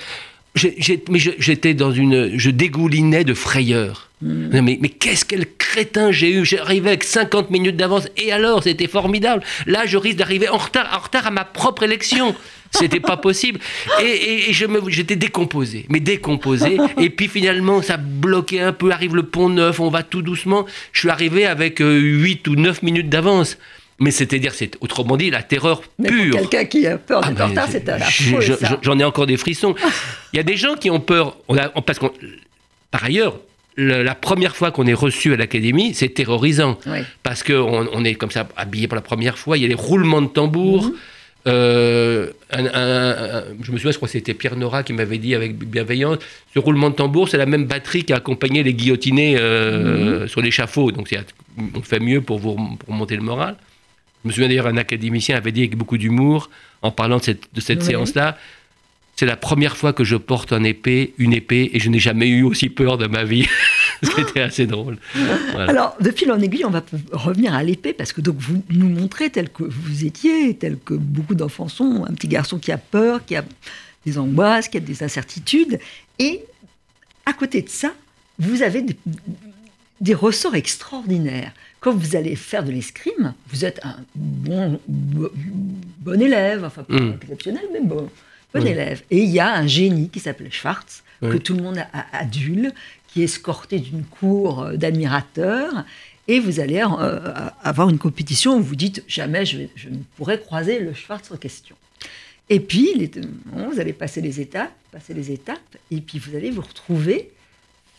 J'étais 0.55 1.73
dans 1.73 1.93
une, 1.93 2.37
je 2.37 2.49
dégoulinais 2.49 3.23
de 3.23 3.33
frayeur. 3.33 4.09
Hmm. 4.21 4.49
Mais, 4.61 4.77
mais 4.81 4.89
qu'est-ce 4.89 5.23
quel 5.23 5.45
crétin 5.57 6.11
j'ai 6.11 6.31
eu? 6.33 6.43
J'arrivais 6.43 6.89
avec 6.89 7.05
50 7.05 7.51
minutes 7.51 7.77
d'avance. 7.77 8.09
Et 8.17 8.33
alors, 8.33 8.63
c'était 8.63 8.89
formidable. 8.89 9.41
Là, 9.67 9.85
je 9.85 9.95
risque 9.95 10.17
d'arriver 10.17 10.49
en 10.49 10.57
retard, 10.57 10.89
en 10.93 10.99
retard 10.99 11.25
à 11.27 11.31
ma 11.31 11.45
propre 11.45 11.83
élection. 11.83 12.35
C'était 12.71 12.99
pas 12.99 13.17
possible. 13.17 13.59
Et, 14.01 14.05
et- 14.05 14.49
et 14.49 14.53
je 14.53 14.65
me, 14.65 14.89
j'étais 14.89 15.15
décomposé, 15.15 15.85
mais 15.89 15.99
décomposé. 15.99 16.77
Et 16.99 17.09
puis 17.09 17.27
finalement, 17.27 17.81
ça 17.81 17.97
bloquait 17.97 18.59
un 18.61 18.73
peu. 18.73 18.91
Arrive 18.91 19.15
le 19.15 19.23
pont 19.23 19.49
neuf, 19.49 19.79
on 19.79 19.89
va 19.89 20.03
tout 20.03 20.21
doucement. 20.21 20.65
Je 20.93 20.99
suis 20.99 21.09
arrivé 21.09 21.45
avec 21.45 21.79
8 21.79 22.47
ou 22.47 22.55
9 22.55 22.83
minutes 22.83 23.09
d'avance. 23.09 23.57
Mais 24.01 24.11
c'est-à-dire, 24.11 24.53
c'est 24.53 24.77
autrement 24.79 25.17
dit 25.17 25.29
la 25.29 25.43
terreur 25.43 25.81
Mais 25.97 26.07
pour 26.07 26.17
pure. 26.17 26.33
quelqu'un 26.35 26.65
qui 26.65 26.87
a 26.87 26.97
peur 26.97 27.19
Ah 27.23 27.29
d'être 27.31 27.41
en 27.41 27.47
retard, 27.47 27.67
je- 28.09 28.23
c'est 28.35 28.41
je- 28.41 28.53
ça. 28.53 28.79
J'en 28.81 28.97
ai 28.97 29.03
encore 29.03 29.25
des 29.25 29.35
frissons. 29.35 29.75
Il 30.31 30.37
y 30.37 30.39
a 30.39 30.43
des 30.43 30.55
gens 30.55 30.75
qui 30.75 30.89
ont 30.89 31.01
peur. 31.01 31.35
On 31.49 31.57
a, 31.57 31.69
on- 31.75 31.81
parce 31.81 31.99
qu'on, 31.99 32.11
par 32.91 33.03
ailleurs, 33.03 33.39
le- 33.75 34.01
la 34.03 34.15
première 34.15 34.55
fois 34.55 34.71
qu'on 34.71 34.85
est 34.87 34.93
reçu 34.93 35.33
à 35.33 35.35
l'académie, 35.37 35.93
c'est 35.95 36.09
terrorisant. 36.09 36.77
Oui. 36.85 36.99
Parce 37.23 37.43
qu'on 37.43 37.87
on 37.91 38.05
est 38.05 38.13
comme 38.15 38.31
ça 38.31 38.47
habillé 38.55 38.87
pour 38.87 38.95
la 38.95 39.01
première 39.01 39.37
fois. 39.37 39.57
Il 39.57 39.63
y 39.63 39.65
a 39.65 39.67
les 39.69 39.73
roulements 39.75 40.21
de 40.21 40.27
tambour. 40.27 40.85
Mhm. 40.85 40.93
Euh, 41.49 42.31
un- 42.51 42.65
un- 42.65 42.69
un- 43.37 43.43
je 43.61 43.71
me 43.71 43.77
souviens, 43.77 43.91
je 43.91 43.97
crois 43.97 44.07
que 44.07 44.11
c'était 44.13 44.33
Pierre 44.33 44.55
Nora 44.55 44.83
qui 44.83 44.93
m'avait 44.93 45.17
dit 45.17 45.35
avec 45.35 45.57
bienveillance, 45.57 46.17
ce 46.53 46.59
roulement 46.59 46.89
de 46.89 46.95
tambour, 46.95 47.27
c'est 47.29 47.37
la 47.37 47.45
même 47.45 47.65
batterie 47.65 48.03
qui 48.03 48.13
a 48.13 48.17
accompagné 48.17 48.63
les 48.63 48.73
guillotinés 48.73 49.35
euh, 49.37 50.21
Mhm. 50.21 50.27
sur 50.27 50.41
l'échafaud. 50.41 50.91
Donc 50.91 51.09
on 51.75 51.81
fait 51.81 51.99
mieux 51.99 52.21
pour 52.21 52.39
vous 52.39 52.55
pour 52.77 52.93
monter 52.93 53.15
le 53.15 53.21
moral. 53.23 53.55
Je 54.23 54.27
me 54.29 54.33
souviens 54.33 54.47
d'ailleurs, 54.49 54.67
un 54.67 54.77
académicien 54.77 55.37
avait 55.37 55.51
dit 55.51 55.61
avec 55.61 55.75
beaucoup 55.75 55.97
d'humour, 55.97 56.49
en 56.81 56.91
parlant 56.91 57.17
de 57.17 57.23
cette, 57.23 57.43
de 57.53 57.61
cette 57.61 57.79
Oui. 57.79 57.85
séance-là, 57.85 58.37
c'est 59.19 59.25
la 59.25 59.35
première 59.35 59.75
fois 59.75 59.91
que 59.91 60.05
je 60.05 60.15
porte 60.15 60.53
un 60.53 60.63
épée, 60.63 61.13
une 61.17 61.33
épée, 61.33 61.71
et 61.73 61.79
je 61.81 61.89
n'ai 61.89 61.99
jamais 61.99 62.29
eu 62.29 62.43
aussi 62.43 62.69
peur 62.69 62.97
de 62.97 63.05
ma 63.05 63.25
vie. 63.25 63.45
C'était 64.03 64.39
assez 64.39 64.65
drôle. 64.65 64.97
Voilà. 65.51 65.69
Alors, 65.69 65.97
de 65.99 66.09
fil 66.11 66.31
en 66.31 66.39
aiguille, 66.39 66.63
on 66.63 66.69
va 66.69 66.81
revenir 67.11 67.53
à 67.53 67.61
l'épée, 67.61 67.91
parce 67.91 68.13
que 68.13 68.21
donc 68.21 68.37
vous 68.37 68.63
nous 68.69 68.87
montrez 68.87 69.29
tel 69.29 69.49
que 69.49 69.63
vous 69.63 70.05
étiez, 70.05 70.53
tel 70.55 70.77
que 70.79 70.93
beaucoup 70.93 71.35
d'enfants 71.35 71.67
sont, 71.67 72.05
un 72.09 72.13
petit 72.13 72.29
garçon 72.29 72.59
qui 72.59 72.71
a 72.71 72.77
peur, 72.77 73.25
qui 73.25 73.35
a 73.35 73.43
des 74.05 74.17
angoisses, 74.17 74.69
qui 74.69 74.77
a 74.77 74.79
des 74.79 75.03
incertitudes. 75.03 75.79
Et 76.17 76.41
à 77.25 77.33
côté 77.33 77.61
de 77.61 77.67
ça, 77.69 77.91
vous 78.37 78.61
avez 78.63 78.81
des, 78.83 78.95
des 79.99 80.13
ressorts 80.13 80.55
extraordinaires. 80.55 81.51
Quand 81.81 81.93
vous 81.93 82.15
allez 82.15 82.37
faire 82.37 82.63
de 82.63 82.71
l'escrime, 82.71 83.33
vous 83.51 83.65
êtes 83.65 83.81
un 83.83 83.97
bon, 84.15 84.79
bo- 84.87 85.31
bon 85.99 86.21
élève, 86.21 86.63
enfin 86.63 86.83
pas 86.83 86.93
Mm. 86.99 87.15
exceptionnel, 87.21 87.63
mais 87.73 87.81
bon, 87.81 88.09
bon 88.53 88.61
Oui. 88.63 88.69
élève. 88.69 89.03
Et 89.11 89.19
il 89.23 89.29
y 89.29 89.39
a 89.39 89.53
un 89.55 89.67
génie 89.67 90.09
qui 90.09 90.19
s'appelle 90.19 90.51
Schwartz, 90.51 91.03
que 91.21 91.37
tout 91.37 91.53
le 91.53 91.61
monde 91.63 91.83
adule, 92.13 92.71
qui 93.07 93.21
est 93.21 93.25
escorté 93.25 93.79
d'une 93.79 94.03
cour 94.05 94.61
euh, 94.63 94.77
d'admirateurs. 94.77 95.83
Et 96.27 96.39
vous 96.39 96.59
allez 96.59 96.81
euh, 96.81 97.33
avoir 97.63 97.89
une 97.89 97.97
compétition 97.97 98.57
où 98.57 98.61
vous 98.61 98.75
dites 98.75 99.03
jamais 99.07 99.45
je, 99.45 99.57
vais- 99.57 99.69
je 99.75 99.89
ne 99.89 99.97
pourrai 100.15 100.39
croiser 100.39 100.79
le 100.79 100.93
Schwartz 100.93 101.29
en 101.31 101.37
question. 101.37 101.75
Et 102.49 102.59
puis, 102.59 102.93
les- 102.95 103.07
bon, 103.07 103.69
vous 103.71 103.79
allez 103.79 103.93
passer 103.93 104.21
les 104.21 104.39
étapes, 104.39 104.71
passer 104.91 105.13
les 105.13 105.31
étapes, 105.31 105.75
et 105.91 106.01
puis 106.01 106.19
vous 106.19 106.35
allez 106.35 106.51
vous 106.51 106.61
retrouver 106.61 107.31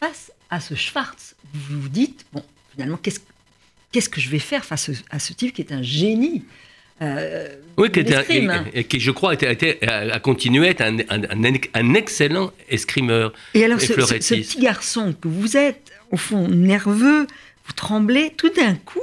face 0.00 0.32
à 0.48 0.60
ce 0.60 0.74
Schwartz. 0.74 1.34
Vous 1.52 1.80
vous 1.82 1.88
dites, 1.88 2.24
bon, 2.32 2.42
finalement, 2.72 2.96
qu'est-ce 2.96 3.20
qu'est-ce 3.92 4.08
que 4.08 4.20
je 4.20 4.30
vais 4.30 4.38
faire 4.38 4.64
face 4.64 4.90
à 5.10 5.18
ce 5.18 5.32
type 5.34 5.52
qui 5.52 5.62
est 5.62 5.72
un 5.72 5.82
génie? 5.82 6.44
Euh, 7.02 7.48
Oui, 7.78 7.90
qui 7.90 8.00
et- 8.00 8.84
qui, 8.84 9.00
je 9.00 9.10
crois, 9.10 9.34
était, 9.34 9.52
était- 9.52 9.78
a, 9.88 10.18
continué 10.20 10.66
à 10.68 10.70
être 10.70 10.80
un, 10.82 10.98
un- 11.08 11.24
un- 11.44 11.52
un 11.74 11.94
excellent 11.94 12.50
escrimeur. 12.68 13.32
Et 13.54 13.64
alors, 13.64 13.78
et 13.78 13.80
ce, 13.80 13.86
ce- 13.86 13.92
ce 13.92 13.94
fleurettiste. 14.06 14.52
petit 14.52 14.60
garçon 14.62 15.14
que 15.18 15.28
vous 15.28 15.56
êtes, 15.56 15.90
au 16.10 16.16
fond, 16.16 16.48
nerveux, 16.48 17.26
vous 17.66 17.72
tremblez, 17.74 18.32
tout 18.36 18.50
d'un 18.50 18.74
coup, 18.74 19.00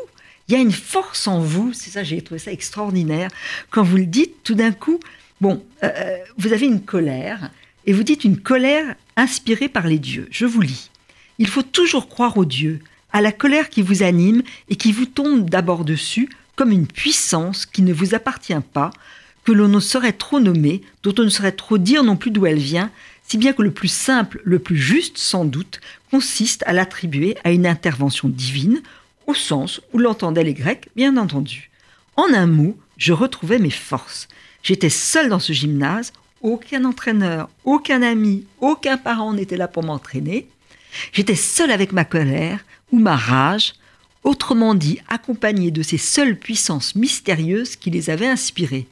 il 0.47 0.53
y 0.53 0.57
a 0.57 0.61
une 0.61 0.71
force 0.71 1.27
en 1.27 1.39
vous, 1.39 1.73
c'est 1.73 1.89
ça, 1.89 2.03
j'ai 2.03 2.21
trouvé 2.21 2.39
ça 2.39 2.51
extraordinaire. 2.51 3.29
Quand 3.71 3.83
vous 3.83 3.97
le 3.97 4.05
dites, 4.05 4.43
tout 4.43 4.55
d'un 4.55 4.71
coup, 4.71 4.99
bon, 5.41 5.63
euh, 5.83 6.17
vous 6.37 6.53
avez 6.53 6.65
une 6.67 6.81
colère, 6.81 7.49
et 7.85 7.93
vous 7.93 8.03
dites 8.03 8.23
une 8.25 8.37
colère 8.39 8.95
inspirée 9.15 9.69
par 9.69 9.87
les 9.87 9.99
dieux. 9.99 10.27
Je 10.29 10.45
vous 10.45 10.61
lis. 10.61 10.91
Il 11.39 11.47
faut 11.47 11.63
toujours 11.63 12.09
croire 12.09 12.37
aux 12.37 12.45
dieux, 12.45 12.79
à 13.13 13.21
la 13.21 13.31
colère 13.31 13.69
qui 13.69 13.81
vous 13.81 14.03
anime 14.03 14.43
et 14.69 14.75
qui 14.75 14.91
vous 14.91 15.05
tombe 15.05 15.49
d'abord 15.49 15.85
dessus 15.85 16.29
comme 16.57 16.71
une 16.71 16.87
puissance 16.87 17.65
qui 17.65 17.83
ne 17.83 17.93
vous 17.93 18.15
appartient 18.15 18.53
pas, 18.73 18.91
que 19.45 19.53
l'on 19.53 19.69
ne 19.69 19.79
saurait 19.79 20.11
trop 20.11 20.41
nommer, 20.41 20.81
dont 21.03 21.15
on 21.17 21.23
ne 21.23 21.29
saurait 21.29 21.53
trop 21.53 21.77
dire 21.77 22.03
non 22.03 22.17
plus 22.17 22.31
d'où 22.31 22.45
elle 22.45 22.59
vient, 22.59 22.91
si 23.25 23.37
bien 23.37 23.53
que 23.53 23.61
le 23.61 23.71
plus 23.71 23.87
simple, 23.87 24.41
le 24.43 24.59
plus 24.59 24.77
juste 24.77 25.17
sans 25.17 25.45
doute, 25.45 25.79
consiste 26.11 26.63
à 26.65 26.73
l'attribuer 26.73 27.37
à 27.45 27.51
une 27.51 27.67
intervention 27.67 28.27
divine, 28.27 28.81
au 29.27 29.33
sens 29.33 29.81
où 29.93 29.99
l'entendaient 29.99 30.43
les 30.43 30.53
Grecs, 30.53 30.89
bien 30.95 31.15
entendu. 31.15 31.69
En 32.17 32.33
un 32.33 32.47
mot, 32.47 32.77
je 32.97 33.13
retrouvais 33.13 33.59
mes 33.59 33.69
forces. 33.69 34.27
J'étais 34.63 34.89
seule 34.89 35.29
dans 35.29 35.39
ce 35.39 35.53
gymnase, 35.53 36.11
aucun 36.41 36.85
entraîneur, 36.85 37.49
aucun 37.65 38.01
ami, 38.01 38.45
aucun 38.59 38.97
parent 38.97 39.33
n'était 39.33 39.57
là 39.57 39.67
pour 39.67 39.83
m'entraîner. 39.83 40.47
J'étais 41.11 41.35
seule 41.35 41.71
avec 41.71 41.91
ma 41.91 42.05
colère 42.05 42.65
ou 42.91 42.99
ma 42.99 43.15
rage, 43.15 43.75
autrement 44.23 44.75
dit 44.75 44.99
accompagnée 45.07 45.71
de 45.71 45.81
ces 45.81 45.97
seules 45.97 46.37
puissances 46.37 46.95
mystérieuses 46.95 47.75
qui 47.75 47.89
les 47.89 48.09
avaient 48.09 48.27
inspirées. 48.27 48.87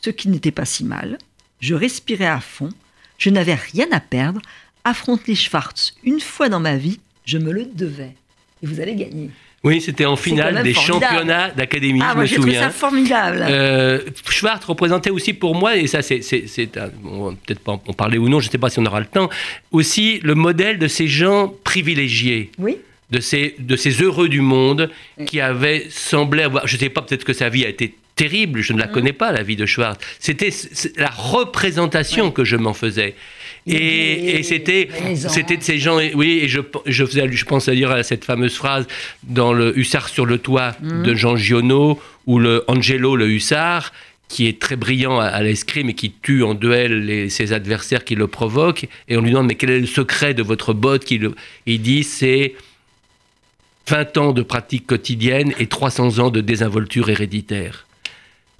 Ce 0.00 0.10
qui 0.10 0.28
n'était 0.28 0.50
pas 0.50 0.64
si 0.64 0.84
mal. 0.84 1.18
Je 1.60 1.74
respirais 1.74 2.26
à 2.26 2.40
fond, 2.40 2.70
je 3.18 3.30
n'avais 3.30 3.54
rien 3.54 3.86
à 3.92 4.00
perdre. 4.00 4.40
Affronter 4.84 5.34
Schwartz 5.34 5.94
une 6.04 6.20
fois 6.20 6.48
dans 6.48 6.60
ma 6.60 6.76
vie, 6.76 7.00
je 7.24 7.38
me 7.38 7.52
le 7.52 7.64
devais. 7.64 8.14
Et 8.62 8.66
vous 8.66 8.80
allez 8.80 8.94
gagner. 8.94 9.30
Oui, 9.62 9.80
c'était 9.80 10.04
en 10.04 10.16
finale 10.16 10.62
des 10.62 10.74
championnats 10.74 11.50
d'académie, 11.50 12.00
ah, 12.02 12.12
je 12.16 12.20
me 12.20 12.26
souviens. 12.26 12.60
ça 12.60 12.70
formidable. 12.70 13.38
Euh, 13.48 14.00
Schwartz 14.28 14.62
représentait 14.66 15.08
aussi 15.08 15.32
pour 15.32 15.54
moi, 15.54 15.78
et 15.78 15.86
ça, 15.86 16.02
c'est 16.02 16.18
peut-être 16.18 17.60
pas 17.60 17.72
en 17.72 17.92
parler 17.94 18.18
ou 18.18 18.28
non, 18.28 18.40
je 18.40 18.48
ne 18.48 18.52
sais 18.52 18.58
pas 18.58 18.68
si 18.68 18.78
on 18.78 18.84
aura 18.84 19.00
le 19.00 19.06
temps, 19.06 19.30
aussi 19.72 20.20
le 20.22 20.34
modèle 20.34 20.78
de 20.78 20.86
ces 20.86 21.08
gens 21.08 21.54
privilégiés. 21.64 22.50
Oui 22.58 22.76
de 23.14 23.20
ces, 23.20 23.54
de 23.58 23.76
ces 23.76 24.02
heureux 24.02 24.28
du 24.28 24.40
monde 24.40 24.90
qui 25.26 25.40
avaient 25.40 25.86
semblé 25.88 26.42
avoir, 26.42 26.66
je 26.66 26.74
ne 26.74 26.80
sais 26.80 26.88
pas, 26.88 27.02
peut-être 27.02 27.24
que 27.24 27.32
sa 27.32 27.48
vie 27.48 27.64
a 27.64 27.68
été 27.68 27.94
terrible, 28.16 28.60
je 28.60 28.72
ne 28.72 28.80
la 28.80 28.86
mm. 28.86 28.92
connais 28.92 29.12
pas, 29.12 29.30
la 29.30 29.44
vie 29.44 29.54
de 29.54 29.66
Schwartz. 29.66 30.04
C'était 30.18 30.50
la 30.96 31.10
représentation 31.10 32.32
que 32.32 32.44
je 32.44 32.56
m'en 32.56 32.74
faisais. 32.74 33.14
Et, 33.66 34.42
c'était, 34.42 34.88
c'était 35.14 35.56
de 35.56 35.62
ces 35.62 35.78
gens, 35.78 35.98
oui, 36.14 36.40
et 36.42 36.48
je, 36.48 36.60
je, 36.86 37.06
faisais, 37.06 37.30
je 37.30 37.44
pense 37.44 37.68
à 37.68 37.74
dire 37.74 37.90
à 37.90 38.02
cette 38.02 38.24
fameuse 38.24 38.54
phrase 38.54 38.86
dans 39.22 39.52
le 39.52 39.78
Hussard 39.78 40.08
sur 40.08 40.26
le 40.26 40.38
toit 40.38 40.76
mm. 40.82 41.02
de 41.04 41.14
Jean 41.14 41.36
Giono, 41.36 42.00
ou 42.26 42.38
le 42.38 42.64
Angelo 42.66 43.16
le 43.16 43.28
Hussard, 43.30 43.92
qui 44.28 44.48
est 44.48 44.58
très 44.58 44.76
brillant 44.76 45.20
à, 45.20 45.40
l'escrime 45.42 45.90
et 45.90 45.94
qui 45.94 46.10
tue 46.10 46.42
en 46.42 46.54
duel 46.54 47.30
ses 47.30 47.52
adversaires 47.52 48.04
qui 48.04 48.16
le 48.16 48.26
provoquent, 48.26 48.88
et 49.08 49.16
on 49.16 49.20
lui 49.20 49.30
demande, 49.30 49.46
mais 49.46 49.54
quel 49.54 49.70
est 49.70 49.80
le 49.80 49.86
secret 49.86 50.34
de 50.34 50.42
votre 50.42 50.72
botte 50.74 51.04
qui 51.04 51.18
le... 51.18 51.34
Il 51.66 51.80
dit, 51.80 52.02
c'est 52.02 52.54
20 53.88 54.16
ans 54.18 54.32
de 54.32 54.42
pratique 54.42 54.86
quotidienne 54.86 55.52
et 55.58 55.66
300 55.66 56.18
ans 56.18 56.30
de 56.30 56.40
désinvolture 56.40 57.10
héréditaire. 57.10 57.86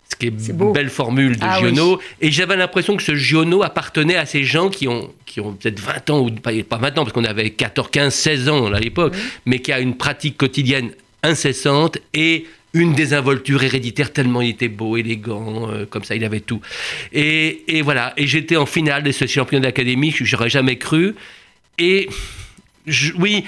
Ce 0.08 0.16
qui 0.16 0.26
est, 0.26 0.48
une 0.48 0.72
belle 0.72 0.90
formule 0.90 1.36
de 1.36 1.44
ah 1.44 1.58
Giono. 1.58 1.98
Et 2.20 2.30
j'avais 2.30 2.56
l'impression 2.56 2.96
que 2.96 3.02
ce 3.02 3.14
Giono 3.14 3.62
appartenait 3.62 4.16
à 4.16 4.26
ces 4.26 4.44
gens 4.44 4.68
qui 4.68 4.86
ont, 4.86 5.12
qui 5.24 5.40
ont 5.40 5.54
peut-être 5.54 5.80
20 5.80 6.10
ans, 6.10 6.20
ou 6.20 6.30
pas, 6.30 6.52
pas 6.68 6.78
maintenant, 6.78 7.04
parce 7.04 7.14
qu'on 7.14 7.24
avait 7.24 7.50
14, 7.50 7.88
15, 7.90 8.14
16 8.14 8.48
ans 8.48 8.72
à 8.72 8.80
l'époque, 8.80 9.14
mais 9.46 9.60
qui 9.60 9.72
a 9.72 9.80
une 9.80 9.96
pratique 9.96 10.36
quotidienne 10.36 10.90
incessante 11.22 11.98
et 12.12 12.46
une 12.74 12.92
désinvolture 12.92 13.62
héréditaire 13.62 14.12
tellement 14.12 14.42
il 14.42 14.50
était 14.50 14.68
beau, 14.68 14.96
élégant, 14.96 15.70
euh, 15.70 15.86
comme 15.86 16.04
ça, 16.04 16.16
il 16.16 16.24
avait 16.24 16.40
tout. 16.40 16.60
Et, 17.12 17.62
et 17.68 17.82
voilà, 17.82 18.12
et 18.16 18.26
j'étais 18.26 18.56
en 18.56 18.66
finale 18.66 19.04
de 19.04 19.12
ce 19.12 19.26
champion 19.26 19.60
d'académie, 19.60 20.10
je 20.10 20.36
n'aurais 20.36 20.50
jamais 20.50 20.76
cru. 20.76 21.14
Et 21.78 22.08
oui, 23.18 23.44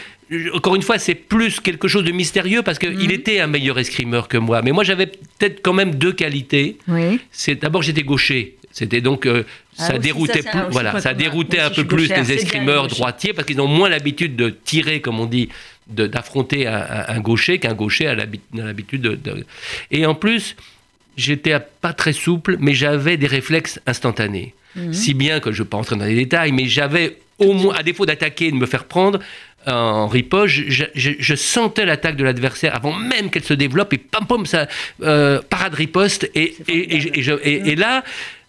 encore 0.52 0.74
une 0.74 0.82
fois, 0.82 0.98
c'est 0.98 1.14
plus 1.14 1.60
quelque 1.60 1.88
chose 1.88 2.04
de 2.04 2.10
mystérieux 2.10 2.62
parce 2.62 2.78
qu'il 2.78 2.90
mhm. 2.90 3.10
était 3.10 3.40
un 3.40 3.46
meilleur 3.46 3.78
escrimeur 3.78 4.28
que 4.28 4.36
moi. 4.36 4.62
Mais 4.62 4.72
moi, 4.72 4.82
j'avais 4.82 5.06
peut-être 5.06 5.62
quand 5.62 5.72
même 5.72 5.94
deux 5.94 6.12
qualités. 6.12 6.78
C'est 7.30 7.56
d'abord 7.56 7.82
j'étais 7.82 8.02
gaucher. 8.02 8.56
C'était 8.72 9.00
donc 9.00 9.24
euh, 9.24 9.44
ah 9.78 9.86
ça 9.86 9.98
déroutait 9.98 10.42
voilà, 10.70 11.00
ça 11.00 11.14
déroutait 11.14 11.60
un 11.60 11.70
peu 11.70 11.84
plus 11.84 12.10
les 12.10 12.32
escrimeurs 12.32 12.88
droitiers 12.88 13.32
parce 13.32 13.46
qu'ils 13.46 13.60
ont 13.60 13.68
moins 13.68 13.88
l'habitude 13.88 14.36
de 14.36 14.50
tirer, 14.50 15.00
comme 15.00 15.18
on 15.18 15.24
dit, 15.24 15.48
d'affronter 15.88 16.66
un, 16.66 17.20
gaucher 17.20 17.58
qu'un 17.58 17.72
gaucher 17.72 18.06
a 18.08 18.14
l'habitude 18.14 19.00
de, 19.00 19.46
Et 19.90 20.04
en 20.04 20.14
plus, 20.14 20.56
j'étais 21.16 21.56
pas 21.80 21.94
très 21.94 22.12
souple, 22.12 22.56
mais 22.60 22.74
j'avais 22.74 23.16
des 23.16 23.28
réflexes 23.28 23.80
instantanés. 23.86 24.52
Mhm. 24.74 24.92
Si 24.92 25.14
bien 25.14 25.40
que 25.40 25.52
je 25.52 25.60
ne 25.60 25.64
vais 25.64 25.70
pas 25.70 25.78
rentrer 25.78 25.96
dans 25.96 26.04
les 26.04 26.14
détails, 26.14 26.52
mais 26.52 26.66
j'avais 26.66 27.16
au 27.38 27.52
moins, 27.52 27.74
à 27.74 27.82
défaut 27.82 28.06
d'attaquer 28.06 28.46
et 28.46 28.50
de 28.50 28.56
me 28.56 28.66
faire 28.66 28.84
prendre, 28.84 29.20
en 29.66 30.06
ripoche, 30.06 30.62
je, 30.68 31.34
sentais 31.34 31.84
l'attaque 31.84 32.16
de 32.16 32.24
l'adversaire 32.24 32.74
avant 32.74 32.92
même 32.92 33.30
qu'elle 33.30 33.44
se 33.44 33.54
développe 33.54 33.92
et 33.92 33.98
pam 33.98 34.26
pam 34.26 34.46
ça 34.46 34.68
euh, 35.02 35.40
parade 35.48 35.74
riposte 35.74 36.30
et 36.34 36.56
et, 36.68 37.74
là 37.74 38.04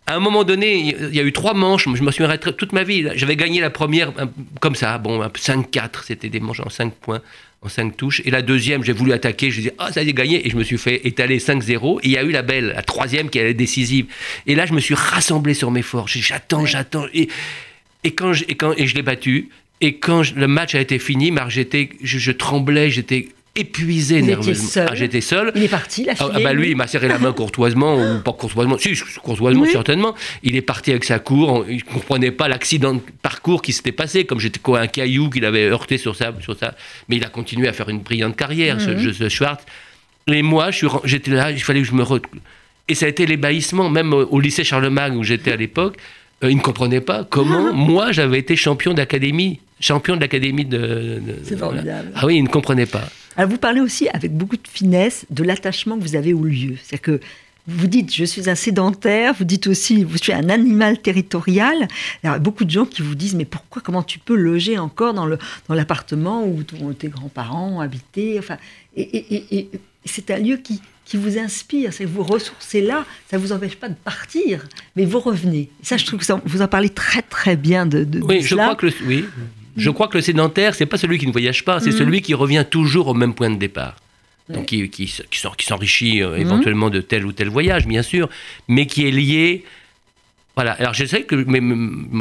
à 0.09 0.15
un 0.15 0.19
moment 0.19 0.45
donné, 0.45 0.95
il 1.01 1.15
y 1.15 1.19
a 1.19 1.23
eu 1.23 1.33
trois 1.33 1.53
manches, 1.53 1.89
je 1.93 2.01
me 2.01 2.11
suis 2.11 2.23
arrêté 2.23 2.53
toute 2.53 2.71
ma 2.71 2.83
vie. 2.83 3.05
J'avais 3.15 3.35
gagné 3.35 3.59
la 3.59 3.69
première 3.69 4.13
comme 4.61 4.73
ça, 4.73 4.97
bon, 4.97 5.21
5-4, 5.21 6.05
c'était 6.05 6.29
des 6.29 6.39
manches 6.39 6.61
en 6.61 6.69
5 6.69 6.93
points, 6.93 7.19
en 7.61 7.67
5 7.67 7.97
touches. 7.97 8.21
Et 8.23 8.31
la 8.31 8.41
deuxième, 8.41 8.85
j'ai 8.85 8.93
voulu 8.93 9.11
attaquer, 9.11 9.51
je 9.51 9.57
disais, 9.57 9.73
ah, 9.77 9.91
ça 9.91 10.03
y 10.03 10.09
est 10.09 10.13
gagné, 10.13 10.47
et 10.47 10.49
je 10.49 10.55
me 10.55 10.63
suis 10.63 10.77
fait 10.77 11.05
étaler 11.05 11.39
5-0. 11.39 11.99
Et 12.03 12.05
il 12.05 12.11
y 12.11 12.17
a 12.17 12.23
eu 12.23 12.31
la 12.31 12.41
belle, 12.41 12.71
la 12.73 12.83
troisième 12.83 13.29
qui 13.29 13.39
est 13.39 13.53
décisive. 13.53 14.05
Et 14.45 14.55
là, 14.55 14.65
je 14.65 14.71
me 14.71 14.79
suis 14.79 14.95
rassemblé 14.95 15.53
sur 15.53 15.71
mes 15.71 15.81
forces. 15.81 16.17
J'attends, 16.17 16.65
j'attends. 16.65 17.05
Et, 17.13 17.27
et, 18.05 18.11
quand 18.11 18.31
je, 18.31 18.45
et, 18.47 18.55
quand, 18.55 18.71
et 18.77 18.87
je 18.87 18.95
l'ai 18.95 19.01
battu, 19.01 19.49
et 19.81 19.97
quand 19.97 20.23
le 20.35 20.47
match 20.47 20.75
a 20.75 20.79
été 20.79 20.99
fini, 20.99 21.31
Marc, 21.31 21.51
j'étais, 21.51 21.89
je, 22.01 22.31
tremblais, 22.31 22.89
j'étais 22.89 23.29
épuisé 23.55 24.21
nerveusement. 24.21 24.85
Ah, 24.89 24.95
j'étais 24.95 25.21
seul. 25.21 25.51
Il 25.55 25.63
est 25.63 25.67
parti, 25.67 26.03
la 26.03 26.13
ah, 26.19 26.29
ah, 26.33 26.39
bah 26.39 26.53
lui, 26.53 26.71
il 26.71 26.75
m'a 26.75 26.87
serré 26.87 27.07
la 27.07 27.17
main 27.19 27.31
courtoisement, 27.33 27.95
ou 27.95 28.19
pas 28.21 28.33
courtoisement, 28.33 28.77
si, 28.77 28.93
courtoisement 29.21 29.65
certainement. 29.65 30.15
Il 30.43 30.55
est 30.55 30.61
parti 30.61 30.91
avec 30.91 31.03
sa 31.03 31.19
cour, 31.19 31.65
il 31.67 31.77
ne 31.77 31.81
comprenait 31.81 32.31
pas 32.31 32.47
l'accident 32.47 32.95
de 32.95 33.01
parcours 33.21 33.61
qui 33.61 33.73
s'était 33.73 33.91
passé, 33.91 34.25
comme 34.25 34.39
j'étais 34.39 34.59
quoi, 34.59 34.79
un 34.79 34.87
caillou 34.87 35.29
qu'il 35.29 35.45
avait 35.45 35.69
heurté 35.69 35.97
sur 35.97 36.15
ça, 36.15 36.33
sur 36.41 36.57
ça. 36.57 36.75
Mais 37.07 37.17
il 37.17 37.23
a 37.23 37.29
continué 37.29 37.67
à 37.67 37.73
faire 37.73 37.89
une 37.89 37.99
brillante 37.99 38.35
carrière, 38.35 38.81
ce, 38.81 38.91
mhm. 38.91 39.13
ce, 39.13 39.29
Schwartz. 39.29 39.63
Et 40.27 40.41
moi, 40.41 40.69
j'étais 41.03 41.31
là, 41.31 41.51
il 41.51 41.61
fallait 41.61 41.81
que 41.81 41.87
je 41.87 41.93
me... 41.93 42.03
Et 42.89 42.95
ça 42.95 43.05
a 43.05 43.09
été 43.09 43.25
l'ébahissement, 43.25 43.89
même 43.89 44.13
au 44.13 44.39
lycée 44.39 44.63
Charlemagne 44.63 45.15
où 45.15 45.23
j'étais 45.23 45.51
à 45.51 45.55
l'époque. 45.55 45.97
Euh, 46.43 46.51
il 46.51 46.57
ne 46.57 46.61
comprenait 46.61 47.01
pas 47.01 47.23
comment 47.23 47.73
moi 47.73 48.11
j'avais 48.11 48.37
été 48.37 48.55
champion 48.55 48.93
d'académie 48.93 49.59
champion 49.79 50.15
de 50.15 50.21
l'académie 50.21 50.65
de. 50.65 51.21
c'est 51.43 51.57
formidable. 51.57 52.11
Ah 52.15 52.25
oui, 52.25 52.37
il 52.37 52.43
ne 52.43 52.47
comprenait 52.47 52.85
pas. 52.85 53.07
Alors 53.35 53.49
vous 53.49 53.57
parlez 53.57 53.81
aussi 53.81 54.09
avec 54.09 54.35
beaucoup 54.35 54.57
de 54.57 54.67
finesse 54.67 55.25
de 55.29 55.43
l'attachement 55.43 55.97
que 55.97 56.03
vous 56.03 56.15
avez 56.15 56.33
au 56.33 56.43
lieu. 56.43 56.75
C'est-à-dire 56.81 57.01
que 57.01 57.19
vous 57.67 57.87
dites 57.87 58.13
je 58.13 58.23
suis 58.23 58.49
un 58.49 58.55
sédentaire, 58.55 59.33
vous 59.33 59.43
dites 59.43 59.67
aussi 59.67 60.05
je 60.09 60.17
suis 60.17 60.33
un 60.33 60.49
animal 60.49 61.01
territorial. 61.01 61.87
Il 62.23 62.27
y 62.27 62.29
a 62.29 62.39
beaucoup 62.39 62.65
de 62.65 62.71
gens 62.71 62.85
qui 62.85 63.01
vous 63.01 63.15
disent 63.15 63.35
mais 63.35 63.45
pourquoi, 63.45 63.81
comment 63.81 64.03
tu 64.03 64.19
peux 64.19 64.35
loger 64.35 64.79
encore 64.79 65.13
dans, 65.13 65.25
le, 65.25 65.37
dans 65.67 65.75
l'appartement 65.75 66.45
où 66.45 66.63
tes 66.93 67.09
grands-parents 67.09 67.79
habitaient 67.79 68.37
enfin, 68.39 68.57
et 68.95 69.69
c'est 70.05 70.31
un 70.31 70.39
lieu 70.39 70.57
qui, 70.57 70.81
qui 71.07 71.15
vous 71.15 71.37
inspire, 71.37 71.93
c'est 71.93 72.05
vous 72.05 72.23
ressourcez 72.23 72.81
là, 72.81 73.05
ça 73.29 73.37
ne 73.37 73.41
vous 73.41 73.53
empêche 73.53 73.75
pas 73.75 73.87
de 73.87 73.95
partir, 73.95 74.67
mais 74.95 75.05
vous 75.05 75.19
revenez. 75.19 75.69
Ça, 75.81 75.95
je 75.95 76.05
trouve 76.05 76.19
que 76.19 76.33
vous 76.45 76.61
en 76.61 76.67
parlez 76.67 76.89
très 76.89 77.21
très 77.21 77.55
bien 77.55 77.85
de, 77.85 78.03
de 78.03 78.19
oui, 78.19 78.41
je 78.41 78.55
crois 78.55 78.75
que 78.75 78.87
le, 78.87 78.93
oui, 79.05 79.25
je 79.77 79.89
crois 79.91 80.07
que 80.07 80.17
le 80.17 80.21
sédentaire, 80.21 80.75
c'est 80.75 80.85
pas 80.85 80.97
celui 80.97 81.19
qui 81.19 81.27
ne 81.27 81.31
voyage 81.31 81.63
pas, 81.63 81.79
c'est 81.79 81.91
mm. 81.91 81.97
celui 81.97 82.21
qui 82.21 82.33
revient 82.33 82.65
toujours 82.69 83.07
au 83.07 83.13
même 83.13 83.33
point 83.33 83.49
de 83.49 83.55
départ. 83.55 83.95
Donc 84.49 84.65
qui, 84.65 84.89
qui, 84.89 85.05
qui 85.29 85.65
s'enrichit 85.65 86.21
euh, 86.21 86.37
mm. 86.37 86.41
éventuellement 86.41 86.89
de 86.89 87.01
tel 87.01 87.25
ou 87.25 87.31
tel 87.31 87.49
voyage, 87.49 87.85
bien 87.85 88.01
sûr, 88.01 88.29
mais 88.67 88.87
qui 88.87 89.07
est 89.07 89.11
lié. 89.11 89.63
Voilà. 90.55 90.71
Alors 90.73 90.93
je 90.93 91.05
sais 91.05 91.23
que 91.23 91.45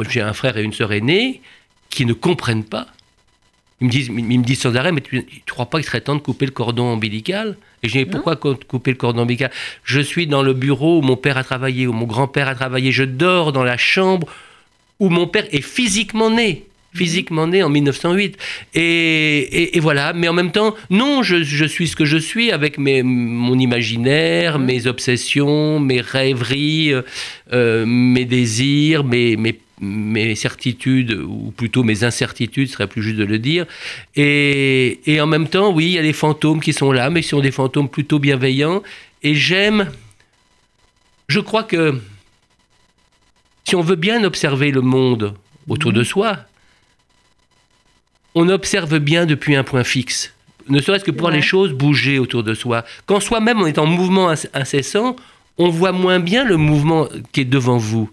j'ai 0.09 0.21
un 0.21 0.33
frère 0.33 0.57
et 0.57 0.63
une 0.63 0.73
sœur 0.73 0.93
aînés 0.93 1.41
qui 1.89 2.05
ne 2.05 2.13
comprennent 2.13 2.65
pas. 2.65 2.87
Ils 3.79 3.87
me 3.87 3.91
disent, 3.91 4.07
ils 4.07 4.39
me 4.39 4.43
disent 4.43 4.61
sans 4.61 4.75
arrêt, 4.75 4.91
mais 4.91 5.01
tu 5.01 5.17
ne 5.17 5.21
crois 5.51 5.67
pas 5.67 5.77
qu'il 5.77 5.87
serait 5.87 6.01
temps 6.01 6.15
de 6.15 6.21
couper 6.21 6.45
le 6.45 6.51
cordon 6.51 6.85
ombilical? 6.85 7.57
Et 7.83 7.89
je 7.89 7.97
dis, 7.99 8.05
pourquoi 8.05 8.35
couper 8.35 8.91
le 8.91 8.97
cordon 8.97 9.21
ombilical? 9.21 9.51
Je 9.83 9.99
suis 9.99 10.25
dans 10.25 10.41
le 10.41 10.53
bureau 10.53 10.99
où 10.99 11.01
mon 11.01 11.15
père 11.15 11.37
a 11.37 11.43
travaillé, 11.43 11.85
où 11.85 11.93
mon 11.93 12.05
grand-père 12.05 12.47
a 12.47 12.55
travaillé. 12.55 12.91
Je 12.91 13.03
dors 13.03 13.51
dans 13.51 13.63
la 13.63 13.77
chambre 13.77 14.27
où 14.99 15.09
mon 15.09 15.27
père 15.27 15.45
est 15.51 15.61
physiquement 15.61 16.31
né 16.31 16.65
physiquement 16.97 17.47
né 17.47 17.63
en 17.63 17.69
1908. 17.69 18.37
Et, 18.73 19.79
voilà, 19.79 20.13
mais 20.13 20.27
en 20.27 20.33
même 20.33 20.51
temps, 20.51 20.75
non, 20.89 21.23
je, 21.23 21.65
suis 21.65 21.87
ce 21.87 21.95
que 21.95 22.05
je 22.05 22.17
suis 22.17 22.51
avec 22.51 22.77
mes, 22.77 23.03
mon 23.03 23.57
imaginaire, 23.57 24.59
mes 24.59 24.87
obsessions, 24.87 25.79
mes 25.79 26.01
rêveries, 26.01 26.93
euh, 27.53 27.85
mes 27.85 28.25
désirs, 28.25 29.03
mes, 29.03 29.37
mes 29.37 29.59
mes 29.79 30.35
certitudes, 30.35 31.11
ou 31.11 31.53
plutôt 31.55 31.83
mes 31.83 32.03
incertitudes, 32.03 32.69
serait 32.69 32.87
plus 32.87 33.03
juste 33.03 33.17
de 33.17 33.25
le 33.25 33.37
dire. 33.37 33.65
Et, 34.15 35.19
en 35.21 35.27
même 35.27 35.47
temps, 35.47 35.71
oui, 35.71 35.85
il 35.85 35.91
y 35.91 35.99
a 35.99 36.01
des 36.01 36.13
fantômes 36.13 36.61
qui 36.61 36.73
sont 36.73 36.91
là, 36.91 37.09
mais 37.09 37.21
ce 37.21 37.29
sont 37.29 37.41
des 37.41 37.51
fantômes 37.51 37.89
plutôt 37.89 38.19
bienveillants. 38.19 38.81
Et 39.23 39.35
j'aime, 39.35 39.91
je 41.27 41.39
crois 41.39 41.63
que 41.63 41.99
si 43.65 43.75
on 43.75 43.81
veut 43.81 43.95
bien 43.95 44.23
observer 44.23 44.71
le 44.71 44.81
monde 44.81 45.35
autour 45.67 45.93
de 45.93 46.03
soi, 46.03 46.46
on 48.37 48.49
observe 48.49 48.99
bien 48.99 49.25
depuis 49.25 49.55
un 49.55 49.63
point 49.63 49.83
fixe. 49.83 50.31
Ne 50.69 50.79
serait-ce 50.79 51.03
que 51.03 51.11
pour 51.11 51.31
les 51.31 51.41
choses 51.41 51.73
bouger 51.73 52.19
autour 52.19 52.43
de 52.43 52.53
soi. 52.53 52.85
Quand 53.07 53.19
soi-même 53.19 53.59
on 53.59 53.65
est 53.65 53.79
en 53.79 53.87
mouvement 53.87 54.31
incessant, 54.53 55.15
on 55.57 55.69
voit 55.69 55.91
moins 55.91 56.19
bien 56.19 56.43
le 56.43 56.55
mouvement 56.55 57.07
qui 57.31 57.41
est 57.41 57.45
devant 57.45 57.77
vous. 57.77 58.11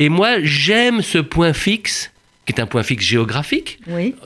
Et 0.00 0.08
moi, 0.08 0.42
j'aime 0.42 1.02
ce 1.02 1.18
point 1.18 1.52
fixe, 1.52 2.10
qui 2.46 2.52
est 2.52 2.60
un 2.60 2.66
point 2.66 2.82
fixe 2.82 3.04
géographique, 3.04 3.78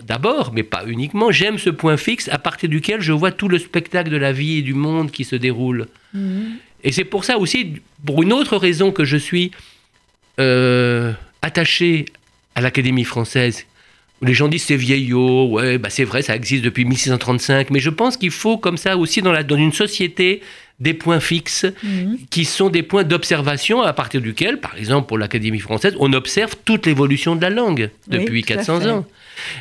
d'abord, 0.02 0.52
mais 0.54 0.62
pas 0.62 0.84
uniquement. 0.86 1.30
J'aime 1.30 1.58
ce 1.58 1.68
point 1.68 1.98
fixe 1.98 2.30
à 2.32 2.38
partir 2.38 2.70
duquel 2.70 3.02
je 3.02 3.12
vois 3.12 3.30
tout 3.30 3.48
le 3.48 3.58
spectacle 3.58 4.08
de 4.08 4.16
la 4.16 4.32
vie 4.32 4.58
et 4.58 4.62
du 4.62 4.72
monde 4.72 5.10
qui 5.10 5.24
se 5.24 5.36
déroule. 5.36 5.88
Mhm. 6.14 6.56
Et 6.84 6.92
c'est 6.92 7.04
pour 7.04 7.24
ça 7.24 7.36
aussi, 7.36 7.82
pour 8.06 8.22
une 8.22 8.32
autre 8.32 8.56
raison 8.56 8.92
que 8.92 9.04
je 9.04 9.18
suis 9.18 9.50
euh, 10.40 11.12
attaché 11.42 12.06
à 12.54 12.62
l'Académie 12.62 13.04
française. 13.04 13.66
Les 14.22 14.32
gens 14.34 14.48
disent 14.48 14.64
c'est 14.64 14.76
vieillot, 14.76 15.48
ouais, 15.50 15.76
bah 15.78 15.90
c'est 15.90 16.04
vrai, 16.04 16.22
ça 16.22 16.34
existe 16.36 16.64
depuis 16.64 16.84
1635, 16.84 17.70
mais 17.70 17.80
je 17.80 17.90
pense 17.90 18.16
qu'il 18.16 18.30
faut 18.30 18.56
comme 18.56 18.76
ça 18.76 18.96
aussi 18.96 19.20
dans, 19.22 19.32
la, 19.32 19.42
dans 19.42 19.56
une 19.56 19.72
société 19.72 20.40
des 20.80 20.94
points 20.94 21.20
fixes 21.20 21.66
Mhm. 21.82 22.18
qui 22.30 22.44
sont 22.44 22.70
des 22.70 22.82
points 22.82 23.04
d'observation 23.04 23.82
à 23.82 23.92
partir 23.92 24.20
duquel, 24.20 24.60
par 24.60 24.76
exemple 24.76 25.08
pour 25.08 25.18
l'Académie 25.18 25.58
française, 25.60 25.94
on 25.98 26.12
observe 26.12 26.54
toute 26.64 26.86
l'évolution 26.86 27.36
de 27.36 27.42
la 27.42 27.50
langue 27.50 27.90
Oui, 28.10 28.18
depuis 28.18 28.40
à 28.44 28.46
400 28.56 28.80
fait. 28.80 28.88
ans. 28.90 29.06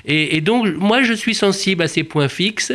Et, 0.06 0.38
et 0.38 0.42
donc, 0.42 0.68
moi, 0.78 1.02
je 1.04 1.14
suis 1.14 1.34
sensible 1.36 1.84
à 1.84 1.88
ces 1.88 2.04
points 2.04 2.30
fixes 2.30 2.74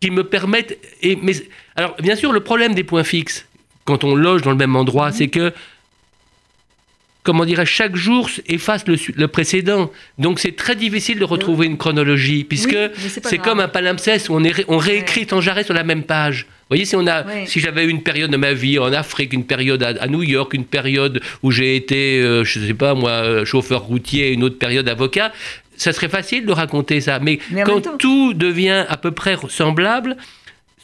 qui 0.00 0.10
me 0.10 0.24
permettent. 0.24 0.78
Et, 1.02 1.16
mais, 1.16 1.32
alors, 1.74 1.96
bien 2.02 2.16
sûr, 2.16 2.32
le 2.32 2.40
problème 2.40 2.74
des 2.74 2.84
points 2.84 3.04
fixes, 3.04 3.46
quand 3.86 4.04
on 4.04 4.14
loge 4.14 4.42
dans 4.42 4.50
le 4.50 4.56
même 4.56 4.76
endroit, 4.76 5.08
Mhm. 5.08 5.14
c'est 5.14 5.28
que, 5.28 5.52
comment 7.24 7.44
dirais 7.44 7.66
chaque 7.66 7.96
jour 7.96 8.30
efface 8.46 8.86
le, 8.86 8.96
le 9.16 9.26
précédent. 9.28 9.90
Donc, 10.18 10.38
c'est 10.38 10.54
très 10.54 10.76
difficile 10.76 11.18
de 11.18 11.24
retrouver 11.24 11.66
une 11.66 11.76
chronologie, 11.78 12.44
puisque 12.44 12.76
Oui, 12.78 13.10
c'est 13.22 13.38
comme 13.38 13.58
un 13.60 13.66
palimpseste 13.68 14.28
où 14.28 14.34
on, 14.34 14.44
est 14.44 14.52
ré- 14.52 14.64
on 14.68 14.76
réécrit 14.78 15.26
sans 15.28 15.46
arrêt 15.48 15.64
sur 15.64 15.74
la 15.74 15.82
même 15.84 16.04
page. 16.04 16.46
Vous 16.46 16.68
voyez, 16.76 16.84
si, 16.84 16.96
on 16.96 17.06
a, 17.06 17.24
Ouais. 17.24 17.44
si 17.46 17.60
j'avais 17.60 17.84
eu 17.84 17.88
une 17.88 18.02
période 18.02 18.30
de 18.30 18.36
ma 18.36 18.52
vie 18.52 18.78
en 18.78 18.92
Afrique, 18.92 19.32
une 19.32 19.44
période 19.44 19.82
à, 19.82 19.88
à 20.00 20.06
New 20.06 20.22
York, 20.22 20.54
une 20.54 20.64
période 20.64 21.20
où 21.42 21.50
j'ai 21.50 21.76
été, 21.76 22.20
euh, 22.20 22.44
je 22.44 22.60
sais 22.60 22.74
pas 22.74 22.94
moi, 22.94 23.10
euh, 23.10 23.44
chauffeur 23.44 23.82
routier, 23.82 24.30
une 24.32 24.44
autre 24.44 24.58
période 24.58 24.88
avocat, 24.88 25.32
ça 25.76 25.92
serait 25.92 26.08
facile 26.08 26.46
de 26.46 26.52
raconter 26.52 27.00
ça. 27.00 27.18
Mais, 27.20 27.38
quand 27.66 27.80
temps- 27.80 27.96
tout 27.98 28.32
devient 28.34 28.84
à 28.88 28.96
peu 28.96 29.10
près 29.10 29.36
semblable, 29.48 30.16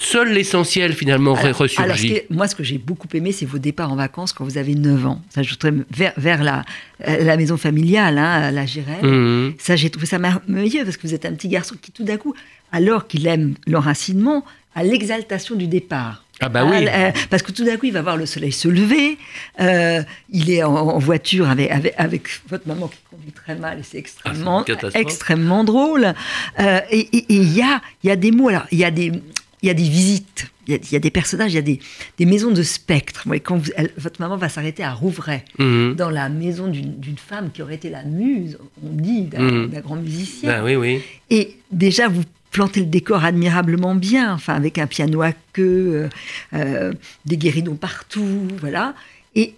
seul 0.03 0.33
l'essentiel 0.33 0.95
finalement 0.95 1.35
Alors, 1.35 1.57
ressurgit. 1.59 2.09
alors, 2.13 2.23
moi, 2.31 2.49
ce 2.49 2.55
que 2.55 2.65
j'ai 2.65 2.79
beaucoup 2.79 3.07
aimé, 3.15 3.33
c'est 3.33 3.45
vos 3.47 3.59
départs 3.59 3.93
en 3.93 3.97
vacances 3.97 4.33
quand 4.33 4.45
vous 4.45 4.57
avez 4.59 4.75
9 4.75 5.07
ans. 5.07 5.23
Ça, 5.29 5.43
je 5.43 5.51
voudrais 5.51 5.73
vers, 5.91 6.13
vers 6.17 6.43
la, 6.43 6.65
euh, 7.07 7.23
la 7.23 7.37
maison 7.37 7.57
familiale, 7.57 8.17
hein, 8.19 8.51
la 8.51 8.65
Girelle. 8.67 9.05
Mhm. 9.05 9.55
Ça, 9.59 9.77
j'ai 9.77 9.91
trouvé 9.91 10.07
ça 10.07 10.19
merveilleux 10.19 10.85
parce 10.85 10.97
que 10.97 11.07
vous 11.07 11.15
êtes 11.15 11.27
un 11.27 11.35
petit 11.35 11.49
garçon 11.49 11.75
qui, 11.81 11.93
tout 11.93 12.05
d'un 12.05 12.17
coup, 12.17 12.35
alors 12.73 13.07
qu'il 13.07 13.27
aime 13.27 13.55
l'enracinement, 13.67 14.45
a 14.75 14.83
l'exaltation 14.85 15.55
du 15.57 15.67
départ. 15.67 16.25
Ah 16.43 16.49
bah 16.49 16.65
oui. 16.65 16.87
euh, 16.89 17.11
parce 17.29 17.43
que 17.43 17.53
tout 17.53 17.65
d'un 17.67 17.77
coup, 17.77 17.85
il 17.85 17.93
va 17.93 18.01
voir 18.01 18.17
le 18.17 18.25
soleil 18.25 18.53
se 18.53 18.67
lever. 18.69 19.19
euh, 19.61 20.03
il 20.31 20.51
est 20.51 20.63
en, 20.63 20.75
en 20.75 20.99
voiture 20.99 21.51
avec, 21.51 21.71
avec, 21.71 21.93
avec 21.99 22.23
votre 22.49 22.67
maman 22.67 22.89
qui 22.89 22.97
conduit 23.11 23.33
très 23.33 23.57
mal 23.57 23.81
et 23.81 23.83
c'est 23.83 23.99
extrêmement, 23.99 24.65
Ah, 24.67 24.89
extrêmement 24.95 25.65
drôle. 25.65 26.15
Euh, 26.59 26.81
et 26.91 27.09
il 27.29 27.53
y 27.53 27.61
a, 27.61 27.83
il 28.03 28.07
y 28.09 28.11
a 28.11 28.17
des 28.17 28.31
mots. 28.31 28.49
Alors, 28.49 28.65
il 28.73 28.79
y 28.79 28.85
a 28.87 28.91
des, 28.91 29.13
il 29.63 29.67
y 29.67 29.71
a 29.71 29.75
des 29.75 29.83
visites. 29.89 30.47
Il 30.67 30.73
y 30.73 30.77
a, 30.77 30.79
il 30.83 30.93
y 30.93 30.97
a 30.97 31.01
des 31.01 31.11
personnages. 31.11 31.53
Il 31.53 31.57
y 31.57 31.59
a 31.59 31.63
des, 31.63 31.81
des 32.19 32.27
maisons 32.27 32.51
de 32.51 32.63
spectres. 32.63 33.23
Vous 33.25 33.31
voyez, 33.31 33.41
quand 33.41 33.57
vous- 33.57 33.71
elle- 33.77 33.93
votre 33.97 34.21
maman 34.21 34.37
va 34.37 34.49
s'arrêter 34.49 34.83
à 34.83 34.93
Rouvray 34.93 35.43
Mhm. 35.59 35.95
dans 35.97 36.11
la 36.11 36.29
maison 36.29 36.69
d'une 36.69 37.19
femme 37.19 37.51
qui 37.53 37.61
aurait 37.63 37.75
été 37.75 37.91
la 37.91 38.05
muse, 38.05 38.59
on 38.85 38.91
dit, 38.91 39.23
d'un 39.23 39.67
d'un 39.67 39.81
grand 39.81 39.97
musicien. 39.97 40.49
Ben 40.51 40.65
oui, 40.65 40.77
oui. 40.77 41.01
Et 41.31 41.57
déjà, 41.73 42.09
vous 42.09 42.23
plantez 42.51 42.81
le 42.81 42.87
décor 42.87 43.25
admirablement 43.25 43.95
bien, 43.95 44.33
enfin, 44.35 44.55
avec 44.55 44.79
un 44.79 44.87
piano 44.87 45.23
à 45.23 45.33
queue, 45.53 45.93
euh, 45.95 46.09
euh, 46.55 46.93
des 47.27 47.37
guéridons 47.37 47.77
partout, 47.77 48.49
voilà. 48.61 48.95
Et 49.37 49.55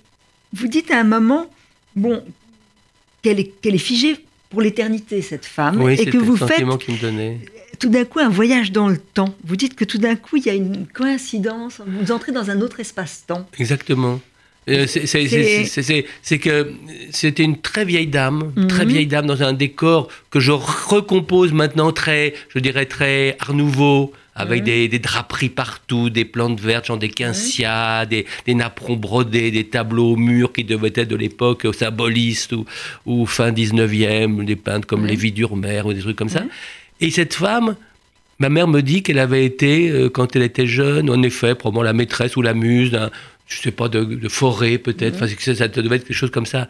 vous 0.52 0.68
dites 0.68 0.90
à 0.90 0.98
un 1.00 1.04
moment, 1.04 1.48
bon, 1.96 2.22
qu'elle 3.22 3.40
est, 3.40 3.50
qu'elle 3.60 3.74
est 3.74 3.78
figée 3.78 4.16
pour 4.50 4.60
l'éternité, 4.60 5.22
cette 5.22 5.46
femme, 5.46 5.80
Oui, 5.80 5.94
et 5.98 6.04
que 6.06 6.18
vous 6.18 6.36
faites 6.36 6.56
qu'il 6.80 6.94
me 6.96 7.00
donnait. 7.00 7.38
Tout 7.82 7.88
d'un 7.90 8.04
coup 8.04 8.20
un 8.20 8.28
voyage 8.28 8.70
dans 8.70 8.88
le 8.88 8.96
temps. 8.96 9.34
Vous 9.44 9.56
dites 9.56 9.74
que 9.74 9.84
tout 9.84 9.98
d'un 9.98 10.14
coup, 10.14 10.36
il 10.36 10.46
y 10.46 10.50
a 10.50 10.54
une 10.54 10.86
coïncidence, 10.86 11.80
vous 11.84 12.12
entrez 12.12 12.30
dans 12.30 12.48
un 12.48 12.60
autre 12.60 12.78
espace-temps. 12.78 13.48
Exactement. 13.58 14.20
Euh, 14.68 14.86
c'est- 14.86 16.38
que 16.38 16.72
c'était 17.10 17.42
une 17.42 17.60
très 17.60 17.84
vieille 17.84 18.06
dame, 18.06 18.52
Mhm. 18.56 18.68
très 18.68 18.84
vieille 18.84 19.08
dame 19.08 19.26
dans 19.26 19.42
un 19.42 19.52
décor 19.52 20.06
que 20.30 20.38
je 20.38 20.52
recompose 20.52 21.52
maintenant 21.52 21.90
très, 21.90 22.34
je 22.54 22.60
dirais 22.60 22.86
très 22.86 23.36
art 23.40 23.54
nouveau, 23.54 24.12
avec 24.36 24.60
Mhm. 24.60 24.64
des, 24.66 24.88
des 24.88 24.98
draperies 25.00 25.48
partout, 25.48 26.08
des 26.10 26.24
plantes 26.24 26.60
vertes, 26.60 26.86
genre 26.86 26.96
des 26.98 27.08
quincia, 27.10 28.06
des, 28.06 28.24
des 28.46 28.54
napperons 28.54 28.94
brodés, 28.96 29.50
des 29.50 29.64
tableaux 29.64 30.12
au 30.12 30.16
mur 30.16 30.52
qui 30.52 30.62
devaient 30.62 30.92
être 30.94 31.08
de 31.08 31.16
l'époque 31.16 31.66
symboliste 31.76 32.52
ou, 32.52 32.64
ou 33.04 33.26
fin 33.26 33.50
19e, 33.50 34.44
des 34.44 34.56
peintres 34.56 34.86
comme 34.86 35.00
Mhm. 35.02 35.08
Lévi 35.08 35.32
Durmer 35.32 35.82
ou 35.84 35.92
des 35.92 36.00
trucs 36.00 36.16
comme 36.16 36.28
ça. 36.28 36.44
Mhm. 37.02 37.08
Et 37.08 37.10
cette 37.10 37.34
femme, 37.34 37.76
ma 38.38 38.48
mère 38.48 38.68
me 38.68 38.80
dit 38.80 39.02
qu'elle 39.02 39.18
avait 39.18 39.44
été, 39.44 39.90
euh, 39.90 40.08
quand 40.08 40.34
elle 40.36 40.42
était 40.42 40.66
jeune, 40.66 41.10
en 41.10 41.22
effet, 41.22 41.54
probablement 41.54 41.82
la 41.84 41.92
maîtresse 41.92 42.36
ou 42.36 42.42
la 42.42 42.54
muse 42.54 42.90
d'un, 42.90 43.10
je 43.48 43.58
sais 43.60 43.70
pas, 43.72 43.88
de, 43.88 44.04
de 44.04 44.28
forêt 44.28 44.78
peut-être, 44.78 45.16
Enfin, 45.16 45.26
ça, 45.38 45.54
ça 45.54 45.68
devait 45.68 45.96
être 45.96 46.06
quelque 46.06 46.16
chose 46.16 46.30
comme 46.30 46.46
ça. 46.46 46.68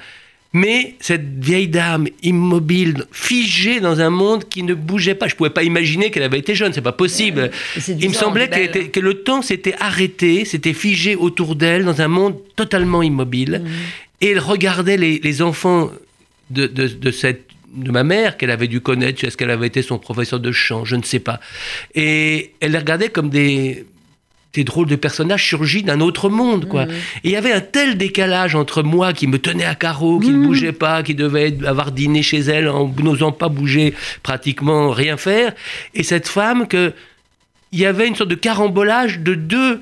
Mais 0.54 0.96
cette 1.00 1.42
vieille 1.42 1.68
dame 1.68 2.08
immobile, 2.22 3.06
figée 3.10 3.80
dans 3.80 4.00
un 4.00 4.10
monde 4.10 4.46
qui 4.50 4.62
ne 4.62 4.74
bougeait 4.74 5.14
pas, 5.14 5.26
je 5.26 5.34
pouvais 5.34 5.48
pas 5.48 5.62
imaginer 5.62 6.10
qu'elle 6.10 6.24
avait 6.24 6.38
été 6.40 6.54
jeune, 6.54 6.74
c'est 6.74 6.82
pas 6.82 6.92
possible. 6.92 7.50
Il 7.88 8.10
me 8.10 8.14
semblait 8.14 8.50
était- 8.52 8.88
que 8.88 9.00
le 9.00 9.14
temps 9.22 9.40
s'était 9.40 9.74
arrêté, 9.80 10.44
s'était 10.44 10.74
figé 10.74 11.16
autour 11.16 11.56
d'elle 11.56 11.86
dans 11.86 12.02
un 12.02 12.08
monde 12.08 12.36
totalement 12.54 13.02
immobile. 13.02 13.62
Mhm. 13.64 13.70
Et 14.20 14.26
elle 14.32 14.40
regardait 14.40 14.98
les, 14.98 15.20
les 15.20 15.40
enfants 15.40 15.90
de, 16.50 16.66
de, 16.66 16.86
de 16.86 17.10
cette, 17.10 17.46
de 17.72 17.90
ma 17.90 18.04
mère, 18.04 18.36
qu'elle 18.36 18.50
avait 18.50 18.68
dû 18.68 18.80
connaître, 18.80 19.24
est-ce 19.24 19.36
qu'elle 19.36 19.50
avait 19.50 19.66
été 19.66 19.82
son 19.82 19.98
professeur 19.98 20.40
de 20.40 20.52
chant, 20.52 20.84
je 20.84 20.96
ne 20.96 21.02
sais 21.02 21.18
pas. 21.20 21.40
Et 21.94 22.52
elle 22.60 22.72
les 22.72 22.78
regardait 22.78 23.08
comme 23.08 23.30
des, 23.30 23.86
des 24.52 24.64
drôles 24.64 24.88
de 24.88 24.96
personnages 24.96 25.46
surgis 25.46 25.82
d'un 25.82 26.00
autre 26.00 26.28
monde, 26.28 26.68
quoi. 26.68 26.84
Mhm. 26.84 26.90
Et 27.24 27.28
il 27.28 27.30
y 27.30 27.36
avait 27.36 27.52
un 27.52 27.60
tel 27.62 27.96
décalage 27.96 28.54
entre 28.54 28.82
moi 28.82 29.14
qui 29.14 29.26
me 29.26 29.38
tenais 29.38 29.64
à 29.64 29.74
carreau, 29.74 30.20
qui 30.20 30.28
ne 30.30 30.36
Mhm. 30.36 30.46
bougeait 30.46 30.72
pas, 30.72 31.02
qui 31.02 31.14
devait 31.14 31.56
avoir 31.66 31.92
dîné 31.92 32.22
chez 32.22 32.40
elle 32.40 32.68
en 32.68 32.92
n'osant 33.02 33.32
pas 33.32 33.48
bouger, 33.48 33.94
pratiquement 34.22 34.90
rien 34.90 35.16
faire, 35.16 35.54
et 35.94 36.02
cette 36.02 36.28
femme 36.28 36.66
que 36.68 36.92
il 37.74 37.78
y 37.78 37.86
avait 37.86 38.06
une 38.06 38.14
sorte 38.16 38.28
de 38.28 38.34
carambolage 38.34 39.20
de 39.20 39.34
deux 39.34 39.80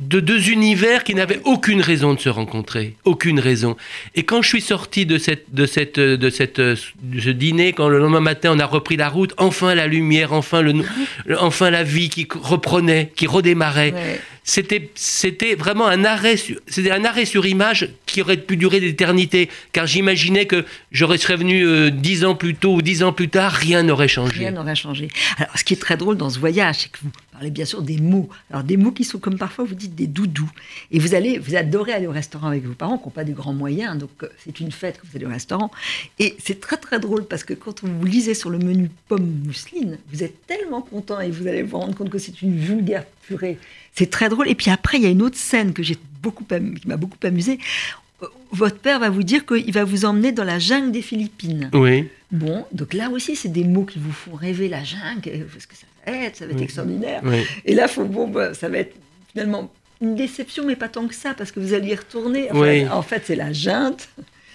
de 0.00 0.20
deux 0.20 0.50
univers 0.50 1.04
qui 1.04 1.14
n'avaient 1.14 1.40
aucune 1.44 1.80
raison 1.80 2.14
de 2.14 2.20
se 2.20 2.28
rencontrer, 2.28 2.96
aucune 3.04 3.40
raison. 3.40 3.76
Et 4.14 4.24
quand 4.24 4.42
je 4.42 4.48
suis 4.48 4.60
sorti 4.60 5.06
de 5.06 5.18
cette 5.18 5.54
de 5.54 5.66
cette 5.66 5.98
de 5.98 6.30
cette 6.30 6.60
de 6.60 6.76
ce 7.18 7.30
dîner, 7.30 7.72
quand 7.72 7.88
le 7.88 7.98
lendemain 7.98 8.20
matin 8.20 8.52
on 8.54 8.58
a 8.58 8.66
repris 8.66 8.96
la 8.96 9.08
route, 9.08 9.32
enfin 9.38 9.74
la 9.74 9.86
lumière, 9.86 10.32
enfin 10.32 10.60
le, 10.60 10.74
enfin 11.38 11.70
la 11.70 11.82
vie 11.82 12.08
qui 12.08 12.28
reprenait, 12.30 13.12
qui 13.16 13.26
redémarrait. 13.26 13.92
Ouais. 13.92 14.20
C'était, 14.48 14.90
c'était 14.94 15.56
vraiment 15.56 15.88
un 15.88 16.04
arrêt, 16.04 16.36
sur, 16.36 16.60
c'était 16.68 16.92
un 16.92 17.04
arrêt 17.04 17.24
sur 17.24 17.46
image 17.46 17.88
qui 18.06 18.22
aurait 18.22 18.36
pu 18.36 18.56
durer 18.56 18.78
d'éternité, 18.78 19.50
car 19.72 19.88
j'imaginais 19.88 20.46
que 20.46 20.64
j'aurais 20.92 21.18
serais 21.18 21.34
venu 21.34 21.66
euh, 21.66 21.90
dix 21.90 22.24
ans 22.24 22.36
plus 22.36 22.54
tôt 22.54 22.74
ou 22.74 22.80
dix 22.80 23.02
ans 23.02 23.12
plus 23.12 23.28
tard, 23.28 23.50
rien 23.50 23.82
n'aurait 23.82 24.06
changé. 24.06 24.38
Rien 24.38 24.52
n'aurait 24.52 24.76
changé. 24.76 25.08
Alors, 25.38 25.58
ce 25.58 25.64
qui 25.64 25.74
est 25.74 25.78
très 25.78 25.96
drôle 25.96 26.16
dans 26.16 26.30
ce 26.30 26.38
voyage, 26.38 26.76
c'est 26.78 26.92
que 26.92 26.98
vous 27.02 27.10
parlez 27.36 27.50
bien 27.50 27.64
sûr 27.64 27.82
des 27.82 27.98
mots. 27.98 28.28
Alors, 28.50 28.64
des 28.64 28.76
mots 28.76 28.92
qui 28.92 29.04
sont 29.04 29.18
comme 29.18 29.36
parfois 29.36 29.64
vous 29.64 29.74
dites 29.74 29.94
des 29.94 30.06
doudous. 30.06 30.50
Et 30.90 30.98
vous 30.98 31.14
allez, 31.14 31.38
vous 31.38 31.54
adorez 31.54 31.92
aller 31.92 32.06
au 32.06 32.12
restaurant 32.12 32.48
avec 32.48 32.64
vos 32.64 32.74
parents 32.74 32.98
qui 32.98 33.04
n'ont 33.04 33.10
pas 33.10 33.24
des 33.24 33.32
grands 33.32 33.52
moyens. 33.52 33.98
Donc, 33.98 34.10
euh, 34.22 34.28
c'est 34.38 34.58
une 34.60 34.72
fête 34.72 34.98
que 35.00 35.06
vous 35.06 35.16
allez 35.16 35.26
au 35.26 35.30
restaurant. 35.30 35.70
Et 36.18 36.34
c'est 36.38 36.60
très, 36.60 36.78
très 36.78 36.98
drôle 36.98 37.26
parce 37.26 37.44
que 37.44 37.54
quand 37.54 37.84
vous 37.84 38.04
lisez 38.04 38.34
sur 38.34 38.50
le 38.50 38.58
menu 38.58 38.90
pomme 39.08 39.42
mousseline, 39.44 39.98
vous 40.12 40.22
êtes 40.22 40.46
tellement 40.46 40.80
content 40.80 41.20
et 41.20 41.30
vous 41.30 41.46
allez 41.46 41.62
vous 41.62 41.78
rendre 41.78 41.94
compte 41.94 42.10
que 42.10 42.18
c'est 42.18 42.40
une 42.42 42.56
vulgaire 42.56 43.04
purée. 43.26 43.58
C'est 43.94 44.10
très 44.10 44.28
drôle. 44.28 44.48
Et 44.48 44.54
puis 44.54 44.70
après, 44.70 44.98
il 44.98 45.04
y 45.04 45.06
a 45.06 45.10
une 45.10 45.22
autre 45.22 45.36
scène 45.36 45.72
que 45.72 45.82
j'ai 45.82 45.98
beaucoup, 46.22 46.44
qui 46.44 46.88
m'a 46.88 46.96
beaucoup 46.96 47.18
amusé. 47.22 47.58
Votre 48.52 48.78
père 48.78 48.98
va 48.98 49.10
vous 49.10 49.22
dire 49.22 49.44
qu'il 49.44 49.72
va 49.72 49.84
vous 49.84 50.04
emmener 50.04 50.32
dans 50.32 50.44
la 50.44 50.58
jungle 50.58 50.90
des 50.92 51.02
Philippines. 51.02 51.70
Oui. 51.74 52.08
Bon, 52.30 52.64
donc 52.72 52.94
là 52.94 53.10
aussi, 53.10 53.36
c'est 53.36 53.48
des 53.50 53.64
mots 53.64 53.84
qui 53.84 53.98
vous 53.98 54.12
font 54.12 54.34
rêver 54.34 54.68
la 54.68 54.82
jungle, 54.82 55.46
parce 55.52 55.66
que 55.66 55.74
ça 55.76 55.86
va 56.06 56.12
être, 56.24 56.36
ça 56.36 56.46
va 56.46 56.52
être 56.52 56.58
Oui. 56.58 56.64
extraordinaire. 56.64 57.20
oui. 57.24 57.42
Et 57.64 57.74
là, 57.74 57.88
faut, 57.88 58.04
bon, 58.04 58.26
bah, 58.28 58.54
ça 58.54 58.68
va 58.68 58.78
être 58.78 58.94
finalement 59.32 59.70
une 60.00 60.14
déception, 60.14 60.64
mais 60.66 60.76
pas 60.76 60.88
tant 60.88 61.06
que 61.06 61.14
ça, 61.14 61.34
parce 61.34 61.52
que 61.52 61.60
vous 61.60 61.72
allez 61.74 61.88
y 61.88 61.94
retourner. 61.94 62.48
Oui. 62.54 62.88
En 62.88 63.02
fait, 63.02 63.22
c'est 63.26 63.36
la 63.36 63.52
junte. 63.52 64.08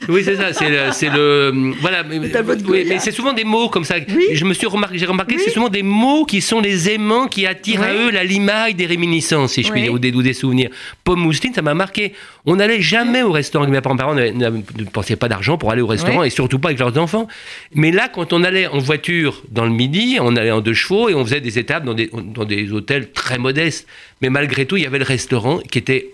Oui, 0.10 0.24
c'est 0.24 0.36
ça. 0.36 0.54
C'est 0.54 0.70
le, 0.70 0.92
c'est 0.92 1.10
le- 1.10 1.74
voilà. 1.80 2.04
Mais, 2.04 2.20
oui, 2.20 2.86
c'est 3.00 3.12
souvent 3.12 3.34
des 3.34 3.44
mots 3.44 3.70
comme 3.70 3.84
ça. 3.84 3.96
Oui. 4.10 4.26
Je 4.34 4.46
me 4.46 4.54
suis 4.54 4.68
remarqué, 4.68 4.98
j'ai 4.98 5.06
remarqué 5.06 5.36
que 5.36 5.40
Oui. 5.40 5.46
c'est 5.46 5.54
souvent 5.54 5.70
des 5.70 5.84
mots 5.84 6.26
qui 6.26 6.42
sont 6.42 6.60
les 6.60 6.90
aimants 6.90 7.28
qui 7.28 7.46
attirent 7.46 7.84
à 7.84 7.94
eux 7.94 8.10
la 8.12 8.24
limaille 8.24 8.74
des 8.74 8.86
réminiscences, 8.86 9.54
si 9.54 9.64
je 9.64 9.72
puis 9.72 9.84
dire, 9.84 9.94
ou 9.94 10.00
des, 10.00 10.12
ou 10.12 10.22
des 10.22 10.34
souvenirs. 10.34 10.70
Pomme 11.04 11.20
mousseline, 11.20 11.54
ça 11.54 11.62
m'a 11.62 11.74
marqué. 11.74 12.14
On 12.46 12.56
n'allait 12.56 12.82
jamais 12.82 13.22
au 13.22 13.32
restaurant 13.32 13.68
mes 13.68 13.80
parents. 13.82 14.16
N'avaient- 14.16 14.32
ne 14.34 14.84
pensaient 14.92 15.16
pas 15.16 15.28
d'argent 15.30 15.58
pour 15.58 15.72
aller 15.72 15.82
au 15.82 15.88
restaurant 15.88 16.24
et 16.24 16.30
surtout 16.30 16.58
pas 16.60 16.70
avec 16.70 16.80
leurs 16.80 16.98
enfants. 16.98 17.28
Mais 17.76 17.92
là, 17.92 18.10
quand 18.10 18.34
on 18.34 18.44
allait 18.44 18.68
en 18.68 18.80
voiture 18.80 19.44
dans 19.50 19.66
le 19.66 19.72
midi, 19.72 20.18
on 20.20 20.36
allait 20.36 20.52
en 20.52 20.62
deux 20.62 20.74
chevaux 20.74 21.10
et 21.10 21.14
on 21.14 21.24
faisait 21.24 21.42
des 21.42 21.60
étapes 21.60 21.84
dans 21.86 21.94
des, 21.94 22.10
dans 22.12 22.46
des 22.46 22.72
hôtels 22.72 23.12
très 23.12 23.38
modestes. 23.38 23.88
Mais 24.22 24.30
malgré 24.30 24.66
tout, 24.66 24.78
il 24.78 24.84
y 24.84 24.88
avait 24.88 25.00
le 25.00 25.06
restaurant 25.06 25.60
qui 25.60 25.78
était 25.78 26.10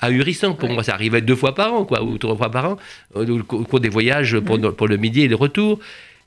ahurissant 0.00 0.54
pour 0.54 0.68
Ouais. 0.68 0.74
moi. 0.74 0.82
Ça 0.84 0.94
arrivait 0.94 1.20
deux 1.20 1.36
fois 1.36 1.54
par 1.54 1.72
an, 1.74 1.84
quoi, 1.84 2.02
ou 2.02 2.18
trois 2.18 2.36
fois 2.36 2.50
par 2.50 2.70
an, 2.70 2.76
euh, 3.16 3.40
au 3.50 3.64
cours 3.64 3.80
des 3.80 3.88
voyages 3.88 4.38
pour, 4.40 4.58
pour 4.74 4.88
le 4.88 4.96
midi 4.96 5.22
et 5.22 5.28
le 5.28 5.36
retour. 5.36 5.78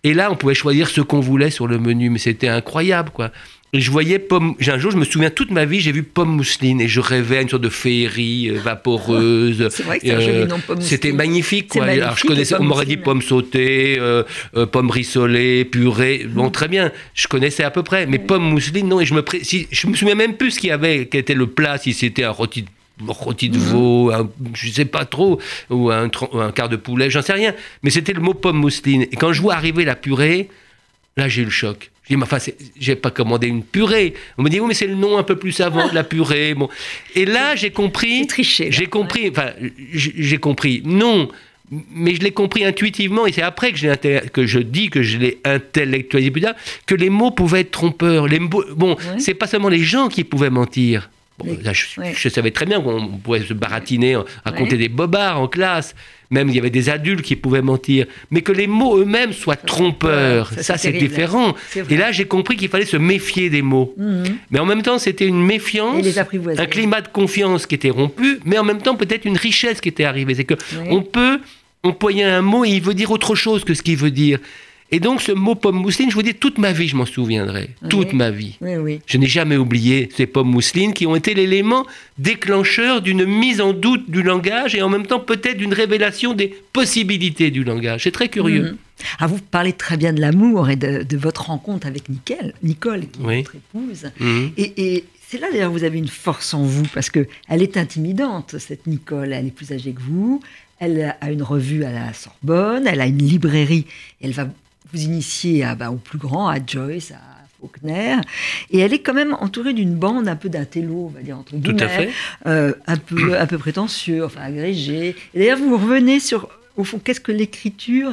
Et 0.03 0.13
là, 0.13 0.29
on 0.31 0.35
pouvait 0.35 0.53
choisir 0.53 0.89
ce 0.89 1.01
qu'on 1.01 1.19
voulait 1.19 1.49
sur 1.49 1.67
le 1.67 1.79
menu, 1.79 2.09
mais 2.09 2.19
c'était 2.19 2.47
incroyable, 2.47 3.09
quoi. 3.11 3.31
Et 3.73 3.81
je 3.81 3.91
voyais 3.91 4.17
pomme. 4.17 4.55
j'ai 4.59 4.71
Un 4.71 4.77
jour, 4.77 4.91
je 4.91 4.97
me 4.97 5.03
souviens 5.03 5.29
toute 5.29 5.51
ma 5.51 5.65
vie, 5.65 5.81
j'ai 5.81 5.91
vu 5.91 6.01
pomme 6.03 6.29
mousseline 6.29 6.79
et 6.79 6.87
je 6.87 7.01
rêvais 7.01 7.39
à 7.39 7.41
une 7.41 7.49
sorte 7.49 7.63
de 7.63 7.69
féerie 7.69 8.49
euh, 8.49 8.59
vaporeuse. 8.59 9.67
C'est 9.71 9.83
vrai 9.83 9.99
que 9.99 10.07
c'est 10.07 10.13
un 10.13 10.19
joli 10.21 10.45
nom, 10.45 10.59
pomme 10.65 10.79
C'était 10.81 11.11
magnifique, 11.11 11.67
quoi. 11.69 11.83
Alors, 11.83 12.15
je 12.17 12.23
connaissais, 12.25 12.55
on 12.59 12.63
m'aurait 12.63 12.85
dit 12.85 12.95
pomme 12.95 13.21
sautée, 13.21 13.97
euh, 13.99 14.23
euh, 14.55 14.65
pomme 14.65 14.89
rissolée, 14.89 15.65
purée. 15.65 16.25
Bon, 16.29 16.49
très 16.49 16.69
bien, 16.69 16.91
je 17.13 17.27
connaissais 17.27 17.63
à 17.63 17.71
peu 17.71 17.83
près. 17.83 18.05
Mais 18.05 18.19
pomme 18.19 18.43
mousseline, 18.43 18.87
non. 18.87 19.01
Et 19.01 19.05
je 19.05 19.13
me, 19.13 19.21
pré- 19.21 19.43
si- 19.43 19.67
je 19.69 19.87
me 19.87 19.95
souviens 19.95 20.15
même 20.15 20.35
plus 20.37 20.51
ce 20.51 20.59
qu'il 20.59 20.69
y 20.69 20.71
avait, 20.71 21.07
quel 21.07 21.21
était 21.21 21.33
le 21.33 21.47
plat, 21.47 21.77
si 21.77 21.93
c'était 21.93 22.23
un 22.23 22.31
rôti 22.31 22.61
de 22.61 22.67
rôti 23.07 23.49
de 23.49 23.57
veau, 23.57 24.11
un- 24.11 24.29
je 24.53 24.69
sais 24.71 24.85
pas 24.85 25.05
trop, 25.05 25.39
ou 25.69 25.91
un, 25.91 26.09
quart 26.53 26.69
de 26.69 26.75
poulet, 26.77 27.09
j'en 27.09 27.21
sais 27.21 27.33
rien. 27.33 27.53
Mais 27.83 27.89
c'était 27.89 28.13
le 28.13 28.21
mot 28.21 28.33
pomme 28.33 28.57
mousseline. 28.57 29.03
Et 29.03 29.15
quand 29.15 29.33
je 29.33 29.41
vois 29.41 29.55
arriver 29.55 29.85
la 29.85 29.95
purée, 29.95 30.49
Là, 31.19 31.27
j'ai 31.27 31.41
eu 31.41 31.45
le 31.45 31.49
choc. 31.49 31.89
Je 32.03 32.09
dis, 32.09 32.15
mais 32.15 32.25
enfin, 32.25 32.37
j'ai 32.79 32.95
pas 32.95 33.09
commandé 33.09 33.47
une 33.47 33.63
purée. 33.63 34.13
On 34.37 34.43
me 34.43 34.49
dit, 34.49 34.59
oui, 34.59 34.67
mais 34.67 34.75
c'est 34.75 34.85
le 34.85 34.93
nom 34.93 35.17
un 35.17 35.23
peu 35.23 35.35
plus 35.35 35.51
savant 35.51 35.87
de 35.89 35.95
la 35.95 36.03
purée. 36.03 36.53
Bon. 36.53 36.69
Et 37.15 37.25
là, 37.25 37.55
j'ai 37.55 37.71
compris. 37.71 38.27
Triché. 38.27 38.71
J'ai 38.71 38.85
compris. 38.85 39.27
Enfin, 39.31 39.47
j'ai 39.93 40.37
compris. 40.37 40.83
Non. 40.85 41.27
Mais 41.91 42.13
je 42.13 42.21
l'ai 42.21 42.29
compris 42.29 42.65
intuitivement, 42.65 43.25
et 43.25 43.31
c'est 43.31 43.41
après 43.41 43.71
que, 43.73 44.45
je 44.45 44.59
dis 44.59 44.91
que 44.91 45.01
je 45.01 45.17
l'ai 45.17 45.39
intellectualisé 45.43 46.29
plus 46.29 46.41
tard, 46.41 46.53
que 46.85 46.93
les 46.93 47.09
mots 47.09 47.31
pouvaient 47.31 47.61
être 47.61 47.71
trompeurs. 47.71 48.27
Les 48.27 48.37
bon, 48.39 48.61
Ouais. 48.93 48.95
c'est 49.17 49.33
pas 49.33 49.47
seulement 49.47 49.69
les 49.69 49.79
gens 49.83 50.07
qui 50.07 50.23
pouvaient 50.23 50.51
mentir. 50.51 51.09
Bon, 51.37 51.55
là, 51.63 51.71
je, 51.71 52.29
savais 52.29 52.49
très 52.49 52.65
bien 52.65 52.81
qu'on 52.81 53.09
pouvait 53.09 53.41
se 53.41 53.53
baratiner, 53.53 54.17
raconter 54.43 54.71
Ouais. 54.71 54.77
des 54.77 54.89
bobards 54.89 55.39
en 55.39 55.47
classe. 55.47 55.93
Même 56.31 56.49
il 56.49 56.55
y 56.55 56.59
avait 56.59 56.71
des 56.71 56.89
adultes 56.89 57.21
qui 57.21 57.35
pouvaient 57.35 57.61
mentir. 57.61 58.05
Mais 58.31 58.41
que 58.41 58.51
les 58.51 58.67
mots 58.67 58.97
eux-mêmes 58.97 59.33
soient 59.33 59.55
trompeurs, 59.55 60.49
ça, 60.51 60.63
ça, 60.63 60.77
c'est 60.77 60.91
différent. 60.91 61.55
Et 61.89 61.95
là, 61.95 62.11
j'ai 62.11 62.25
compris 62.25 62.57
qu'il 62.57 62.69
fallait 62.69 62.85
se 62.85 62.97
méfier 62.97 63.49
des 63.49 63.61
mots. 63.61 63.93
Mhm. 63.97 64.23
Mais 64.51 64.59
en 64.59 64.65
même 64.65 64.81
temps, 64.81 64.97
c'était 64.97 65.27
une 65.27 65.41
méfiance, 65.45 66.05
un 66.57 66.65
climat 66.65 67.01
de 67.01 67.07
confiance 67.07 67.65
qui 67.65 67.75
était 67.75 67.91
rompu, 67.91 68.39
mais 68.43 68.57
en 68.57 68.63
même 68.63 68.81
temps, 68.81 68.95
peut-être 68.95 69.25
une 69.25 69.37
richesse 69.37 69.79
qui 69.79 69.89
était 69.89 70.05
arrivée. 70.05 70.33
C'est 70.35 70.43
que 70.43 70.55
on 70.89 71.01
peut 71.01 71.39
employer 71.83 72.23
un 72.23 72.41
mot 72.41 72.65
et 72.65 72.69
il 72.69 72.81
veut 72.81 72.95
dire 72.95 73.11
autre 73.11 73.35
chose 73.35 73.63
que 73.63 73.73
ce 73.73 73.81
qu'il 73.83 73.97
veut 73.97 74.11
dire. 74.11 74.39
Et 74.91 74.99
donc, 74.99 75.21
ce 75.21 75.31
mot 75.33 75.55
pomme 75.55 75.75
mousseline, 75.77 76.09
je 76.09 76.15
vous 76.15 76.21
dis, 76.21 76.33
toute 76.33 76.57
ma 76.57 76.71
vie, 76.71 76.87
je 76.87 76.95
m'en 76.95 77.05
souviendrai. 77.05 77.71
Toute 77.89 78.13
ma 78.13 78.31
vie. 78.31 78.57
Oui, 78.61 78.75
oui. 78.77 78.99
Je 79.05 79.17
n'ai 79.17 79.27
jamais 79.27 79.57
oublié 79.57 80.09
ces 80.15 80.25
pommes 80.25 80.49
mousselines 80.49 80.93
qui 80.93 81.05
ont 81.05 81.15
été 81.15 81.33
l'élément 81.33 81.85
déclencheur 82.17 83.01
d'une 83.01 83.25
mise 83.25 83.59
en 83.59 83.73
doute 83.73 84.09
du 84.09 84.23
langage 84.23 84.75
et 84.75 84.81
en 84.81 84.89
même 84.89 85.05
temps 85.05 85.19
peut-être 85.19 85.57
d'une 85.57 85.73
révélation 85.73 86.33
des 86.33 86.55
possibilités 86.71 87.51
du 87.51 87.63
langage. 87.63 88.03
C'est 88.03 88.11
très 88.11 88.29
curieux. 88.29 88.63
Mhm. 88.71 88.77
Ah, 89.19 89.27
vous 89.27 89.39
parlez 89.39 89.73
très 89.73 89.97
bien 89.97 90.13
de 90.13 90.21
l'amour 90.21 90.69
et 90.69 90.75
de, 90.75 91.03
de 91.03 91.17
votre 91.17 91.47
rencontre 91.47 91.85
avec 91.85 92.09
Nicole, 92.09 92.53
Nicole 92.63 93.01
qui 93.07 93.21
est 93.21 93.37
votre 93.37 93.55
épouse. 93.55 94.09
Mhm. 94.19 94.51
Et, 94.57 94.95
et 94.95 95.03
c'est 95.27 95.39
là 95.39 95.47
d'ailleurs 95.51 95.71
que 95.73 95.77
vous 95.77 95.83
avez 95.83 95.97
une 95.97 96.07
force 96.07 96.53
en 96.53 96.63
vous, 96.63 96.85
parce 96.93 97.09
que 97.09 97.27
elle 97.49 97.61
est 97.61 97.75
intimidante, 97.75 98.55
cette 98.59 98.87
Nicole. 98.87 99.33
Elle 99.33 99.47
est 99.47 99.51
plus 99.51 99.71
âgée 99.73 99.91
que 99.91 100.01
vous. 100.01 100.41
Elle 100.79 101.15
a 101.19 101.29
une 101.31 101.43
revue 101.43 101.83
à 101.83 101.91
la 101.91 102.13
Sorbonne. 102.13 102.87
Elle 102.87 103.01
a 103.01 103.07
une 103.07 103.17
librairie. 103.17 103.85
Elle 104.21 104.31
va 104.31 104.47
vous 104.93 105.01
initier 105.01 105.63
à, 105.63 105.75
bah, 105.75 105.91
au 105.91 105.95
plus 105.97 106.17
grand, 106.17 106.47
à 106.47 106.57
Joyce, 106.65 107.11
à 107.11 107.19
Faulkner. 107.59 108.15
Et 108.71 108.79
elle 108.79 108.93
est 108.93 108.99
quand 108.99 109.13
même 109.13 109.33
entourée 109.39 109.73
d'une 109.73 109.95
bande 109.95 110.27
un 110.27 110.35
peu 110.35 110.49
d'intello, 110.49 111.05
on 111.07 111.09
va 111.17 111.21
dire 111.21 111.37
entre 111.37 111.51
Tout 111.51 111.57
guillemets, 111.57 111.83
à 111.83 111.89
fait. 111.89 112.09
euh, 112.45 112.73
un 112.87 112.97
peu 112.97 113.37
un 113.37 113.45
peu 113.47 113.57
prétentieux, 113.57 114.23
enfin 114.25 114.41
agrégé. 114.41 115.15
Et 115.33 115.39
d'ailleurs, 115.39 115.57
vous 115.59 115.77
revenez 115.77 116.19
sur 116.19 116.49
au 116.75 116.83
fond 116.83 116.99
qu'est-ce 116.99 117.21
que 117.21 117.31
l'écriture 117.31 118.11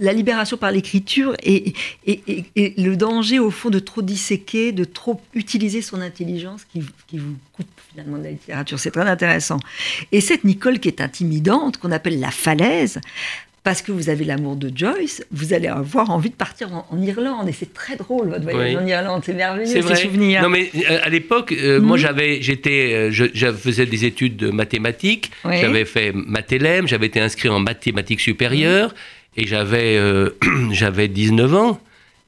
la 0.00 0.12
libération 0.12 0.58
par 0.58 0.70
l'écriture 0.72 1.34
et, 1.42 1.72
et, 2.06 2.20
et- 2.26 2.44
et 2.56 2.74
le 2.82 2.96
danger, 2.96 3.38
au 3.38 3.50
fond, 3.50 3.70
de 3.70 3.78
trop 3.78 4.02
disséquer, 4.02 4.72
de 4.72 4.84
trop 4.84 5.22
utiliser 5.32 5.80
son 5.80 6.02
intelligence 6.02 6.64
qui, 6.70 6.82
qui 7.06 7.16
vous 7.18 7.34
coupe 7.52 7.68
finalement 7.90 8.18
de 8.18 8.24
la 8.24 8.30
littérature. 8.32 8.78
C'est 8.78 8.90
très 8.90 9.08
intéressant. 9.08 9.58
Et 10.12 10.20
cette 10.20 10.44
Nicole 10.44 10.80
qui 10.80 10.88
est 10.88 11.00
intimidante, 11.00 11.78
qu'on 11.78 11.92
appelle 11.92 12.20
la 12.20 12.32
falaise, 12.32 13.00
parce 13.64 13.82
que 13.82 13.90
vous 13.92 14.10
avez 14.10 14.24
l'amour 14.24 14.54
de 14.56 14.70
Joyce, 14.74 15.24
vous 15.32 15.52
allez 15.54 15.68
avoir 15.68 16.10
envie 16.10 16.28
de 16.30 16.34
partir 16.34 16.72
en, 16.72 16.86
en 16.90 17.00
Irlande. 17.02 17.48
Et 17.48 17.52
c'est 17.52 17.72
très 17.74 17.96
drôle, 17.96 18.28
votre 18.28 18.42
voyage 18.42 18.76
Oui. 18.76 18.76
en 18.76 18.86
Irlande. 18.86 19.22
C'est 19.24 19.32
merveilleux, 19.32 19.66
C'est 19.66 19.80
ces 19.80 19.80
vrai. 19.80 19.96
souvenirs. 19.96 20.42
Non 20.42 20.50
mais 20.50 20.70
euh, 20.90 20.98
à 21.02 21.08
l'époque, 21.08 21.52
euh, 21.52 21.80
moi 21.80 21.96
Mhm. 21.96 22.02
j'avais, 22.02 22.42
j'étais, 22.42 22.92
euh, 22.94 23.10
je, 23.10 23.24
je 23.34 23.50
faisais 23.52 23.86
des 23.86 24.04
études 24.04 24.36
de 24.36 24.50
mathématiques. 24.50 25.30
Oui. 25.44 25.56
J'avais 25.60 25.84
fait 25.86 26.12
Matélème, 26.14 26.86
j'avais 26.86 27.06
été 27.06 27.20
inscrit 27.20 27.48
en 27.48 27.58
mathématiques 27.58 28.20
supérieures 28.20 28.94
et 29.36 29.46
j'avais, 29.46 29.98
j'avais 30.70 31.08
19 31.08 31.54
ans 31.54 31.80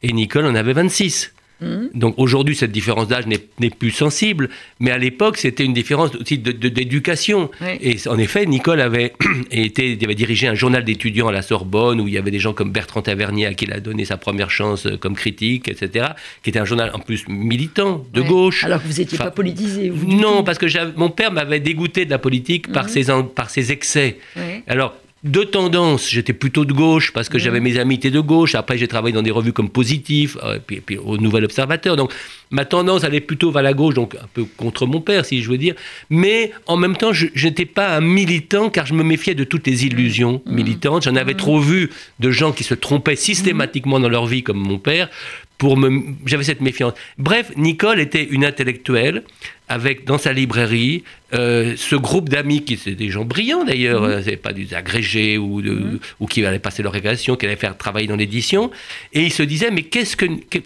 et 0.02 0.12
Nicole 0.12 0.46
en 0.46 0.54
avait 0.54 0.72
26. 0.72 1.32
Mhm. 1.60 1.90
Donc 1.94 2.14
aujourd'hui, 2.18 2.54
cette 2.54 2.72
différence 2.72 3.08
d'âge 3.08 3.26
n'est 3.26 3.70
plus 3.70 3.90
sensible, 3.90 4.50
mais 4.80 4.90
à 4.90 4.98
l'époque, 4.98 5.38
c'était 5.38 5.64
une 5.64 5.72
différence 5.72 6.14
aussi 6.14 6.38
de- 6.38 6.52
de- 6.52 6.68
d'éducation. 6.68 7.50
Oui. 7.60 7.78
Et 7.80 8.08
en 8.08 8.18
effet, 8.18 8.44
Nicole 8.46 8.80
avait, 8.80 9.12
été, 9.50 9.98
avait 10.02 10.14
dirigé 10.14 10.48
un 10.48 10.54
journal 10.54 10.84
d'étudiants 10.84 11.28
à 11.28 11.32
la 11.32 11.42
Sorbonne 11.42 12.00
où 12.00 12.08
il 12.08 12.14
y 12.14 12.18
avait 12.18 12.30
des 12.30 12.38
gens 12.38 12.52
comme 12.52 12.72
Bertrand 12.72 13.02
Tavernier 13.02 13.46
à 13.46 13.54
qui 13.54 13.64
il 13.64 13.72
a 13.72 13.80
donné 13.80 14.04
sa 14.04 14.16
première 14.16 14.50
chance 14.50 14.86
euh, 14.86 14.96
comme 14.96 15.14
critique, 15.16 15.68
etc., 15.68 16.08
qui 16.42 16.50
était 16.50 16.58
un 16.58 16.64
journal 16.64 16.90
en 16.94 16.98
plus 17.00 17.26
militant, 17.28 18.04
de 18.12 18.20
gauche. 18.22 18.62
Alors 18.64 18.82
que 18.82 18.86
vous 18.88 18.98
n'étiez 18.98 19.16
Enfin, 19.18 19.24
pas 19.24 19.30
politisé. 19.30 19.88
vous, 19.90 20.06
Non, 20.06 20.44
parce 20.44 20.58
que 20.58 20.66
mon 20.96 21.10
père 21.10 21.32
m'avait 21.32 21.60
dégoûté 21.60 22.04
de 22.04 22.10
la 22.10 22.18
politique 22.18 22.70
par, 22.70 22.84
Mhm. 22.84 22.90
ses, 22.90 23.10
en- 23.10 23.24
par 23.24 23.50
ses 23.50 23.72
excès. 23.72 24.18
Alors, 24.66 24.94
de 25.26 25.42
tendance, 25.42 26.08
j'étais 26.08 26.32
plutôt 26.32 26.64
de 26.64 26.72
gauche 26.72 27.12
parce 27.12 27.28
que 27.28 27.38
j'avais 27.38 27.60
mes 27.60 27.78
amis 27.78 27.96
étaient 27.96 28.10
de 28.10 28.20
gauche. 28.20 28.54
Après, 28.54 28.78
j'ai 28.78 28.88
travaillé 28.88 29.14
dans 29.14 29.22
des 29.22 29.30
revues 29.30 29.52
comme 29.52 29.68
Positif, 29.68 30.36
euh, 30.42 30.58
puis, 30.64 30.80
puis 30.80 30.96
au 30.96 31.18
Nouvel 31.18 31.44
Observateur. 31.44 31.96
Donc, 31.96 32.12
ma 32.50 32.64
tendance 32.64 33.04
allait 33.04 33.20
plutôt 33.20 33.50
vers 33.50 33.62
la 33.62 33.72
gauche, 33.72 33.94
donc 33.94 34.14
un 34.14 34.28
peu 34.32 34.44
contre 34.56 34.86
mon 34.86 35.00
père, 35.00 35.24
si 35.24 35.42
je 35.42 35.50
veux 35.50 35.58
dire. 35.58 35.74
Mais 36.10 36.52
en 36.66 36.76
même 36.76 36.96
temps, 36.96 37.12
je 37.12 37.26
n'étais 37.46 37.66
pas 37.66 37.96
un 37.96 38.00
militant 38.00 38.70
car 38.70 38.86
je 38.86 38.94
me 38.94 39.02
méfiais 39.02 39.34
de 39.34 39.44
toutes 39.44 39.66
les 39.66 39.84
illusions 39.84 40.42
militantes. 40.46 41.04
J'en 41.04 41.16
avais 41.16 41.34
trop 41.34 41.58
vu 41.60 41.90
de 42.20 42.30
gens 42.30 42.52
qui 42.52 42.64
se 42.64 42.74
trompaient 42.74 43.16
systématiquement 43.16 44.00
dans 44.00 44.08
leur 44.08 44.26
vie, 44.26 44.42
comme 44.42 44.58
mon 44.58 44.78
père. 44.78 45.10
Pour 45.58 45.76
me, 45.78 46.02
j'avais 46.26 46.44
cette 46.44 46.60
méfiance. 46.60 46.92
Bref, 47.16 47.50
Nicole 47.56 47.98
était 48.00 48.22
une 48.24 48.44
intellectuelle 48.44 49.22
avec 49.68 50.04
dans 50.04 50.18
sa 50.18 50.32
librairie 50.34 51.02
euh, 51.32 51.74
ce 51.76 51.96
groupe 51.96 52.28
d'amis 52.28 52.62
qui 52.64 52.74
étaient 52.74 52.94
des 52.94 53.08
gens 53.08 53.24
brillants 53.24 53.64
d'ailleurs, 53.64 54.02
Mhm. 54.02 54.22
c'est 54.22 54.36
pas 54.36 54.52
des 54.52 54.74
agrégés 54.74 55.38
ou, 55.38 55.62
de- 55.62 55.98
ou 56.20 56.26
qui 56.26 56.44
allaient 56.44 56.58
passer 56.58 56.82
leur 56.82 56.92
récréation, 56.92 57.36
qui 57.36 57.46
allaient 57.46 57.56
faire 57.56 57.76
travailler 57.76 58.06
dans 58.06 58.16
l'édition, 58.16 58.70
et 59.12 59.22
ils 59.22 59.32
se 59.32 59.42
disaient 59.42 59.70
mais 59.70 59.82
qu'est-ce 59.82 60.16
que, 60.16 60.26
quelle 60.50 60.62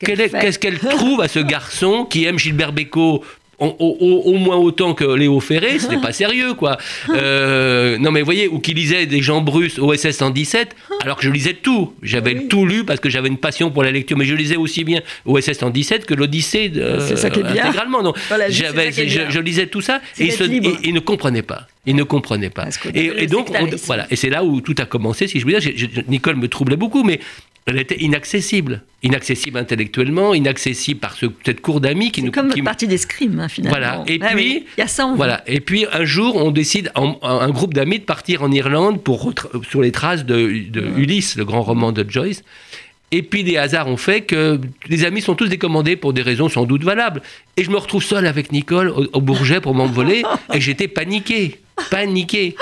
qu'est-ce 0.00 0.58
qu'elle 0.58 0.78
trouve 0.78 1.20
à 1.22 1.28
ce 1.28 1.38
garçon 1.54 2.04
qui 2.04 2.24
aime 2.24 2.38
Gilbert 2.38 2.72
Bécaud 2.72 3.24
au, 3.58 3.66
au- 3.66 3.96
au- 4.00 4.22
au 4.30 4.34
moins 4.34 4.56
autant 4.56 4.92
que 4.94 5.04
Léo 5.04 5.40
Ferré, 5.40 5.78
c'était 5.78 5.96
pas 6.00 6.12
sérieux, 6.12 6.54
quoi. 6.54 6.76
Euh, 7.10 7.98
non, 7.98 8.10
mais 8.10 8.20
vous 8.20 8.24
voyez, 8.26 8.48
ou 8.48 8.58
qui 8.58 8.74
lisait 8.74 9.06
des 9.06 9.22
Jean 9.22 9.40
Bruce 9.40 9.78
OSS 9.78 10.10
117, 10.12 10.76
alors 11.02 11.16
que 11.16 11.24
je 11.24 11.30
lisais 11.30 11.54
tout. 11.54 11.92
J'avais 12.02 12.34
Oui. 12.34 12.48
tout 12.48 12.66
lu 12.66 12.84
parce 12.84 13.00
que 13.00 13.08
j'avais 13.08 13.28
une 13.28 13.38
passion 13.38 13.70
pour 13.70 13.82
la 13.82 13.90
lecture, 13.90 14.16
mais 14.16 14.24
je 14.26 14.34
lisais 14.34 14.56
aussi 14.56 14.84
bien 14.84 15.00
OSS 15.24 15.54
117 15.54 16.04
que 16.06 16.14
l'Odyssée 16.14 16.70
bien. 17.52 17.64
intégralement. 17.64 18.02
Donc, 18.02 18.16
Voilà, 18.28 18.50
j'avais- 18.50 18.92
ça 18.92 19.02
qui 19.02 19.06
est 19.06 19.08
je, 19.08 19.18
bien. 19.20 19.30
je 19.30 19.40
lisais 19.40 19.66
tout 19.66 19.80
ça 19.80 20.00
et, 20.18 20.28
il 20.84 20.94
ne 20.94 21.00
comprenait 21.00 21.42
pas. 21.42 21.66
Il 21.86 21.94
ne 21.96 22.02
comprenait 22.02 22.50
pas. 22.50 22.66
Et, 22.94 23.26
donc, 23.26 23.50
on- 23.58 23.68
voilà. 23.86 24.06
Et 24.10 24.16
c'est 24.16 24.30
là 24.30 24.44
où 24.44 24.60
tout 24.60 24.74
a 24.78 24.84
commencé, 24.86 25.28
si 25.28 25.40
je 25.40 25.46
veux 25.46 25.58
dire. 25.58 25.72
Nicole 26.08 26.36
me 26.36 26.48
troublait 26.48 26.76
beaucoup, 26.76 27.04
mais 27.04 27.20
elle 27.66 27.78
était 27.78 27.96
inaccessible. 28.00 28.82
Inaccessible 29.02 29.58
intellectuellement, 29.58 30.34
inaccessible 30.34 31.00
par 31.00 31.14
ce, 31.14 31.26
cette 31.44 31.60
cour 31.60 31.80
d'amis 31.80 32.10
qui 32.12 32.22
nous 32.22 32.30
comme 32.32 32.50
qui- 32.52 32.62
partie 32.62 32.86
d'escrime, 32.88 33.38
hein, 33.40 33.48
finalement. 33.48 33.76
Voilà. 33.78 34.04
Et 34.06 34.18
Ah 34.22 34.28
puis, 34.28 34.36
oui, 34.36 34.64
il 34.76 34.80
y 34.80 34.84
a 34.84 34.88
ça. 34.88 35.12
Voilà. 35.16 35.42
Et 35.46 35.60
puis 35.60 35.84
un 35.92 36.04
jour, 36.04 36.36
on 36.36 36.50
décide, 36.50 36.90
en- 36.94 37.18
un 37.22 37.50
groupe 37.50 37.74
d'amis, 37.74 37.98
de 37.98 38.04
partir 38.04 38.42
en 38.42 38.50
Irlande 38.50 39.02
pour 39.02 39.32
sur 39.68 39.82
les 39.82 39.92
traces 39.92 40.24
de, 40.24 40.36
de 40.70 40.80
Ulysse, 40.96 41.36
le 41.36 41.44
grand 41.44 41.62
roman 41.62 41.92
de 41.92 42.04
Joyce. 42.08 42.42
Et 43.12 43.22
puis 43.22 43.44
des 43.44 43.56
hasards 43.56 43.86
ont 43.86 43.96
fait 43.96 44.22
que 44.22 44.60
les 44.88 45.04
amis 45.04 45.20
sont 45.22 45.36
tous 45.36 45.46
décommandés 45.48 45.94
pour 45.94 46.12
des 46.12 46.22
raisons 46.22 46.48
sans 46.48 46.64
doute 46.64 46.82
valables. 46.82 47.22
Et 47.56 47.62
je 47.62 47.70
me 47.70 47.76
retrouve 47.76 48.02
seul 48.02 48.26
avec 48.26 48.50
Nicole 48.50 48.88
au, 48.88 49.06
au 49.12 49.20
Bourget 49.20 49.60
pour 49.60 49.74
m'envoler 49.74 50.22
et 50.54 50.60
j'étais 50.60 50.88
paniqué, 50.88 51.60
paniqué. 51.90 52.56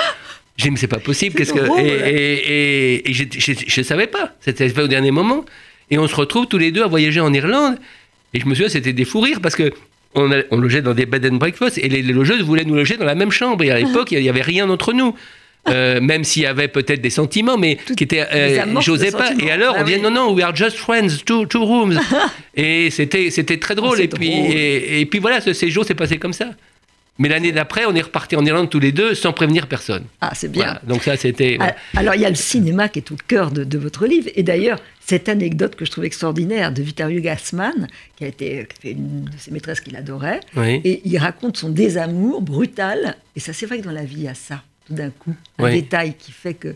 J'ai 0.57 0.65
dit 0.65 0.71
mais 0.71 0.77
c'est 0.77 0.87
pas 0.87 0.99
possible, 1.01 1.35
qu'est-ce 1.35 1.53
que 1.53 1.81
et, 1.81 1.85
et, 1.85 3.01
et, 3.01 3.11
et 3.11 3.13
je 3.13 3.81
ne 3.81 3.85
savais 3.85 4.07
pas, 4.07 4.33
c'était 4.41 4.69
fait 4.69 4.83
au 4.83 4.87
dernier 4.89 5.11
moment. 5.11 5.45
Et 5.91 5.99
on 5.99 6.07
se 6.07 6.15
retrouve 6.15 6.47
tous 6.47 6.59
les 6.59 6.71
deux 6.71 6.83
à 6.83 6.87
voyager 6.87 7.21
en 7.21 7.33
Irlande. 7.33 7.77
Et 8.33 8.41
je 8.41 8.47
me 8.47 8.55
souviens, 8.55 8.69
c'était 8.69 8.93
des 8.93 9.05
fous 9.05 9.21
rires 9.21 9.41
parce 9.41 9.55
que 9.57 9.73
on, 10.15 10.31
a- 10.33 10.43
on 10.53 10.59
logeait 10.59 10.81
dans 10.83 10.95
des 10.95 11.07
bed 11.07 11.27
and 11.27 11.37
breakfast 11.37 11.79
et 11.79 11.89
les, 11.89 12.03
les 12.03 12.13
logeuses 12.13 12.43
voulaient 12.43 12.65
nous 12.65 12.75
loger 12.77 12.97
dans 12.97 13.05
la 13.05 13.15
même 13.17 13.31
chambre. 13.33 13.63
Et 13.65 13.71
à 13.71 13.79
l'époque, 13.79 14.13
il 14.13 14.21
n'y 14.23 14.29
avait 14.29 14.43
rien 14.43 14.71
entre 14.71 14.93
nous. 14.93 15.15
Euh, 15.71 15.99
même 16.01 16.25
s'il 16.25 16.43
y 16.43 16.47
avait 16.47 16.69
peut-être 16.69 17.01
des 17.01 17.09
sentiments, 17.11 17.57
mais 17.57 17.79
Tout- 17.87 17.95
qui 17.95 18.05
étaient, 18.05 18.21
euh, 18.35 18.81
j'osais 18.83 19.11
pas. 19.11 19.31
Et 19.41 19.51
alors, 19.51 19.75
Ah 19.77 19.81
on 19.81 19.85
disait 19.85 19.97
oui. 19.97 20.03
non, 20.03 20.11
non, 20.11 20.33
we 20.35 20.45
are 20.45 20.55
just 20.55 20.77
friends, 20.77 21.09
two, 21.25 21.47
two 21.47 21.65
rooms. 21.65 21.99
et 22.55 22.91
c'était, 22.91 23.31
c'était 23.31 23.57
très 23.57 23.75
drôle. 23.75 23.93
Ah, 23.95 23.97
c'est 23.97 24.05
et, 24.05 24.09
puis, 24.09 24.29
drôle. 24.29 24.51
Et, 24.57 25.01
et 25.01 25.07
puis 25.07 25.21
voilà, 25.21 25.41
ce 25.41 25.55
séjour 25.55 25.87
s'est 25.87 25.95
passé 25.95 26.19
comme 26.19 26.35
ça. 26.35 26.51
Mais 27.19 27.29
l'année 27.29 27.53
d'après, 27.53 27.85
on 27.87 27.95
est 27.95 28.01
reparti 28.03 28.35
en 28.35 28.45
Irlande 28.45 28.69
tous 28.71 28.81
les 28.81 28.91
deux 28.91 29.15
sans 29.15 29.33
prévenir 29.33 29.69
personne. 29.69 30.05
Ah, 30.21 30.33
c'est 30.35 30.49
bien. 30.51 30.65
Voilà. 30.65 30.81
Donc 30.87 31.05
ça, 31.05 31.17
c'était. 31.17 31.57
Ah, 31.61 31.75
Alors, 31.97 32.15
il 32.17 32.21
y 32.21 32.25
a 32.27 32.29
le 32.29 32.35
cinéma 32.35 32.89
qui 32.89 32.99
est 32.99 33.13
au 33.13 33.17
cœur 33.29 33.53
de, 33.53 33.63
de 33.63 33.79
votre 33.79 34.07
livre. 34.07 34.29
Et 34.35 34.43
d'ailleurs, 34.43 34.81
cette 34.99 35.29
anecdote 35.29 35.77
que 35.77 35.85
je 35.85 35.93
trouve 35.93 36.05
extraordinaire 36.05 36.73
de 36.73 36.83
Vittorio 36.83 37.21
Gassman, 37.21 37.87
qui 38.17 38.25
a 38.25 38.27
été 38.27 38.67
qui 38.81 38.91
une 38.91 39.25
de 39.27 39.39
ses 39.39 39.53
maîtresses 39.53 39.81
qu'il 39.81 39.95
adorait, 39.97 40.41
Oui. 40.57 40.81
et 40.83 41.03
il 41.05 41.17
raconte 41.19 41.57
son 41.57 41.69
désamour 41.69 42.43
brutal. 42.43 43.17
Et 43.37 43.41
ça, 43.41 43.53
c'est 43.53 43.67
vrai 43.67 43.79
que 43.79 43.85
dans 43.85 43.93
la 43.93 44.05
vie, 44.05 44.17
il 44.17 44.23
y 44.25 44.29
a 44.29 44.35
ça, 44.35 44.65
tout 44.89 44.95
d'un 44.95 45.11
coup. 45.11 45.35
Un 45.59 45.65
Oui. 45.67 45.71
détail 45.83 46.15
qui 46.15 46.33
fait 46.33 46.55
que. 46.55 46.75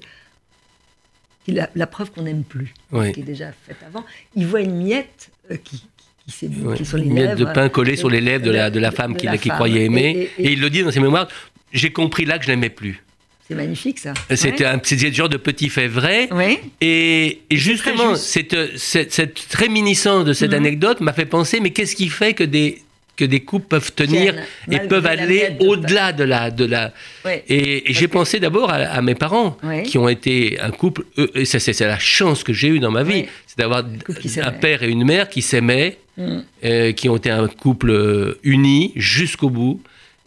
a- 1.59 1.68
la 1.74 1.86
preuve 1.89 2.11
qu'on 2.12 2.22
n'aime 2.22 2.45
plus, 2.45 2.74
Oui. 2.93 3.12
qui 3.12 3.20
est 3.20 3.24
déjà 3.24 3.51
faite 3.66 3.78
avant. 3.86 4.05
Il 4.36 4.47
voit 4.47 4.61
une 4.61 4.76
miette 4.76 5.30
euh, 5.51 5.57
qui, 5.57 5.84
qui, 6.29 6.37
s'est 6.37 6.47
Ouais. 6.62 6.85
sur 6.85 6.97
les 6.99 7.05
Une 7.07 7.12
miette 7.14 7.35
de 7.37 7.45
lèvres. 7.45 7.53
pain 7.53 7.68
collée 7.68 7.97
sur 7.97 8.11
les 8.11 8.20
lèvres 8.20 8.45
de 8.45 8.51
la, 8.51 8.70
de 8.70 8.79
la 8.79 8.91
femme 8.91 9.16
qu'il 9.16 9.31
croyait 9.53 9.85
aimer. 9.85 10.31
Et- 10.39 10.43
Et, 10.43 10.47
et- 10.49 10.53
il 10.53 10.61
le 10.61 10.70
dit 10.70 10.83
dans 10.83 10.91
ses 10.91 11.01
mémoires. 11.01 11.29
J'ai 11.72 11.91
compris 11.91 12.24
là 12.24 12.39
que 12.39 12.45
je 12.45 12.51
l'aimais 12.51 12.70
plus. 12.70 13.03
C'est 13.47 13.55
magnifique, 13.55 13.99
ça. 13.99 14.12
C'était 14.35 14.66
un 14.66 14.79
ce 14.83 15.11
genre 15.11 15.29
de 15.31 15.39
petit 15.39 15.70
fait 15.70 15.89
vrai. 15.89 16.29
Et, 16.83 17.41
et 17.49 17.57
justement, 17.57 18.11
juste. 18.11 18.24
cette, 18.24 18.76
cette, 18.76 19.12
cette 19.12 19.39
réminiscence 19.55 20.26
de 20.26 20.35
cette 20.35 20.51
Mhm. 20.51 20.57
anecdote 20.59 21.01
m'a 21.01 21.14
fait 21.14 21.24
penser, 21.24 21.59
mais 21.61 21.70
qu'est-ce 21.70 21.97
qui 21.97 22.09
fait 22.11 22.35
que 22.35 22.45
des, 22.45 22.83
que 23.18 23.24
des 23.26 23.40
couples 23.40 23.66
peuvent 23.68 23.92
tenir 23.92 24.34
et 24.70 24.78
peuvent 24.80 25.04
aller 25.06 25.56
au-delà 25.60 26.12
de 26.12 26.24
la... 26.24 26.50
De 26.50 26.64
la 26.64 26.92
Ouais. 27.24 27.44
et 27.48 27.90
et 27.90 27.92
j'ai 27.92 28.08
pensé 28.08 28.38
d'abord 28.40 28.70
à, 28.70 28.76
à 28.76 29.02
mes 29.02 29.14
parents, 29.16 29.58
Ouais. 29.62 29.82
qui 29.82 29.98
ont 29.98 30.08
été 30.08 30.58
un 30.60 30.70
couple, 30.70 31.02
eux, 31.18 31.30
et 31.34 31.44
ça, 31.44 31.58
c'est 31.58 31.78
la 31.80 31.98
chance 31.98 32.42
que 32.44 32.52
j'ai 32.52 32.68
eue 32.68 32.78
dans 32.78 32.90
ma 32.92 33.02
vie, 33.02 33.22
Ouais. 33.22 33.28
c'est 33.46 33.58
d'avoir 33.58 33.82
un 34.50 34.52
père 34.52 34.82
et 34.84 34.88
une 34.88 35.04
mère 35.04 35.28
qui 35.28 35.42
s'aimaient, 35.42 35.98
Mm. 36.16 36.38
euh, 36.64 36.90
qui 36.92 37.08
ont 37.08 37.16
été 37.16 37.30
un 37.30 37.46
couple 37.46 37.90
euh, 37.90 38.38
uni 38.42 38.90
jusqu'au 38.96 39.50
bout 39.50 39.80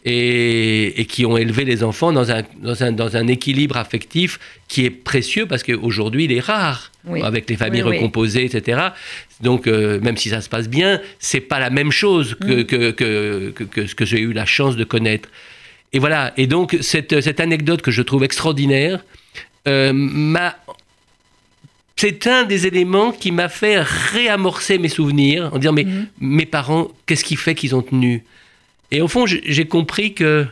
et, 0.04 1.00
et 1.00 1.04
qui 1.04 1.24
ont 1.24 1.36
élevé 1.36 1.64
les 1.64 1.84
enfants 1.84 2.12
dans 2.12 2.30
un, 2.32 2.42
dans, 2.60 2.82
un, 2.82 2.90
dans 2.92 3.16
un 3.16 3.28
équilibre 3.28 3.76
affectif 3.76 4.40
qui 4.68 4.84
est 4.84 4.90
précieux 4.90 5.46
parce 5.46 5.62
qu'aujourd'hui 5.62 6.24
il 6.24 6.32
est 6.32 6.40
rare 6.40 6.90
Oui. 7.06 7.22
avec 7.22 7.48
les 7.48 7.56
familles 7.56 7.82
Oui, 7.84 7.90
oui. 7.90 7.96
recomposées, 7.98 8.44
etc. 8.44 8.80
Donc 9.40 9.66
euh, 9.66 10.00
même 10.00 10.16
si 10.16 10.28
ça 10.28 10.40
se 10.40 10.48
passe 10.48 10.68
bien, 10.68 11.00
c'est 11.20 11.40
pas 11.40 11.60
la 11.60 11.70
même 11.70 11.92
chose 11.92 12.36
Mm. 12.40 12.46
que, 12.46 12.62
que, 12.62 12.90
que, 12.90 13.52
que, 13.54 13.64
que 13.64 13.86
ce 13.86 13.94
que 13.94 14.04
j'ai 14.04 14.18
eu 14.20 14.32
la 14.32 14.44
chance 14.46 14.74
de 14.76 14.84
connaître. 14.84 15.28
Et 15.92 15.98
voilà, 15.98 16.32
et 16.36 16.46
donc 16.46 16.76
cette, 16.80 17.20
cette 17.20 17.38
anecdote 17.40 17.82
que 17.82 17.90
je 17.90 18.02
trouve 18.02 18.24
extraordinaire 18.24 19.04
euh, 19.68 19.92
m'a 19.94 20.56
c'est 21.96 22.26
un 22.26 22.42
des 22.44 22.66
éléments 22.66 23.12
qui 23.12 23.30
m'a 23.30 23.48
fait 23.48 23.80
réamorcer 23.80 24.78
mes 24.78 24.88
souvenirs 24.88 25.50
en 25.52 25.58
disant 25.58 25.72
mais 25.72 25.84
Mhm. 25.84 26.06
mes 26.20 26.46
parents 26.46 26.88
qu'est-ce 27.06 27.22
qui 27.24 27.36
fait 27.36 27.54
qu'ils 27.54 27.76
ont 27.76 27.82
tenu? 27.82 28.24
Et 28.92 29.00
au 29.00 29.08
fond 29.08 29.24
j'ai 29.26 29.64
compris 29.66 30.14
que 30.14 30.46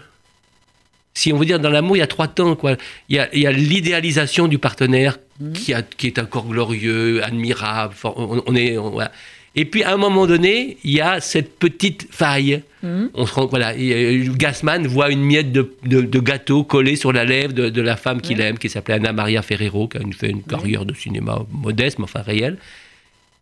si 1.15 1.33
on 1.33 1.37
veut 1.39 1.45
dire 1.47 1.61
dans 1.61 1.71
l'amour 1.71 1.97
il 1.97 2.01
y 2.01 2.03
a 2.03 2.07
trois 2.07 2.29
temps 2.29 2.57
quoi 2.57 2.77
il 3.09 3.17
y 3.17 3.47
a, 3.47 3.53
l'idéalisation 3.53 4.49
du 4.49 4.59
partenaire 4.59 5.19
Mhm. 5.41 5.53
qui, 5.55 5.73
a, 5.73 5.81
qui 5.81 6.07
est 6.09 6.19
encore 6.19 6.47
glorieux 6.47 7.25
admirable 7.25 7.95
on, 8.05 8.43
on 8.47 8.55
est 8.55 8.77
on- 8.77 8.91
voilà. 8.91 9.11
et 9.57 9.65
puis 9.65 9.83
à 9.83 9.95
un 9.95 9.97
moment 9.97 10.27
donné 10.27 10.77
il 10.85 10.91
y 10.91 11.01
a 11.01 11.21
cette 11.21 11.59
petite 11.59 12.09
faille 12.11 12.63
Mhm. 12.83 13.11
on 13.15 13.27
se 13.27 13.35
rend, 13.35 13.47
voilà, 13.47 13.75
et, 13.77 13.93
euh, 13.93 14.33
Gassman 14.37 14.87
voit 14.87 15.11
une 15.11 15.21
miette 15.23 15.53
de, 15.53 15.71
de- 15.85 16.01
de 16.01 16.19
gâteau 16.21 16.65
collée 16.65 16.97
sur 16.97 17.13
la 17.13 17.25
lèvre 17.27 17.53
de, 17.53 17.69
de 17.69 17.83
la 17.83 17.97
femme 17.97 18.23
qu'il 18.23 18.41
aime, 18.41 18.57
qui 18.57 18.71
s'appelait 18.71 18.95
Anna 18.95 19.13
Maria 19.13 19.43
Ferrero, 19.43 19.87
qui 19.87 19.99
a 19.99 20.01
une- 20.01 20.15
fait 20.15 20.31
une 20.31 20.43
carrière 20.43 20.87
de 20.87 20.95
cinéma 20.95 21.43
modeste, 21.53 21.99
mais 21.99 22.05
enfin 22.05 22.23
réelle. 22.23 22.57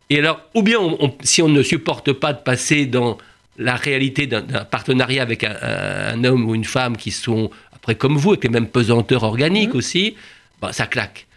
Et 0.09 0.19
alors, 0.19 0.41
ou 0.55 0.61
bien, 0.61 0.77
on- 0.79 0.97
on- 1.05 1.13
si 1.21 1.41
on 1.41 1.47
ne 1.47 1.63
supporte 1.63 2.11
pas 2.11 2.33
de 2.33 2.39
passer 2.39 2.85
dans 2.85 3.17
la 3.59 3.75
réalité 3.75 4.25
d'un 4.25 4.41
partenariat 4.63 5.21
avec 5.21 5.43
un, 5.43 6.23
homme 6.23 6.49
ou 6.49 6.55
une 6.55 6.63
femme 6.65 6.97
qui 6.97 7.11
sont, 7.11 7.51
après, 7.75 7.93
comme 7.95 8.17
vous, 8.17 8.31
avec 8.31 8.43
les 8.45 8.49
mêmes 8.49 8.67
pesanteurs 8.67 9.23
organiques 9.23 9.71
Mhm. 9.73 9.77
aussi, 9.77 10.15
bah, 10.61 10.71
ça 10.73 10.87
claque. 10.87 11.27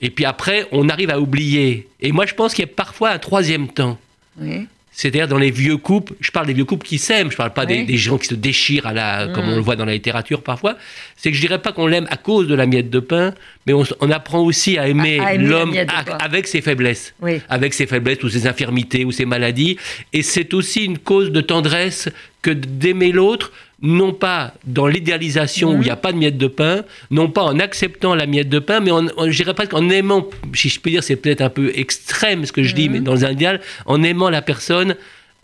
Et 0.00 0.10
puis 0.10 0.24
après, 0.24 0.66
on 0.72 0.88
arrive 0.88 1.10
à 1.10 1.18
oublier. 1.20 1.88
Et 2.00 2.12
moi, 2.12 2.26
je 2.26 2.34
pense 2.34 2.54
qu'il 2.54 2.64
y 2.64 2.68
a 2.68 2.72
parfois 2.74 3.10
un 3.10 3.18
troisième 3.18 3.68
temps. 3.68 3.98
Oui. 4.38 4.66
C'est-à-dire 5.00 5.28
dans 5.28 5.38
les 5.38 5.50
vieux 5.50 5.78
couples, 5.78 6.12
je 6.20 6.30
parle 6.30 6.46
des 6.46 6.52
vieux 6.52 6.66
couples 6.66 6.86
qui 6.86 6.98
s'aiment, 6.98 7.30
je 7.30 7.36
parle 7.38 7.54
pas 7.54 7.64
des, 7.64 7.78
Oui. 7.78 7.84
des 7.86 7.96
gens 7.96 8.18
qui 8.18 8.26
se 8.26 8.34
déchirent 8.34 8.86
à 8.86 8.92
la, 8.92 9.28
comme 9.28 9.46
Mm. 9.46 9.52
on 9.52 9.56
le 9.56 9.62
voit 9.62 9.74
dans 9.74 9.86
la 9.86 9.94
littérature 9.94 10.42
parfois. 10.42 10.76
C'est 11.16 11.30
que 11.30 11.36
je 11.36 11.40
dirais 11.40 11.58
pas 11.62 11.72
qu'on 11.72 11.86
l'aime 11.86 12.06
à 12.10 12.18
cause 12.18 12.46
de 12.48 12.54
la 12.54 12.66
miette 12.66 12.90
de 12.90 13.00
pain, 13.00 13.32
mais 13.66 13.72
on, 13.72 14.10
apprend 14.10 14.40
aussi 14.40 14.76
à 14.76 14.88
aimer, 14.88 15.18
l'homme 15.38 15.72
avec 16.20 16.46
ses 16.46 16.60
faiblesses, 16.60 17.14
Oui. 17.22 17.40
avec 17.48 17.72
ses 17.72 17.86
faiblesses 17.86 18.22
ou 18.24 18.28
ses 18.28 18.46
infirmités 18.46 19.06
ou 19.06 19.10
ses 19.10 19.24
maladies. 19.24 19.78
Et 20.12 20.20
c'est 20.22 20.52
aussi 20.52 20.84
une 20.84 20.98
cause 20.98 21.32
de 21.32 21.40
tendresse 21.40 22.10
que 22.42 22.50
d'aimer 22.50 23.12
l'autre, 23.12 23.52
non 23.82 24.12
pas 24.12 24.52
dans 24.66 24.86
l'idéalisation 24.86 25.70
où 25.70 25.76
il 25.76 25.84
n'y 25.84 25.90
a 25.90 25.96
pas 25.96 26.12
de 26.12 26.18
miette 26.18 26.36
de 26.36 26.46
pain, 26.48 26.84
non 27.10 27.30
pas 27.30 27.42
en 27.44 27.58
acceptant 27.58 28.14
la 28.14 28.26
miette 28.26 28.48
de 28.50 28.58
pain, 28.58 28.80
mais 28.80 28.90
en, 28.90 29.06
en- 29.16 29.30
je 29.30 29.36
dirais 29.36 29.54
presque 29.54 29.72
en 29.74 29.88
aimant, 29.88 30.26
si 30.54 30.68
je 30.68 30.78
peux 30.80 30.90
dire, 30.90 31.02
c'est 31.02 31.16
peut-être 31.16 31.40
un 31.40 31.48
peu 31.48 31.72
extrême 31.74 32.44
ce 32.44 32.52
que 32.52 32.62
je 32.62 32.74
dis, 32.74 32.88
mais 32.90 33.00
dans 33.00 33.24
un 33.24 33.30
idéal, 33.30 33.60
en 33.86 34.02
aimant 34.02 34.28
la 34.30 34.42
personne 34.42 34.96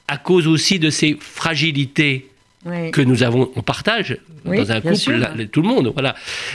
à 0.09 0.18
cause 0.18 0.47
aussi 0.47 0.78
de 0.78 0.91
ses 0.91 1.16
fragilités 1.18 2.28
Oui. 2.66 2.91
que 2.91 3.01
nous 3.01 3.22
avons, 3.22 3.51
on 3.57 3.62
partage 3.62 4.18
Oui, 4.45 4.59
dans 4.59 4.70
un 4.70 4.80
couple, 4.82 5.12
là, 5.16 5.32
tout 5.51 5.62
le 5.62 5.68
monde, 5.68 5.91
voilà. 5.95 6.14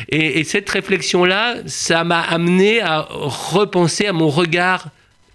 Et, 0.09 0.39
et 0.39 0.43
cette 0.43 0.69
réflexion-là, 0.69 1.55
ça 1.65 2.03
m'a 2.03 2.21
amené 2.21 2.79
à 2.81 3.07
repenser 3.09 4.05
à 4.05 4.13
mon 4.13 4.29
regard 4.29 4.89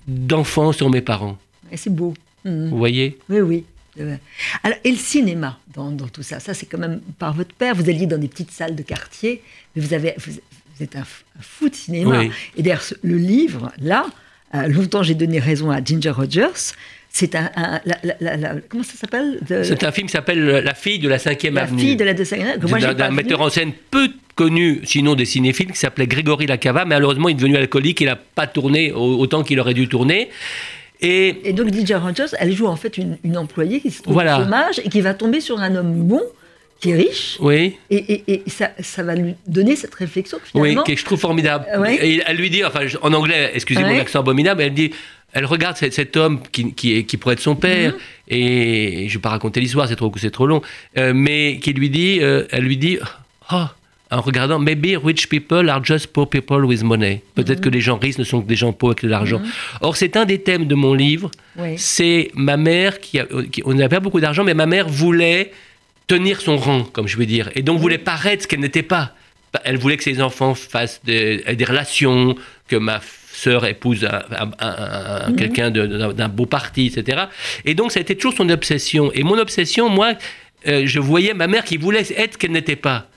d'enfant 0.06 0.70
sur 0.72 0.88
mes 0.90 1.00
parents. 1.00 1.36
Et 1.72 1.76
c'est 1.76 1.90
beau. 1.90 2.14
Mhm. 2.44 2.68
Vous 2.70 2.78
voyez? 2.78 3.18
Oui, 3.28 3.40
oui. 3.40 3.64
Euh, 4.00 4.16
Alors, 4.62 4.78
et 4.84 4.90
le 4.90 4.96
cinéma 4.96 5.58
dans, 5.74 5.90
dans 5.90 6.08
tout 6.08 6.22
ça 6.22 6.40
Ça, 6.40 6.54
c'est 6.54 6.66
quand 6.66 6.78
même 6.78 7.00
par 7.18 7.32
votre 7.34 7.54
père. 7.54 7.74
Vous 7.74 7.88
alliez 7.88 8.06
dans 8.06 8.18
des 8.18 8.28
petites 8.28 8.50
salles 8.50 8.76
de 8.76 8.82
quartier, 8.82 9.42
mais 9.74 9.82
vous, 9.82 9.94
avez, 9.94 10.14
vous, 10.18 10.32
vous 10.32 10.82
êtes 10.82 10.96
un, 10.96 11.00
un 11.00 11.42
fou 11.42 11.68
de 11.68 11.74
cinéma. 11.74 12.18
Oui. 12.20 12.30
Et 12.56 12.62
d'ailleurs, 12.62 12.84
le 13.02 13.16
livre, 13.16 13.72
là, 13.80 14.06
euh, 14.54 14.66
longtemps 14.68 15.02
j'ai 15.02 15.14
donné 15.14 15.38
raison 15.38 15.70
à 15.70 15.82
Ginger 15.82 16.10
Rogers. 16.10 16.74
C'est 17.10 17.34
un. 17.34 17.50
un- 17.56 17.80
la- 17.86 17.98
la- 18.04 18.16
la- 18.20 18.36
la- 18.36 18.54
comment 18.68 18.82
ça 18.84 18.92
s'appelle? 18.94 19.38
De- 19.48 19.62
C'est 19.62 19.82
un 19.84 19.90
film 19.92 20.06
qui 20.06 20.12
s'appelle 20.12 20.44
La 20.44 20.74
fille 20.74 20.98
de 20.98 21.08
la 21.08 21.18
cinquième 21.18 21.54
La 21.54 21.62
avenue. 21.62 21.80
fille 21.80 21.96
de 21.96 22.04
la 22.04 22.12
deuxième 22.12 22.58
que 22.60 22.66
moi, 22.66 22.78
j'ai 22.78 22.94
d'un 22.94 23.10
metteur 23.10 23.40
en 23.40 23.48
scène 23.48 23.72
peu 23.90 24.10
connu, 24.34 24.80
sinon 24.84 25.14
des 25.14 25.24
cinéphiles, 25.24 25.72
qui 25.72 25.78
s'appelait 25.78 26.06
Grégory 26.06 26.44
Lacava, 26.46 26.84
mais 26.84 26.94
malheureusement 26.96 27.30
il 27.30 27.32
est 27.32 27.36
devenu 27.36 27.56
alcoolique, 27.56 28.02
il 28.02 28.06
n'a 28.08 28.16
pas 28.16 28.46
tourné 28.46 28.92
au- 28.92 29.18
autant 29.18 29.42
qu'il 29.42 29.58
aurait 29.60 29.72
dû 29.72 29.88
tourner. 29.88 30.28
Et 31.00 31.48
Et 31.48 31.52
donc, 31.52 31.72
Ginger 31.72 31.96
Rogers, 31.96 32.34
elle 32.38 32.52
joue 32.52 32.66
en 32.66 32.76
fait 32.76 32.96
une, 32.98 33.18
une 33.24 33.36
employée 33.36 33.80
qui 33.80 33.90
se 33.90 34.02
trouve 34.02 34.14
Voilà. 34.14 34.38
au 34.38 34.42
chômage 34.42 34.78
et 34.84 34.88
qui 34.88 35.00
va 35.00 35.14
tomber 35.14 35.40
sur 35.40 35.58
un 35.60 35.74
homme 35.76 35.92
bon, 36.06 36.22
qui 36.80 36.90
est 36.90 36.94
riche. 36.96 37.36
oui, 37.40 37.76
Et, 37.90 37.96
et- 37.96 38.32
et 38.32 38.42
ça, 38.48 38.70
ça 38.80 39.02
va 39.02 39.14
lui 39.14 39.34
donner 39.46 39.76
cette 39.76 39.94
réflexion 39.94 40.38
que 40.38 40.44
oui, 40.54 40.70
finalement. 40.70 40.82
que 40.84 40.96
je 40.96 41.04
trouve 41.04 41.18
formidable. 41.18 41.66
Euh, 41.74 41.80
ouais. 41.80 41.98
Et 42.06 42.22
elle 42.26 42.36
lui 42.36 42.50
dit, 42.50 42.64
enfin 42.64 42.80
en 43.02 43.12
anglais, 43.12 43.50
excusez 43.54 43.80
mon 43.82 43.88
Ouais. 43.88 44.00
accent 44.00 44.20
abominable, 44.20 44.62
elle 44.62 44.74
dit, 44.74 44.90
elle 45.32 45.44
regarde 45.46 45.76
cet, 45.76 45.92
cet 45.92 46.16
homme 46.16 46.40
qui, 46.52 46.72
qui, 46.72 46.96
est- 46.96 47.04
qui 47.04 47.16
pourrait 47.18 47.34
être 47.34 47.40
son 47.40 47.56
père, 47.56 47.92
Mhm. 47.92 47.98
et, 48.28 49.04
et 49.04 49.08
je 49.08 49.14
ne 49.14 49.18
vais 49.18 49.22
pas 49.22 49.30
raconter 49.30 49.60
l'histoire, 49.60 49.88
c'est 49.88 49.96
trop, 49.96 50.10
trop 50.32 50.46
long, 50.46 50.62
euh, 50.98 51.12
mais 51.14 51.58
qui 51.62 51.72
lui 51.74 51.90
dit, 51.90 52.18
euh, 52.22 52.44
elle 52.50 52.64
lui 52.64 52.76
dit, 52.78 52.98
oh, 53.52 53.64
en 54.10 54.20
regardant, 54.20 54.58
maybe 54.58 54.96
rich 55.02 55.28
people 55.28 55.68
are 55.68 55.82
just 55.82 56.06
poor 56.08 56.28
people 56.28 56.64
with 56.64 56.82
money. 56.84 57.22
Peut-être 57.34 57.58
Mhm. 57.58 57.64
que 57.64 57.68
les 57.70 57.80
gens 57.80 57.98
riches 57.98 58.18
ne 58.18 58.24
sont 58.24 58.40
que 58.42 58.46
des 58.46 58.54
gens 58.56 58.72
pauvres 58.72 58.92
avec 58.92 59.04
de 59.04 59.08
l'argent. 59.08 59.40
Or, 59.80 59.96
c'est 59.96 60.16
un 60.16 60.24
des 60.24 60.38
thèmes 60.38 60.66
de 60.66 60.74
mon 60.74 60.94
livre. 60.94 61.30
Oui. 61.58 61.74
c'est 61.78 62.30
ma 62.34 62.56
mère 62.56 63.00
qui, 63.00 63.18
a- 63.18 63.26
qui- 63.50 63.62
on 63.64 63.72
n'avait 63.74 63.88
pas 63.96 64.00
beaucoup 64.00 64.20
d'argent, 64.20 64.44
mais 64.44 64.54
ma 64.54 64.66
mère 64.66 64.88
voulait 64.88 65.52
tenir 66.06 66.40
son 66.40 66.56
rang, 66.56 66.82
comme 66.84 67.08
je 67.08 67.16
veux 67.16 67.26
dire, 67.26 67.50
et 67.56 67.62
donc 67.62 67.80
voulait 67.80 67.98
paraître 67.98 68.42
ce 68.44 68.48
qu'elle 68.48 68.60
n'était 68.60 68.82
pas. 68.82 69.14
Elle 69.64 69.78
voulait 69.78 69.96
que 69.96 70.04
ses 70.04 70.20
enfants 70.20 70.54
fassent 70.54 71.00
des, 71.04 71.38
des 71.54 71.64
relations, 71.64 72.34
que 72.68 72.76
ma 72.76 73.00
sœur 73.32 73.64
épouse 73.66 74.04
un- 74.04 74.22
un- 74.38 74.50
un- 74.60 75.26
un- 75.26 75.30
Mhm. 75.30 75.36
quelqu'un 75.36 75.70
d'un 75.70 76.28
beau 76.28 76.46
parti, 76.46 76.86
etc. 76.94 77.22
Et 77.64 77.74
donc 77.74 77.90
ça 77.92 77.98
a 78.00 78.02
été 78.02 78.14
toujours 78.14 78.34
son 78.36 78.48
obsession. 78.50 79.10
Et 79.14 79.22
mon 79.22 79.38
obsession, 79.38 79.88
moi, 79.88 80.12
euh, 80.68 80.82
je 80.84 81.00
voyais 81.00 81.32
ma 81.34 81.46
mère 81.46 81.64
qui 81.64 81.76
voulait 81.78 82.00
être 82.16 82.34
ce 82.34 82.38
qu'elle 82.38 82.52
n'était 82.52 82.76
pas. 82.76 83.08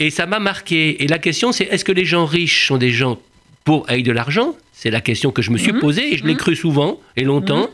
Et 0.00 0.10
ça 0.10 0.26
m'a 0.26 0.38
marqué. 0.40 1.02
Et 1.04 1.06
la 1.06 1.18
question, 1.18 1.52
c'est 1.52 1.64
est-ce 1.64 1.84
que 1.84 1.92
les 1.92 2.04
gens 2.06 2.24
riches 2.24 2.66
sont 2.66 2.78
des 2.78 2.90
gens 2.90 3.20
pour 3.64 3.84
avec 3.88 4.02
de 4.04 4.12
l'argent? 4.12 4.56
C'est 4.72 4.90
la 4.90 5.02
question 5.02 5.30
que 5.30 5.42
je 5.42 5.50
me 5.50 5.58
suis 5.58 5.72
Mhm. 5.72 5.80
posée 5.80 6.14
et 6.14 6.16
je 6.16 6.24
l'ai 6.24 6.34
cru 6.36 6.56
souvent 6.56 6.98
et 7.16 7.22
longtemps. 7.24 7.68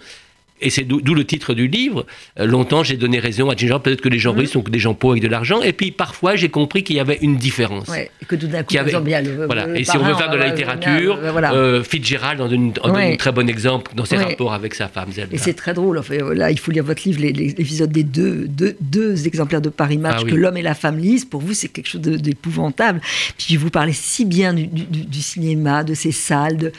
Et 0.60 0.70
c'est 0.70 0.84
d'où 0.84 1.14
le 1.14 1.24
titre 1.24 1.52
du 1.54 1.68
livre. 1.68 2.06
Euh, 2.40 2.46
longtemps, 2.46 2.82
j'ai 2.82 2.96
donné 2.96 3.18
raison 3.18 3.50
à 3.50 3.54
des 3.54 3.66
gens, 3.66 3.78
peut-être 3.78 4.00
que 4.00 4.08
les 4.08 4.18
gens 4.18 4.32
Mhm. 4.32 4.38
riches 4.40 4.50
sont 4.50 4.62
que 4.62 4.70
des 4.70 4.78
gens 4.78 4.94
pauvres 4.94 5.12
avec 5.12 5.22
de 5.22 5.28
l'argent. 5.28 5.60
Et 5.60 5.72
puis 5.72 5.90
parfois, 5.90 6.34
j'ai 6.36 6.48
compris 6.48 6.82
qu'il 6.82 6.96
y 6.96 7.00
avait 7.00 7.18
une 7.20 7.36
différence. 7.36 7.88
Ouais, 7.88 8.10
et 8.22 8.24
que 8.24 8.36
tout 8.36 8.46
d'un 8.46 8.62
coup, 8.62 8.74
avait- 8.78 8.94
a 9.14 9.20
le- 9.22 9.44
Voilà. 9.46 9.66
le 9.66 9.78
Et 9.78 9.84
si 9.84 9.96
on 9.96 10.02
veut 10.02 10.14
faire 10.14 10.30
de 10.30 10.36
la 10.36 10.48
littérature, 10.48 11.18
euh, 11.22 11.30
voilà. 11.30 11.52
euh, 11.52 11.82
Fitzgerald 11.82 12.40
en 12.40 12.48
donne, 12.48 12.72
Ouais. 12.86 13.12
un 13.12 13.16
très 13.16 13.32
bon 13.32 13.48
exemple 13.48 13.92
dans 13.94 14.04
ses 14.06 14.16
Ouais. 14.16 14.24
rapports 14.24 14.54
avec 14.54 14.74
sa 14.74 14.88
femme 14.88 15.12
Zelda. 15.12 15.34
Et 15.34 15.38
c'est 15.38 15.52
très 15.54 15.74
drôle. 15.74 15.98
Enfin, 15.98 16.16
là, 16.34 16.50
il 16.50 16.58
faut 16.58 16.70
lire 16.70 16.84
votre 16.84 17.02
livre, 17.06 17.20
l'épisode 17.20 17.92
des 17.92 18.02
deux, 18.04 18.46
deux, 18.48 18.76
deux 18.80 19.26
exemplaires 19.26 19.60
de 19.60 19.68
Paris 19.68 19.98
Match 19.98 20.16
Ah 20.20 20.22
oui. 20.24 20.30
que 20.30 20.36
l'homme 20.36 20.56
et 20.56 20.62
la 20.62 20.74
femme 20.74 20.98
lisent. 20.98 21.24
Pour 21.26 21.42
vous, 21.42 21.52
c'est 21.54 21.68
quelque 21.68 21.88
chose 21.88 22.00
d'épouvantable. 22.00 23.00
Puis 23.38 23.56
vous 23.56 23.70
parlez 23.70 23.92
si 23.92 24.24
bien 24.24 24.54
du, 24.54 24.66
du- 24.66 24.84
du- 24.84 25.04
du 25.04 25.20
cinéma, 25.22 25.84
de 25.84 25.94
ces 25.94 26.12
salles, 26.12 26.72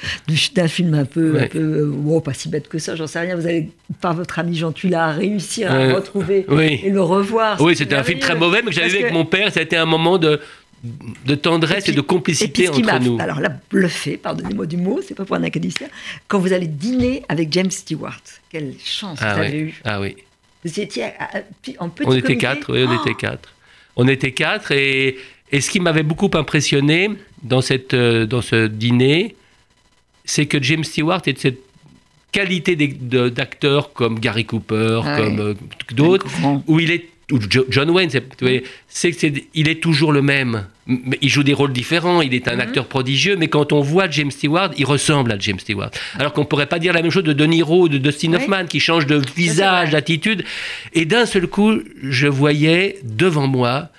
d'un 0.56 0.68
film 0.68 0.94
un 0.94 1.06
peu, 1.06 1.40
un 1.42 1.48
peu 1.48 1.86
wow, 2.04 2.22
pas 2.22 2.34
si 2.34 2.50
bête 2.50 2.68
que 2.68 2.80
ça, 2.80 2.96
j'en 2.96 3.08
sais 3.08 3.20
rien. 3.20 3.36
Vous 3.36 3.46
allez, 3.46 3.67
par 4.02 4.14
votre 4.14 4.40
ami 4.40 4.56
Jean 4.56 4.72
Tula, 4.72 5.12
réussir 5.12 5.72
à 5.72 5.78
Ouais. 5.78 5.94
retrouver 5.94 6.46
Oui. 6.50 6.80
et 6.84 6.90
le 6.90 7.02
revoir. 7.02 7.60
Oui, 7.62 7.76
c'était 7.76 7.96
un 7.96 8.04
film 8.04 8.20
très 8.20 8.36
mauvais, 8.36 8.62
mais 8.64 8.70
que 8.72 8.76
j'avais 8.76 8.90
vu 8.90 8.98
avec 8.98 9.10
que- 9.10 9.14
mon 9.14 9.26
père. 9.26 9.52
Ça 9.54 9.60
a 9.60 9.64
été 9.64 9.78
un 9.78 9.86
moment 9.86 10.18
de, 10.18 10.40
de 11.26 11.36
tendresse 11.36 11.80
et, 11.90 11.92
puis- 11.92 11.94
de 11.94 12.00
Et 12.00 12.02
puis, 12.04 12.08
complicité 12.08 12.66
ce 12.68 12.72
entre 12.72 13.00
nous. 13.00 13.18
alors 13.20 13.40
là 13.40 13.50
bluffé, 13.72 14.18
pardonnez-moi 14.18 14.66
du 14.66 14.78
mot, 14.78 15.00
c'est 15.06 15.16
pas 15.16 15.26
pour 15.26 15.36
un 15.36 15.44
académicien, 15.44 15.88
quand 16.28 16.40
vous 16.40 16.54
allez 16.54 16.68
dîner 16.68 17.24
avec 17.30 17.52
James 17.54 17.72
Stewart. 17.72 18.22
Quelle 18.50 18.74
chance 18.84 19.18
Ah 19.22 19.34
vous 19.36 19.40
avez 19.42 19.58
eue. 19.60 19.82
ah 19.84 20.00
oui. 20.02 20.16
Vous 20.66 20.80
étiez 20.80 21.04
à- 21.04 21.08
à- 21.38 21.42
en 21.80 21.90
petit 21.90 22.08
On 22.08 22.14
était 22.14 22.38
quatre, 22.38 22.74
oui, 22.74 22.86
on 22.88 22.92
Oh 22.96 23.02
était 23.02 23.16
quatre. 23.16 23.54
On 23.96 24.08
était 24.08 24.32
quatre 24.32 24.72
et, 24.72 25.18
et 25.52 25.62
ce 25.62 25.70
qui 25.72 25.80
m'avait 25.80 26.04
beaucoup 26.04 26.30
impressionné 26.34 27.10
dans, 27.42 27.62
cette, 27.62 27.94
euh, 27.94 28.26
dans 28.26 28.42
ce 28.42 28.68
dîner, 28.68 29.36
c'est 30.26 30.46
que 30.46 30.62
James 30.62 30.84
Stewart 30.84 31.22
est 31.26 31.34
de 31.34 31.40
cette 31.40 31.60
qualité 32.32 32.76
d'ec- 32.76 33.08
de- 33.08 33.30
d'acteur 33.30 33.94
comme 33.94 34.20
Gary 34.20 34.46
Cooper, 34.46 35.02
Ah 35.06 35.18
comme 35.18 35.40
euh, 35.40 35.54
d'autres, 35.94 36.28
où 36.68 36.80
il 36.80 36.92
est 36.92 37.06
ou 37.30 37.40
Jo- 37.50 37.66
John 37.70 37.90
Wayne, 37.90 38.10
c'est 38.10 38.22
que 39.12 39.28
il 39.54 39.68
est 39.68 39.82
toujours 39.82 40.14
le 40.14 40.22
même. 40.22 40.66
Il 41.22 41.28
joue 41.28 41.44
des 41.44 41.54
rôles 41.54 41.74
différents, 41.74 42.22
il 42.22 42.34
est 42.34 42.48
un 42.48 42.54
Mhm. 42.54 42.60
acteur 42.62 42.86
prodigieux, 42.88 43.36
mais 43.38 43.50
quand 43.50 43.74
on 43.74 43.82
voit 43.82 44.10
James 44.10 44.32
Stewart, 44.32 44.72
il 44.78 44.86
ressemble 44.86 45.34
à 45.34 45.38
James 45.38 45.60
Stewart. 45.60 45.92
Alors 46.18 46.32
qu'on 46.32 46.46
pourrait 46.46 46.68
pas 46.68 46.80
dire 46.80 46.94
la 46.94 47.02
même 47.02 47.12
chose 47.12 47.26
de 47.26 47.34
De 47.34 47.46
Niro, 47.46 47.90
de 47.90 47.98
Dustin 47.98 48.30
Oui. 48.30 48.36
Hoffman, 48.38 48.66
qui 48.66 48.80
change 48.80 49.08
de 49.08 49.22
visage, 49.36 49.90
d'attitude. 49.90 50.46
Et 50.94 51.04
d'un 51.04 51.26
seul 51.26 51.48
coup, 51.48 51.74
je 52.02 52.28
voyais 52.28 52.98
devant 53.04 53.48
moi 53.48 53.90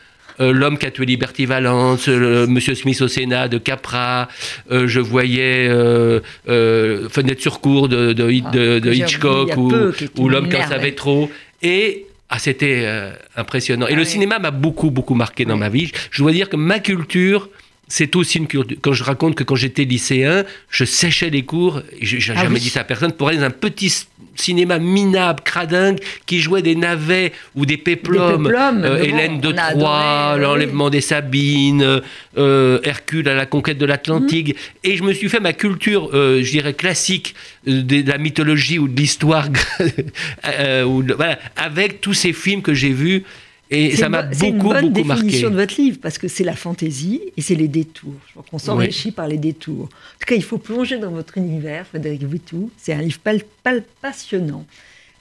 l'homme 0.41 0.78
qui 0.78 0.86
a 0.86 0.91
tué 0.91 1.07
Liberty 1.07 1.47
Valance, 1.47 2.09
euh, 2.09 2.47
Monsieur 2.47 2.74
Smith 2.74 3.01
au 3.01 3.09
Sénat 3.09 3.49
de 3.49 3.59
Capra, 3.59 4.28
euh, 4.70 4.86
je 4.89 5.01
voyais 5.01 5.68
euh, 5.68 6.20
euh, 6.49 7.09
Fenêtre 7.09 7.43
sur 7.43 7.61
cour 7.61 7.89
de, 7.89 8.12
de, 8.12 8.30
Ah, 8.45 8.51
de- 8.51 8.78
de 8.78 8.93
Hitchcock 8.93 9.57
ou, 9.57 10.28
l'homme 10.28 10.49
qui 10.49 10.57
en 10.57 10.66
savait 10.68 10.93
trop. 10.93 11.30
Et 11.62 12.07
ah, 12.30 12.39
c'était 12.39 12.82
euh, 12.84 13.12
impressionnant. 13.36 13.86
Et 13.89 13.93
Ah 13.93 13.97
le 13.97 14.03
oui. 14.03 14.07
cinéma 14.07 14.39
m'a 14.39 14.51
beaucoup, 14.51 14.91
beaucoup 14.91 15.14
marqué 15.14 15.45
dans 15.45 15.55
Oui. 15.55 15.61
ma 15.61 15.68
vie. 15.68 15.91
Je 16.11 16.22
dois 16.22 16.32
dire 16.32 16.49
que 16.49 16.57
ma 16.57 16.78
culture, 16.78 17.49
c'est 17.89 18.14
aussi 18.16 18.39
une 18.39 18.47
culture. 18.47 18.76
Quand 18.82 18.93
je 18.93 19.03
raconte 19.03 19.34
que 19.34 19.45
quand 19.45 19.55
j'étais 19.57 19.84
lycéen, 19.84 20.45
je 20.70 20.84
séchais 20.84 21.30
les 21.30 21.43
cours, 21.43 21.82
je 22.03 22.16
n'ai 22.16 22.22
Ah 22.36 22.43
jamais 22.43 22.57
oui. 22.57 22.61
dit 22.61 22.68
ça 22.68 22.80
à 22.80 22.84
personne, 22.84 23.12
pour 23.12 23.28
aller 23.28 23.39
dans 23.39 23.45
un 23.45 23.51
petit 23.51 23.93
cinéma 24.41 24.78
minable, 24.78 25.41
cradingue, 25.45 25.99
qui 26.26 26.41
jouait 26.41 26.62
des 26.62 26.74
navets 26.74 27.32
ou 27.55 27.66
des 27.66 27.76
péplums, 27.76 28.45
péplums, 28.45 28.84
euh, 28.84 28.99
bon, 28.99 29.05
Hélène 29.05 29.41
de 29.41 29.49
oui. 29.49 30.41
l'enlèvement 30.41 30.91
des 30.91 31.01
Sabines, 31.01 32.01
euh, 32.36 32.78
Hercule 32.82 33.28
à 33.28 33.34
la 33.34 33.47
conquête 33.47 33.78
de 33.78 33.86
l'Atlantique. 33.86 34.57
Et 34.84 34.97
je 34.97 35.03
me 35.03 35.12
suis 35.12 35.28
fait 35.28 35.41
ma 35.41 35.53
culture, 35.53 36.11
euh, 36.12 36.43
je 36.43 36.51
dirais, 36.51 36.74
classique 36.74 37.34
euh, 37.66 37.82
de 37.82 38.09
la 38.09 38.18
mythologie 38.18 38.78
ou 38.78 38.89
de 38.89 38.97
l'histoire, 38.97 39.49
euh, 40.47 41.03
voilà, 41.16 41.39
avec 41.57 42.01
tous 42.01 42.14
ces 42.14 42.32
films 42.32 42.62
que 42.62 42.74
j'ai 42.74 42.93
vus. 42.93 43.24
Et 43.70 43.96
ça 43.96 44.08
m'a 44.08 44.22
bo- 44.22 44.34
C'est 44.34 44.48
une 44.48 44.58
beaucoup, 44.58 44.68
bonne 44.72 44.90
beaucoup 44.92 45.06
marqué. 45.06 45.22
définition 45.24 45.50
de 45.50 45.56
votre 45.56 45.74
livre, 45.80 45.98
parce 46.00 46.16
que 46.18 46.26
c'est 46.28 46.44
la 46.44 46.54
fantaisie 46.56 47.20
et 47.36 47.42
c'est 47.42 47.54
les 47.54 47.68
détours. 47.68 48.14
Je 48.28 48.32
crois 48.32 48.44
qu'on 48.50 48.58
s'enrichit 48.58 49.12
par 49.12 49.28
les 49.28 49.36
détours. 49.38 49.84
En 49.84 50.18
tout 50.20 50.26
cas, 50.26 50.34
il 50.34 50.42
faut 50.44 50.58
plonger 50.58 50.98
dans 50.98 51.10
votre 51.10 51.36
univers, 51.38 51.86
Frédéric 51.86 52.22
Vuittou. 52.24 52.70
C'est 52.78 52.92
un 52.94 53.02
livre 53.02 53.18
pal- 53.18 53.42
pal- 53.62 53.84
passionnant. 54.00 54.64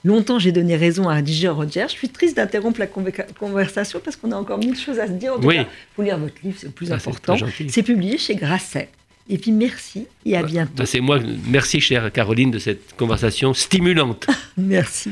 Longtemps, 0.04 0.38
j'ai 0.38 0.52
donné 0.52 0.76
raison 0.76 1.08
à 1.08 1.22
Giger 1.22 1.48
Rogers. 1.48 1.86
Je 1.88 1.92
suis 1.94 2.08
triste 2.08 2.36
d'interrompre 2.36 2.78
la 2.78 2.86
conver- 2.86 3.26
conversation 3.38 4.00
parce 4.02 4.16
qu'on 4.16 4.30
a 4.32 4.36
encore 4.36 4.58
mille 4.58 4.76
choses 4.78 4.98
à 5.00 5.06
se 5.08 5.12
dire. 5.12 5.34
En 5.34 5.40
tout 5.40 5.48
Oui. 5.48 5.56
cas, 5.56 5.62
il 5.62 5.66
faut 5.96 6.02
lire 6.02 6.16
votre 6.18 6.34
livre, 6.42 6.56
c'est 6.58 6.66
le 6.66 6.72
plus 6.72 6.90
Ah, 6.92 6.94
important. 6.94 7.36
C'est 7.68 7.82
publié 7.82 8.16
chez 8.16 8.34
Grasset. 8.36 8.88
Et 9.28 9.36
puis, 9.36 9.50
merci 9.52 10.06
et 10.24 10.36
à 10.38 10.42
bientôt. 10.42 10.72
Bah, 10.76 10.86
C'est 10.86 11.00
moi, 11.00 11.18
merci 11.48 11.80
chère 11.80 12.10
Caroline 12.12 12.50
de 12.52 12.58
cette 12.58 12.96
conversation 12.96 13.52
stimulante. 13.52 14.26
Merci. 14.56 15.10